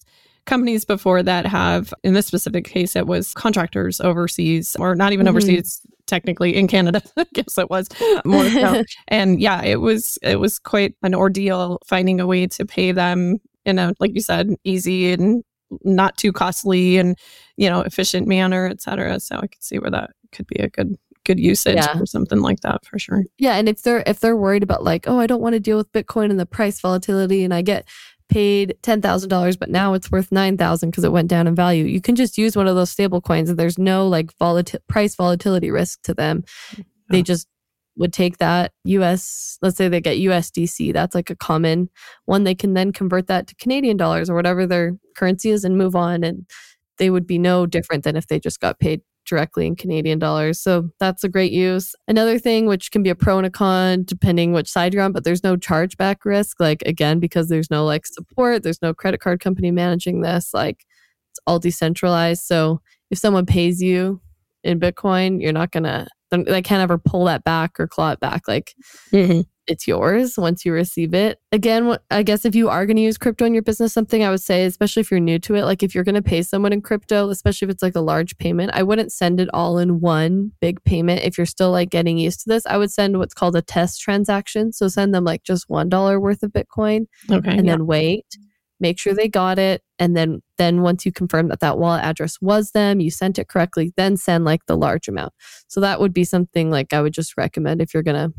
companies 0.45 0.85
before 0.85 1.23
that 1.23 1.45
have, 1.45 1.93
in 2.03 2.13
this 2.13 2.27
specific 2.27 2.65
case, 2.65 2.95
it 2.95 3.07
was 3.07 3.33
contractors 3.33 3.99
overseas, 3.99 4.75
or 4.79 4.95
not 4.95 5.13
even 5.13 5.25
mm-hmm. 5.25 5.35
overseas, 5.35 5.81
technically 6.07 6.55
in 6.55 6.67
Canada. 6.67 7.01
I 7.17 7.25
guess 7.33 7.57
it 7.57 7.69
was 7.69 7.87
more 8.25 8.49
so. 8.49 8.83
and 9.07 9.39
yeah, 9.41 9.63
it 9.63 9.81
was 9.81 10.19
it 10.21 10.39
was 10.39 10.59
quite 10.59 10.95
an 11.03 11.15
ordeal 11.15 11.79
finding 11.85 12.19
a 12.19 12.27
way 12.27 12.47
to 12.47 12.65
pay 12.65 12.91
them 12.91 13.37
in 13.65 13.79
a 13.79 13.93
like 13.99 14.11
you 14.13 14.21
said, 14.21 14.55
easy 14.63 15.13
and 15.13 15.43
not 15.83 16.15
too 16.17 16.31
costly 16.31 16.97
and 16.97 17.17
you 17.57 17.69
know 17.69 17.81
efficient 17.81 18.27
manner, 18.27 18.67
et 18.67 18.81
cetera. 18.81 19.19
So 19.19 19.37
I 19.37 19.47
could 19.47 19.63
see 19.63 19.79
where 19.79 19.91
that 19.91 20.11
could 20.31 20.47
be 20.47 20.57
a 20.57 20.69
good 20.69 20.95
good 21.25 21.39
usage 21.39 21.75
yeah. 21.75 21.97
for 21.97 22.05
something 22.05 22.39
like 22.39 22.61
that 22.61 22.85
for 22.85 22.97
sure. 22.97 23.23
Yeah, 23.37 23.55
and 23.55 23.67
if 23.67 23.81
they're 23.81 24.03
if 24.05 24.19
they're 24.19 24.37
worried 24.37 24.63
about 24.63 24.83
like, 24.83 25.07
oh, 25.07 25.19
I 25.19 25.27
don't 25.27 25.41
want 25.41 25.53
to 25.53 25.59
deal 25.59 25.77
with 25.77 25.91
Bitcoin 25.91 26.29
and 26.29 26.39
the 26.39 26.45
price 26.45 26.79
volatility, 26.79 27.43
and 27.43 27.53
I 27.53 27.61
get 27.61 27.87
paid 28.29 28.75
ten 28.81 29.01
thousand 29.01 29.29
dollars, 29.29 29.57
but 29.57 29.69
now 29.69 29.93
it's 29.93 30.11
worth 30.11 30.31
nine 30.31 30.57
thousand 30.57 30.91
because 30.91 31.03
it 31.03 31.11
went 31.11 31.27
down 31.27 31.47
in 31.47 31.55
value. 31.55 31.85
You 31.85 32.01
can 32.01 32.15
just 32.15 32.37
use 32.37 32.55
one 32.55 32.67
of 32.67 32.75
those 32.75 32.89
stable 32.89 33.21
coins, 33.21 33.49
and 33.49 33.59
there's 33.59 33.77
no 33.77 34.07
like 34.07 34.35
volatil- 34.37 34.79
price 34.87 35.15
volatility 35.15 35.71
risk 35.71 36.01
to 36.03 36.13
them. 36.13 36.43
Oh. 36.77 36.83
They 37.09 37.21
just 37.21 37.47
would 37.97 38.13
take 38.13 38.37
that 38.39 38.71
US, 38.83 39.57
let's 39.61 39.77
say 39.77 39.87
they 39.87 40.01
get 40.01 40.17
USDC, 40.17 40.93
that's 40.93 41.15
like 41.15 41.29
a 41.29 41.35
common 41.35 41.89
one. 42.25 42.43
They 42.43 42.55
can 42.55 42.73
then 42.73 42.91
convert 42.91 43.27
that 43.27 43.47
to 43.47 43.55
Canadian 43.55 43.97
dollars 43.97 44.29
or 44.29 44.35
whatever 44.35 44.67
their 44.67 44.97
currency 45.15 45.49
is 45.49 45.63
and 45.63 45.77
move 45.77 45.95
on. 45.95 46.23
And 46.23 46.45
they 46.97 47.09
would 47.09 47.27
be 47.27 47.37
no 47.37 47.65
different 47.65 48.03
than 48.03 48.15
if 48.15 48.27
they 48.27 48.39
just 48.39 48.59
got 48.59 48.79
paid 48.79 49.01
directly 49.25 49.65
in 49.65 49.75
Canadian 49.75 50.19
dollars. 50.19 50.59
So 50.59 50.89
that's 50.99 51.23
a 51.23 51.29
great 51.29 51.51
use. 51.51 51.95
Another 52.07 52.39
thing, 52.39 52.65
which 52.65 52.91
can 52.91 53.03
be 53.03 53.09
a 53.09 53.15
pro 53.15 53.37
and 53.37 53.45
a 53.45 53.49
con 53.49 54.03
depending 54.03 54.53
which 54.53 54.69
side 54.69 54.93
you're 54.93 55.03
on, 55.03 55.11
but 55.11 55.23
there's 55.23 55.43
no 55.43 55.57
chargeback 55.57 56.17
risk. 56.25 56.59
Like 56.59 56.81
again, 56.85 57.19
because 57.19 57.49
there's 57.49 57.71
no 57.71 57.85
like 57.85 58.05
support, 58.05 58.63
there's 58.63 58.81
no 58.81 58.93
credit 58.93 59.19
card 59.19 59.39
company 59.39 59.71
managing 59.71 60.21
this. 60.21 60.53
Like 60.53 60.85
it's 61.31 61.39
all 61.47 61.59
decentralized. 61.59 62.43
So 62.43 62.81
if 63.11 63.17
someone 63.17 63.45
pays 63.45 63.81
you 63.81 64.21
in 64.63 64.79
Bitcoin, 64.79 65.41
you're 65.41 65.53
not 65.53 65.71
gonna 65.71 66.07
they 66.31 66.61
can't 66.61 66.81
ever 66.81 66.97
pull 66.97 67.25
that 67.25 67.43
back 67.43 67.79
or 67.79 67.87
claw 67.87 68.11
it 68.11 68.19
back. 68.19 68.47
Like 68.47 68.73
mm-hmm 69.11 69.41
it's 69.67 69.87
yours 69.87 70.37
once 70.37 70.65
you 70.65 70.73
receive 70.73 71.13
it. 71.13 71.39
Again, 71.51 71.97
I 72.11 72.23
guess 72.23 72.45
if 72.45 72.55
you 72.55 72.69
are 72.69 72.85
going 72.85 72.97
to 72.97 73.01
use 73.01 73.17
crypto 73.17 73.45
in 73.45 73.53
your 73.53 73.63
business, 73.63 73.93
something 73.93 74.23
I 74.23 74.29
would 74.29 74.41
say, 74.41 74.65
especially 74.65 75.01
if 75.01 75.11
you're 75.11 75.19
new 75.19 75.39
to 75.39 75.55
it, 75.55 75.63
like 75.63 75.83
if 75.83 75.95
you're 75.95 76.03
going 76.03 76.15
to 76.15 76.21
pay 76.21 76.41
someone 76.41 76.73
in 76.73 76.81
crypto, 76.81 77.29
especially 77.29 77.67
if 77.67 77.71
it's 77.71 77.83
like 77.83 77.95
a 77.95 78.01
large 78.01 78.37
payment, 78.37 78.71
I 78.73 78.83
wouldn't 78.83 79.11
send 79.11 79.39
it 79.39 79.49
all 79.53 79.77
in 79.77 79.99
one 79.99 80.51
big 80.61 80.83
payment. 80.83 81.23
If 81.23 81.37
you're 81.37 81.45
still 81.45 81.71
like 81.71 81.89
getting 81.89 82.17
used 82.17 82.41
to 82.41 82.49
this, 82.49 82.65
I 82.65 82.77
would 82.77 82.91
send 82.91 83.17
what's 83.17 83.33
called 83.33 83.55
a 83.55 83.61
test 83.61 84.01
transaction. 84.01 84.71
So 84.71 84.87
send 84.87 85.13
them 85.13 85.23
like 85.23 85.43
just 85.43 85.67
$1 85.69 86.21
worth 86.21 86.43
of 86.43 86.51
Bitcoin 86.51 87.05
okay, 87.31 87.51
and 87.51 87.65
yeah. 87.65 87.73
then 87.73 87.85
wait, 87.85 88.25
make 88.79 88.99
sure 88.99 89.13
they 89.13 89.27
got 89.27 89.57
it. 89.57 89.81
And 89.97 90.15
then, 90.15 90.41
then 90.57 90.81
once 90.81 91.05
you 91.05 91.11
confirm 91.11 91.47
that 91.47 91.61
that 91.61 91.77
wallet 91.77 92.03
address 92.03 92.37
was 92.41 92.71
them, 92.71 92.99
you 92.99 93.09
sent 93.09 93.39
it 93.39 93.47
correctly, 93.47 93.93
then 93.95 94.17
send 94.17 94.43
like 94.43 94.65
the 94.65 94.77
large 94.77 95.07
amount. 95.07 95.33
So 95.67 95.79
that 95.79 95.99
would 96.01 96.13
be 96.13 96.25
something 96.25 96.69
like 96.69 96.91
I 96.93 97.01
would 97.01 97.13
just 97.13 97.37
recommend 97.37 97.81
if 97.81 97.93
you're 97.93 98.03
going 98.03 98.31
to 98.31 98.37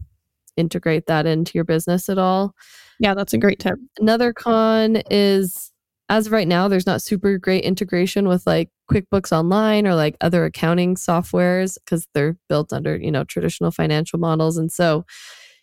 integrate 0.56 1.06
that 1.06 1.26
into 1.26 1.52
your 1.54 1.64
business 1.64 2.08
at 2.08 2.18
all. 2.18 2.54
Yeah, 2.98 3.14
that's 3.14 3.32
a 3.32 3.38
great 3.38 3.58
tip. 3.58 3.78
Another 3.98 4.32
con 4.32 5.02
is 5.10 5.72
as 6.08 6.26
of 6.26 6.32
right 6.32 6.46
now, 6.46 6.68
there's 6.68 6.86
not 6.86 7.02
super 7.02 7.36
great 7.36 7.64
integration 7.64 8.28
with 8.28 8.46
like 8.46 8.70
QuickBooks 8.90 9.32
Online 9.32 9.86
or 9.86 9.94
like 9.94 10.16
other 10.20 10.44
accounting 10.44 10.94
softwares 10.94 11.76
because 11.84 12.06
they're 12.14 12.36
built 12.48 12.72
under, 12.72 12.96
you 12.96 13.10
know, 13.10 13.24
traditional 13.24 13.72
financial 13.72 14.18
models. 14.18 14.56
And 14.56 14.70
so 14.70 15.04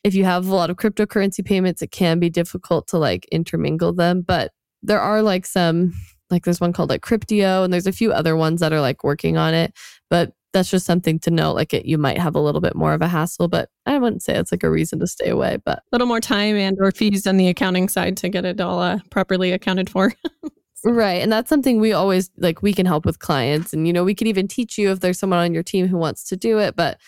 if 0.03 0.13
you 0.13 0.25
have 0.25 0.47
a 0.47 0.55
lot 0.55 0.69
of 0.69 0.75
cryptocurrency 0.75 1.45
payments, 1.45 1.81
it 1.81 1.91
can 1.91 2.19
be 2.19 2.29
difficult 2.29 2.87
to 2.87 2.97
like 2.97 3.25
intermingle 3.31 3.93
them. 3.93 4.21
But 4.21 4.51
there 4.81 4.99
are 4.99 5.21
like 5.21 5.45
some, 5.45 5.93
like 6.29 6.43
there's 6.43 6.59
one 6.59 6.73
called 6.73 6.89
like 6.89 7.01
Cryptio, 7.01 7.63
and 7.63 7.71
there's 7.71 7.87
a 7.87 7.93
few 7.93 8.11
other 8.11 8.35
ones 8.35 8.59
that 8.59 8.73
are 8.73 8.81
like 8.81 9.03
working 9.03 9.37
on 9.37 9.53
it. 9.53 9.73
But 10.09 10.33
that's 10.53 10.69
just 10.69 10.85
something 10.85 11.19
to 11.19 11.31
know. 11.31 11.51
Like 11.51 11.73
it, 11.73 11.85
you 11.85 11.97
might 11.97 12.17
have 12.17 12.35
a 12.35 12.39
little 12.39 12.61
bit 12.61 12.75
more 12.75 12.93
of 12.93 13.01
a 13.01 13.07
hassle, 13.07 13.47
but 13.47 13.69
I 13.85 13.97
wouldn't 13.97 14.23
say 14.23 14.35
it's 14.35 14.51
like 14.51 14.63
a 14.63 14.69
reason 14.69 14.99
to 14.99 15.07
stay 15.07 15.29
away. 15.29 15.57
But 15.63 15.79
a 15.79 15.83
little 15.91 16.07
more 16.07 16.21
time 16.21 16.55
and 16.55 16.77
or 16.79 16.91
fees 16.91 17.27
on 17.27 17.37
the 17.37 17.47
accounting 17.47 17.89
side 17.89 18.15
to 18.17 18.29
get 18.29 18.45
it 18.45 18.61
all 18.61 18.79
uh, 18.79 18.99
properly 19.09 19.51
accounted 19.51 19.89
for. 19.89 20.13
right, 20.85 21.21
and 21.21 21.31
that's 21.31 21.49
something 21.49 21.79
we 21.79 21.91
always 21.91 22.29
like. 22.37 22.61
We 22.61 22.73
can 22.73 22.85
help 22.85 23.05
with 23.05 23.19
clients, 23.19 23.73
and 23.73 23.87
you 23.87 23.93
know, 23.93 24.03
we 24.03 24.15
could 24.15 24.27
even 24.27 24.47
teach 24.47 24.77
you 24.77 24.91
if 24.91 24.99
there's 24.99 25.19
someone 25.19 25.39
on 25.39 25.53
your 25.53 25.63
team 25.63 25.87
who 25.87 25.97
wants 25.97 26.23
to 26.25 26.37
do 26.37 26.59
it. 26.59 26.75
But 26.75 26.99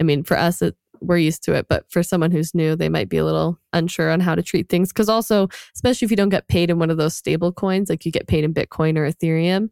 I 0.00 0.04
mean, 0.04 0.24
for 0.24 0.36
us, 0.36 0.62
it, 0.62 0.74
we're 1.00 1.18
used 1.18 1.44
to 1.44 1.52
it. 1.52 1.66
But 1.68 1.84
for 1.90 2.02
someone 2.02 2.30
who's 2.30 2.54
new, 2.54 2.74
they 2.74 2.88
might 2.88 3.10
be 3.10 3.18
a 3.18 3.24
little 3.24 3.58
unsure 3.72 4.10
on 4.10 4.20
how 4.20 4.34
to 4.34 4.42
treat 4.42 4.68
things. 4.68 4.88
Because 4.88 5.10
also, 5.10 5.48
especially 5.74 6.06
if 6.06 6.10
you 6.10 6.16
don't 6.16 6.30
get 6.30 6.48
paid 6.48 6.70
in 6.70 6.78
one 6.78 6.90
of 6.90 6.96
those 6.96 7.14
stable 7.14 7.52
coins, 7.52 7.90
like 7.90 8.06
you 8.06 8.12
get 8.12 8.26
paid 8.26 8.44
in 8.44 8.54
Bitcoin 8.54 8.96
or 8.96 9.10
Ethereum, 9.10 9.68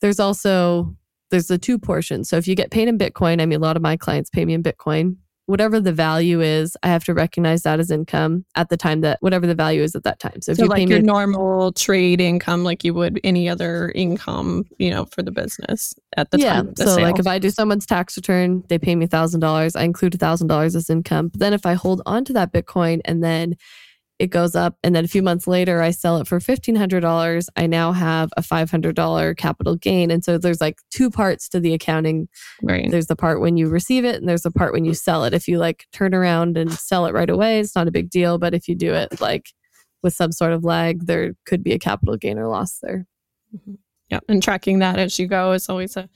there's 0.00 0.18
also 0.18 0.96
there's 1.32 1.48
the 1.48 1.58
two 1.58 1.78
portions. 1.78 2.28
So 2.28 2.36
if 2.36 2.46
you 2.46 2.54
get 2.54 2.70
paid 2.70 2.86
in 2.86 2.98
Bitcoin, 2.98 3.42
I 3.42 3.46
mean, 3.46 3.58
a 3.58 3.62
lot 3.62 3.74
of 3.74 3.82
my 3.82 3.96
clients 3.96 4.30
pay 4.30 4.44
me 4.44 4.54
in 4.54 4.62
Bitcoin. 4.62 5.16
Whatever 5.46 5.80
the 5.80 5.92
value 5.92 6.40
is, 6.40 6.76
I 6.84 6.88
have 6.88 7.02
to 7.04 7.14
recognize 7.14 7.62
that 7.62 7.80
as 7.80 7.90
income 7.90 8.44
at 8.54 8.68
the 8.68 8.76
time 8.76 9.00
that 9.00 9.18
whatever 9.22 9.46
the 9.46 9.56
value 9.56 9.82
is 9.82 9.96
at 9.96 10.04
that 10.04 10.20
time. 10.20 10.40
So, 10.40 10.52
if 10.52 10.58
so 10.58 10.64
you 10.64 10.68
like 10.68 10.88
your 10.88 11.02
normal 11.02 11.72
trade 11.72 12.20
income, 12.20 12.62
like 12.62 12.84
you 12.84 12.94
would 12.94 13.18
any 13.24 13.48
other 13.48 13.90
income, 13.96 14.66
you 14.78 14.90
know, 14.90 15.06
for 15.06 15.22
the 15.22 15.32
business 15.32 15.94
at 16.16 16.30
the 16.30 16.38
yeah, 16.38 16.52
time. 16.52 16.74
Yeah. 16.78 16.84
So, 16.84 16.94
sale. 16.94 17.04
like 17.04 17.18
if 17.18 17.26
I 17.26 17.40
do 17.40 17.50
someone's 17.50 17.86
tax 17.86 18.16
return, 18.16 18.62
they 18.68 18.78
pay 18.78 18.94
me 18.94 19.06
thousand 19.06 19.40
dollars. 19.40 19.74
I 19.74 19.82
include 19.82 20.18
thousand 20.20 20.46
dollars 20.46 20.76
as 20.76 20.88
income. 20.88 21.28
But 21.28 21.40
then 21.40 21.52
if 21.52 21.66
I 21.66 21.74
hold 21.74 22.02
on 22.06 22.24
to 22.26 22.32
that 22.34 22.52
Bitcoin 22.52 23.00
and 23.04 23.24
then 23.24 23.56
it 24.22 24.30
goes 24.30 24.54
up. 24.54 24.76
And 24.84 24.94
then 24.94 25.04
a 25.04 25.08
few 25.08 25.20
months 25.20 25.48
later 25.48 25.82
i 25.82 25.90
sell 25.90 26.18
it 26.18 26.28
for 26.28 26.38
$1500 26.38 27.48
i 27.56 27.66
now 27.66 27.90
have 27.90 28.30
a 28.36 28.40
$500 28.40 29.36
capital 29.36 29.74
gain. 29.74 30.12
And 30.12 30.24
so 30.24 30.38
there's 30.38 30.60
like 30.60 30.78
two 30.90 31.10
parts 31.10 31.48
to 31.48 31.58
the 31.58 31.74
accounting. 31.74 32.28
Right. 32.62 32.88
There's 32.88 33.08
the 33.08 33.16
part 33.16 33.40
when 33.40 33.56
you 33.56 33.68
receive 33.68 34.04
it 34.04 34.14
and 34.14 34.28
there's 34.28 34.42
the 34.42 34.52
part 34.52 34.72
when 34.72 34.84
you 34.84 34.94
sell 34.94 35.24
it. 35.24 35.34
If 35.34 35.48
you 35.48 35.58
like 35.58 35.86
turn 35.92 36.14
around 36.14 36.56
and 36.56 36.72
sell 36.72 37.06
it 37.06 37.14
right 37.14 37.28
away 37.28 37.58
it's 37.58 37.74
not 37.74 37.88
a 37.88 37.90
big 37.90 38.10
deal. 38.10 38.38
But 38.38 38.54
if 38.54 38.68
you 38.68 38.76
do 38.76 38.94
it 38.94 39.20
like 39.20 39.52
with 40.04 40.14
some 40.14 40.30
sort 40.30 40.52
of 40.52 40.62
lag 40.62 41.06
there 41.06 41.32
could 41.44 41.64
be 41.64 41.72
a 41.72 41.78
capital 41.80 42.16
gain 42.16 42.38
or 42.38 42.46
loss 42.46 42.78
there. 42.80 43.06
Mm-hmm. 43.52 43.74
yeah. 44.08 44.20
And 44.28 44.40
tracking 44.40 44.78
that 44.78 45.00
as 45.00 45.18
you 45.18 45.26
go 45.26 45.50
is 45.50 45.68
always 45.68 45.96
a 45.96 46.08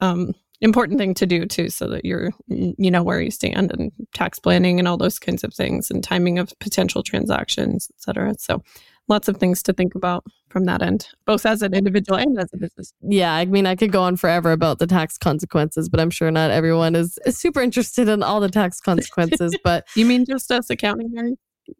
um, 0.00 0.34
important 0.62 0.98
thing 0.98 1.12
to 1.12 1.26
do 1.26 1.44
too 1.44 1.68
so 1.68 1.88
that 1.88 2.04
you're 2.04 2.30
you 2.46 2.90
know 2.90 3.02
where 3.02 3.20
you 3.20 3.30
stand 3.30 3.72
and 3.72 3.90
tax 4.14 4.38
planning 4.38 4.78
and 4.78 4.86
all 4.86 4.96
those 4.96 5.18
kinds 5.18 5.42
of 5.42 5.52
things 5.52 5.90
and 5.90 6.04
timing 6.04 6.38
of 6.38 6.52
potential 6.60 7.02
transactions 7.02 7.88
et 7.92 8.00
cetera. 8.00 8.34
So 8.38 8.62
lots 9.08 9.26
of 9.26 9.36
things 9.38 9.62
to 9.64 9.72
think 9.72 9.94
about 9.96 10.24
from 10.48 10.64
that 10.66 10.80
end 10.80 11.08
both 11.26 11.44
as 11.44 11.62
an 11.62 11.74
individual 11.74 12.16
and 12.16 12.38
as 12.38 12.48
a 12.54 12.56
business. 12.56 12.94
Yeah 13.02 13.34
i 13.34 13.44
mean 13.44 13.66
i 13.66 13.74
could 13.74 13.90
go 13.90 14.02
on 14.02 14.16
forever 14.16 14.52
about 14.52 14.78
the 14.78 14.86
tax 14.86 15.18
consequences 15.18 15.88
but 15.88 15.98
i'm 15.98 16.10
sure 16.10 16.30
not 16.30 16.50
everyone 16.50 16.94
is, 16.94 17.18
is 17.26 17.36
super 17.36 17.60
interested 17.60 18.08
in 18.08 18.22
all 18.22 18.40
the 18.40 18.48
tax 18.48 18.80
consequences 18.80 19.56
but 19.64 19.86
you 19.96 20.06
mean 20.06 20.24
just 20.24 20.50
us 20.52 20.70
accounting 20.70 21.12
nerds 21.12 21.36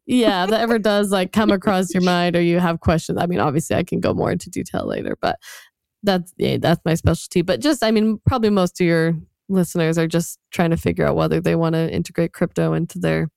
yeah 0.06 0.46
that 0.46 0.60
ever 0.60 0.78
does 0.90 1.12
like 1.12 1.32
come 1.32 1.50
across 1.50 1.94
your 1.94 2.02
mind 2.02 2.34
or 2.34 2.42
you 2.42 2.58
have 2.58 2.80
questions 2.80 3.18
i 3.20 3.26
mean 3.26 3.38
obviously 3.38 3.76
i 3.76 3.84
can 3.84 4.00
go 4.00 4.12
more 4.12 4.32
into 4.32 4.50
detail 4.50 4.86
later 4.86 5.16
but 5.20 5.38
that's 6.02 6.32
yeah, 6.36 6.58
that's 6.58 6.80
my 6.84 6.94
specialty. 6.94 7.42
But 7.42 7.60
just 7.60 7.82
I 7.82 7.90
mean, 7.90 8.20
probably 8.26 8.50
most 8.50 8.80
of 8.80 8.86
your 8.86 9.14
listeners 9.48 9.98
are 9.98 10.06
just 10.06 10.38
trying 10.50 10.70
to 10.70 10.76
figure 10.76 11.06
out 11.06 11.16
whether 11.16 11.40
they 11.40 11.54
want 11.54 11.74
to 11.74 11.92
integrate 11.92 12.32
crypto 12.32 12.72
into 12.72 12.98
their 12.98 13.28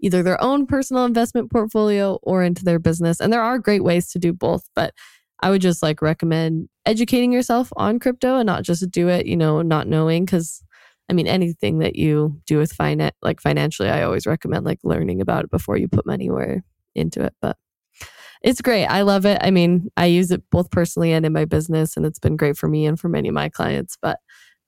either 0.00 0.22
their 0.22 0.42
own 0.42 0.66
personal 0.66 1.04
investment 1.04 1.50
portfolio 1.50 2.18
or 2.22 2.42
into 2.42 2.64
their 2.64 2.78
business. 2.78 3.20
And 3.20 3.32
there 3.32 3.42
are 3.42 3.58
great 3.58 3.82
ways 3.82 4.10
to 4.10 4.18
do 4.18 4.32
both, 4.32 4.68
but 4.74 4.92
I 5.40 5.50
would 5.50 5.62
just 5.62 5.82
like 5.82 6.02
recommend 6.02 6.68
educating 6.86 7.32
yourself 7.32 7.72
on 7.76 7.98
crypto 7.98 8.36
and 8.36 8.46
not 8.46 8.64
just 8.64 8.88
do 8.90 9.08
it, 9.08 9.26
you 9.26 9.36
know, 9.36 9.62
not 9.62 9.88
knowing 9.88 10.26
cuz 10.26 10.62
I 11.08 11.14
mean 11.14 11.26
anything 11.26 11.78
that 11.78 11.96
you 11.96 12.40
do 12.46 12.58
with 12.58 12.72
finance 12.72 13.16
like 13.22 13.40
financially, 13.40 13.88
I 13.88 14.02
always 14.02 14.26
recommend 14.26 14.64
like 14.64 14.78
learning 14.84 15.20
about 15.20 15.44
it 15.44 15.50
before 15.50 15.76
you 15.76 15.88
put 15.88 16.06
money 16.06 16.30
where 16.30 16.62
into 16.94 17.22
it, 17.24 17.34
but 17.40 17.56
it's 18.42 18.60
great. 18.60 18.86
I 18.86 19.02
love 19.02 19.24
it. 19.24 19.38
I 19.40 19.50
mean, 19.50 19.88
I 19.96 20.06
use 20.06 20.30
it 20.30 20.42
both 20.50 20.70
personally 20.70 21.12
and 21.12 21.24
in 21.24 21.32
my 21.32 21.44
business, 21.44 21.96
and 21.96 22.04
it's 22.04 22.18
been 22.18 22.36
great 22.36 22.56
for 22.56 22.68
me 22.68 22.86
and 22.86 22.98
for 22.98 23.08
many 23.08 23.28
of 23.28 23.34
my 23.34 23.48
clients, 23.48 23.96
but 24.00 24.18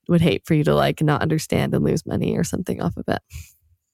would 0.08 0.20
hate 0.20 0.46
for 0.46 0.54
you 0.54 0.64
to 0.64 0.74
like 0.74 1.02
not 1.02 1.22
understand 1.22 1.74
and 1.74 1.84
lose 1.84 2.06
money 2.06 2.36
or 2.36 2.44
something 2.44 2.80
off 2.82 2.96
of 2.96 3.04
it. 3.08 3.22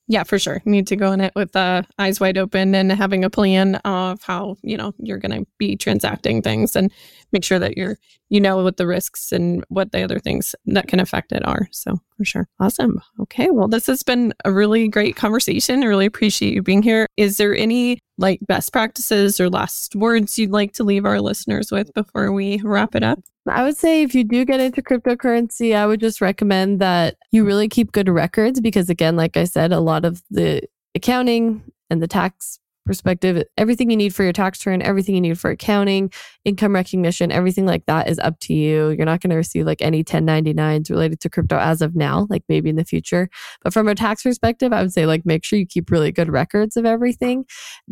Yeah, 0.09 0.25
for 0.25 0.41
sure. 0.41 0.61
Need 0.65 0.89
to 0.89 0.97
go 0.97 1.13
in 1.13 1.21
it 1.21 1.33
with 1.37 1.55
uh, 1.55 1.83
eyes 2.01 2.19
wide 2.19 2.37
open 2.37 2.75
and 2.75 2.91
having 2.91 3.23
a 3.23 3.31
plan 3.31 3.77
of 3.77 4.21
how 4.25 4.57
you 4.63 4.77
know 4.77 4.93
you're 4.99 5.19
going 5.19 5.45
to 5.45 5.47
be 5.57 5.77
transacting 5.77 6.43
things 6.43 6.75
and 6.75 6.91
make 7.33 7.45
sure 7.45 7.59
that 7.59 7.77
you're 7.77 7.97
you 8.29 8.41
know 8.41 8.63
what 8.63 8.77
the 8.77 8.87
risks 8.87 9.33
and 9.33 9.65
what 9.69 9.93
the 9.93 10.03
other 10.03 10.19
things 10.19 10.55
that 10.67 10.87
can 10.87 11.01
affect 11.01 11.33
it 11.33 11.47
are. 11.47 11.69
So 11.73 11.99
for 12.17 12.25
sure, 12.25 12.49
awesome. 12.61 13.01
Okay, 13.21 13.51
well, 13.51 13.69
this 13.69 13.87
has 13.87 14.03
been 14.03 14.33
a 14.45 14.53
really 14.53 14.89
great 14.89 15.17
conversation. 15.17 15.83
I 15.83 15.87
really 15.87 16.07
appreciate 16.07 16.55
you 16.55 16.63
being 16.63 16.83
here. 16.83 17.07
Is 17.17 17.37
there 17.37 17.55
any 17.55 17.99
like 18.19 18.39
best 18.47 18.73
practices 18.73 19.41
or 19.41 19.51
last 19.51 19.97
words 19.97 20.39
you'd 20.39 20.53
like 20.53 20.73
to 20.75 20.85
leave 20.85 21.05
our 21.05 21.21
listeners 21.21 21.73
with 21.73 21.93
before 21.95 22.31
we 22.31 22.61
wrap 22.63 22.95
it 22.95 23.03
up? 23.03 23.19
I 23.49 23.65
would 23.65 23.77
say 23.77 24.03
if 24.03 24.15
you 24.15 24.23
do 24.23 24.45
get 24.45 24.61
into 24.61 24.83
cryptocurrency, 24.83 25.75
I 25.75 25.87
would 25.87 25.99
just 25.99 26.21
recommend 26.21 26.81
that 26.81 27.17
you 27.33 27.45
really 27.45 27.69
keep 27.69 27.91
good 27.91 28.09
records 28.09 28.61
because, 28.61 28.91
again, 28.91 29.17
like 29.17 29.37
I 29.37 29.45
said, 29.45 29.73
a 29.73 29.81
lot 29.81 30.05
of 30.05 30.23
the 30.31 30.63
accounting 30.95 31.63
and 31.89 32.03
the 32.03 32.07
tax 32.07 32.60
perspective, 32.85 33.45
everything 33.57 33.91
you 33.91 33.97
need 33.97 34.15
for 34.15 34.23
your 34.23 34.33
tax 34.33 34.65
return, 34.65 34.83
everything 34.83 35.15
you 35.15 35.21
need 35.21 35.39
for 35.39 35.51
accounting, 35.51 36.13
income 36.45 36.75
recognition, 36.75 37.31
everything 37.31 37.67
like 37.67 37.87
that 37.87 38.09
is 38.09 38.19
up 38.19 38.39
to 38.41 38.55
you. 38.55 38.91
You're 38.91 39.07
not 39.07 39.21
going 39.21 39.31
to 39.31 39.37
receive 39.37 39.67
like 39.67 39.83
any 39.83 40.03
1099s 40.03 40.91
related 40.91 41.21
to 41.21 41.31
crypto 41.31 41.59
as 41.59 41.83
of 41.83 41.95
now, 41.95 42.27
like 42.31 42.43
maybe 42.49 42.71
in 42.71 42.77
the 42.77 42.85
future. 42.85 43.29
But 43.63 43.73
from 43.73 43.89
a 43.89 43.95
tax 43.95 44.23
perspective, 44.23 44.73
I 44.73 44.83
would 44.83 44.93
say 44.93 45.07
like 45.07 45.25
make 45.25 45.45
sure 45.45 45.59
you 45.59 45.67
keep 45.67 45.91
really 45.91 46.13
good 46.13 46.31
records 46.31 46.77
of 46.77 46.85
everything. 46.85 47.45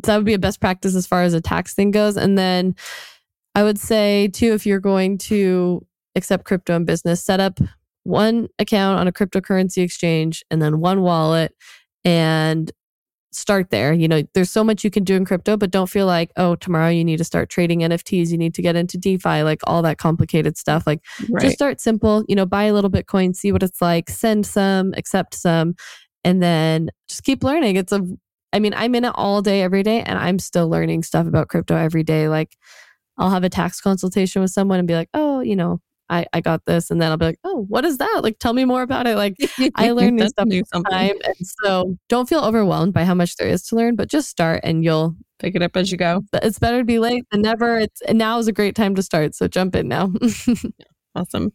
So 0.04 0.12
that 0.12 0.16
would 0.16 0.26
be 0.26 0.34
a 0.34 0.38
best 0.38 0.60
practice 0.60 0.94
as 0.94 1.06
far 1.06 1.22
as 1.22 1.34
a 1.34 1.40
tax 1.40 1.74
thing 1.74 1.90
goes. 1.90 2.16
And 2.16 2.36
then 2.36 2.74
I 3.54 3.62
would 3.62 3.78
say 3.78 4.28
too, 4.28 4.52
if 4.52 4.66
you're 4.66 4.80
going 4.80 5.18
to 5.18 5.86
accept 6.14 6.44
crypto 6.44 6.76
in 6.76 6.84
business, 6.84 7.24
set 7.24 7.40
up 7.40 7.58
one 8.04 8.48
account 8.58 8.98
on 8.98 9.06
a 9.06 9.12
cryptocurrency 9.12 9.82
exchange 9.82 10.42
and 10.50 10.62
then 10.62 10.80
one 10.80 11.02
wallet 11.02 11.54
and 12.04 12.72
start 13.32 13.70
there. 13.70 13.92
You 13.92 14.08
know, 14.08 14.22
there's 14.34 14.50
so 14.50 14.64
much 14.64 14.84
you 14.84 14.90
can 14.90 15.04
do 15.04 15.14
in 15.14 15.24
crypto, 15.24 15.56
but 15.56 15.70
don't 15.70 15.88
feel 15.88 16.06
like, 16.06 16.30
oh, 16.36 16.54
tomorrow 16.56 16.88
you 16.88 17.04
need 17.04 17.18
to 17.18 17.24
start 17.24 17.48
trading 17.48 17.80
NFTs, 17.80 18.30
you 18.30 18.38
need 18.38 18.54
to 18.54 18.62
get 18.62 18.76
into 18.76 18.98
DeFi, 18.98 19.42
like 19.42 19.60
all 19.64 19.82
that 19.82 19.98
complicated 19.98 20.56
stuff. 20.56 20.86
Like 20.86 21.00
right. 21.28 21.42
just 21.42 21.54
start 21.54 21.80
simple, 21.80 22.24
you 22.28 22.34
know, 22.34 22.46
buy 22.46 22.64
a 22.64 22.74
little 22.74 22.90
Bitcoin, 22.90 23.34
see 23.34 23.52
what 23.52 23.62
it's 23.62 23.82
like, 23.82 24.08
send 24.08 24.46
some, 24.46 24.94
accept 24.96 25.34
some, 25.34 25.74
and 26.24 26.42
then 26.42 26.90
just 27.08 27.24
keep 27.24 27.44
learning. 27.44 27.76
It's 27.76 27.92
a 27.92 28.02
I 28.52 28.60
mean, 28.60 28.72
I'm 28.74 28.94
in 28.94 29.04
it 29.04 29.12
all 29.14 29.42
day 29.42 29.60
every 29.60 29.82
day 29.82 30.02
and 30.02 30.18
I'm 30.18 30.38
still 30.38 30.70
learning 30.70 31.02
stuff 31.02 31.26
about 31.26 31.48
crypto 31.48 31.76
every 31.76 32.02
day. 32.02 32.28
Like 32.28 32.56
I'll 33.18 33.30
have 33.30 33.44
a 33.44 33.50
tax 33.50 33.80
consultation 33.80 34.40
with 34.40 34.50
someone 34.50 34.78
and 34.78 34.88
be 34.88 34.94
like, 34.94 35.10
"Oh, 35.12 35.40
you 35.40 35.56
know, 35.56 35.80
I, 36.10 36.26
I 36.32 36.40
got 36.40 36.64
this. 36.64 36.90
And 36.90 37.00
then 37.00 37.10
I'll 37.10 37.16
be 37.16 37.26
like, 37.26 37.40
oh, 37.44 37.64
what 37.68 37.84
is 37.84 37.98
that? 37.98 38.20
Like, 38.22 38.38
tell 38.38 38.52
me 38.52 38.64
more 38.64 38.82
about 38.82 39.06
it. 39.06 39.16
Like, 39.16 39.36
I 39.74 39.90
learn 39.90 40.16
new 40.16 40.28
stuff 40.28 40.46
all 40.72 40.82
the 40.82 40.90
time. 40.90 41.16
And 41.24 41.36
so 41.62 41.96
don't 42.08 42.28
feel 42.28 42.40
overwhelmed 42.40 42.94
by 42.94 43.04
how 43.04 43.14
much 43.14 43.36
there 43.36 43.48
is 43.48 43.62
to 43.64 43.76
learn, 43.76 43.96
but 43.96 44.08
just 44.08 44.28
start 44.28 44.60
and 44.64 44.84
you'll 44.84 45.14
pick 45.38 45.54
it 45.54 45.62
up 45.62 45.76
as 45.76 45.92
you 45.92 45.98
go. 45.98 46.22
It's 46.34 46.58
better 46.58 46.78
to 46.78 46.84
be 46.84 46.98
late 46.98 47.24
than 47.30 47.42
never. 47.42 47.78
It's 47.78 48.00
and 48.02 48.18
now 48.18 48.38
is 48.38 48.48
a 48.48 48.52
great 48.52 48.74
time 48.74 48.94
to 48.94 49.02
start. 49.02 49.34
So 49.34 49.48
jump 49.48 49.76
in 49.76 49.88
now. 49.88 50.12
awesome. 51.14 51.52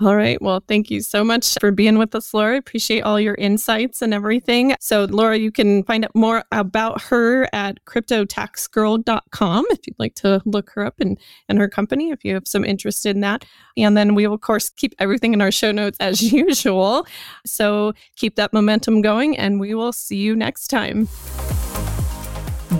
All 0.00 0.16
right. 0.16 0.40
Well, 0.40 0.62
thank 0.66 0.90
you 0.90 1.02
so 1.02 1.22
much 1.22 1.56
for 1.60 1.70
being 1.70 1.98
with 1.98 2.14
us, 2.14 2.32
Laura. 2.32 2.56
Appreciate 2.56 3.02
all 3.02 3.20
your 3.20 3.34
insights 3.34 4.00
and 4.00 4.14
everything. 4.14 4.74
So, 4.80 5.04
Laura, 5.04 5.36
you 5.36 5.52
can 5.52 5.84
find 5.84 6.06
out 6.06 6.14
more 6.14 6.42
about 6.52 7.02
her 7.02 7.48
at 7.52 7.84
cryptotaxgirl.com 7.84 9.66
if 9.70 9.78
you'd 9.86 9.98
like 9.98 10.14
to 10.16 10.40
look 10.46 10.70
her 10.70 10.86
up 10.86 11.00
and, 11.00 11.18
and 11.48 11.58
her 11.58 11.68
company 11.68 12.10
if 12.10 12.24
you 12.24 12.32
have 12.32 12.46
some 12.46 12.64
interest 12.64 13.04
in 13.04 13.20
that. 13.20 13.44
And 13.76 13.94
then 13.94 14.14
we 14.14 14.26
will, 14.26 14.34
of 14.34 14.40
course, 14.40 14.70
keep 14.70 14.94
everything 14.98 15.34
in 15.34 15.42
our 15.42 15.52
show 15.52 15.70
notes 15.70 15.98
as 16.00 16.22
usual. 16.32 17.06
So, 17.44 17.92
keep 18.16 18.36
that 18.36 18.54
momentum 18.54 19.02
going, 19.02 19.36
and 19.36 19.60
we 19.60 19.74
will 19.74 19.92
see 19.92 20.16
you 20.16 20.34
next 20.34 20.68
time. 20.68 21.08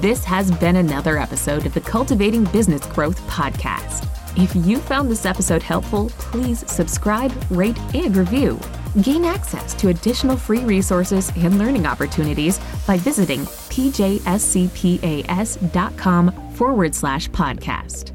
This 0.00 0.24
has 0.24 0.50
been 0.52 0.76
another 0.76 1.18
episode 1.18 1.66
of 1.66 1.74
the 1.74 1.80
Cultivating 1.80 2.44
Business 2.44 2.86
Growth 2.86 3.20
Podcast. 3.26 4.19
If 4.37 4.55
you 4.55 4.78
found 4.78 5.11
this 5.11 5.26
episode 5.26 5.62
helpful, 5.62 6.11
please 6.11 6.64
subscribe, 6.70 7.33
rate, 7.51 7.78
and 7.95 8.16
review. 8.16 8.61
Gain 9.03 9.24
access 9.24 9.74
to 9.74 9.89
additional 9.89 10.37
free 10.37 10.64
resources 10.64 11.31
and 11.37 11.59
learning 11.59 11.87
opportunities 11.87 12.59
by 12.87 12.97
visiting 12.99 13.41
pjscpas.com 13.41 14.31
forward 16.53 16.95
slash 16.95 17.28
podcast. 17.31 18.12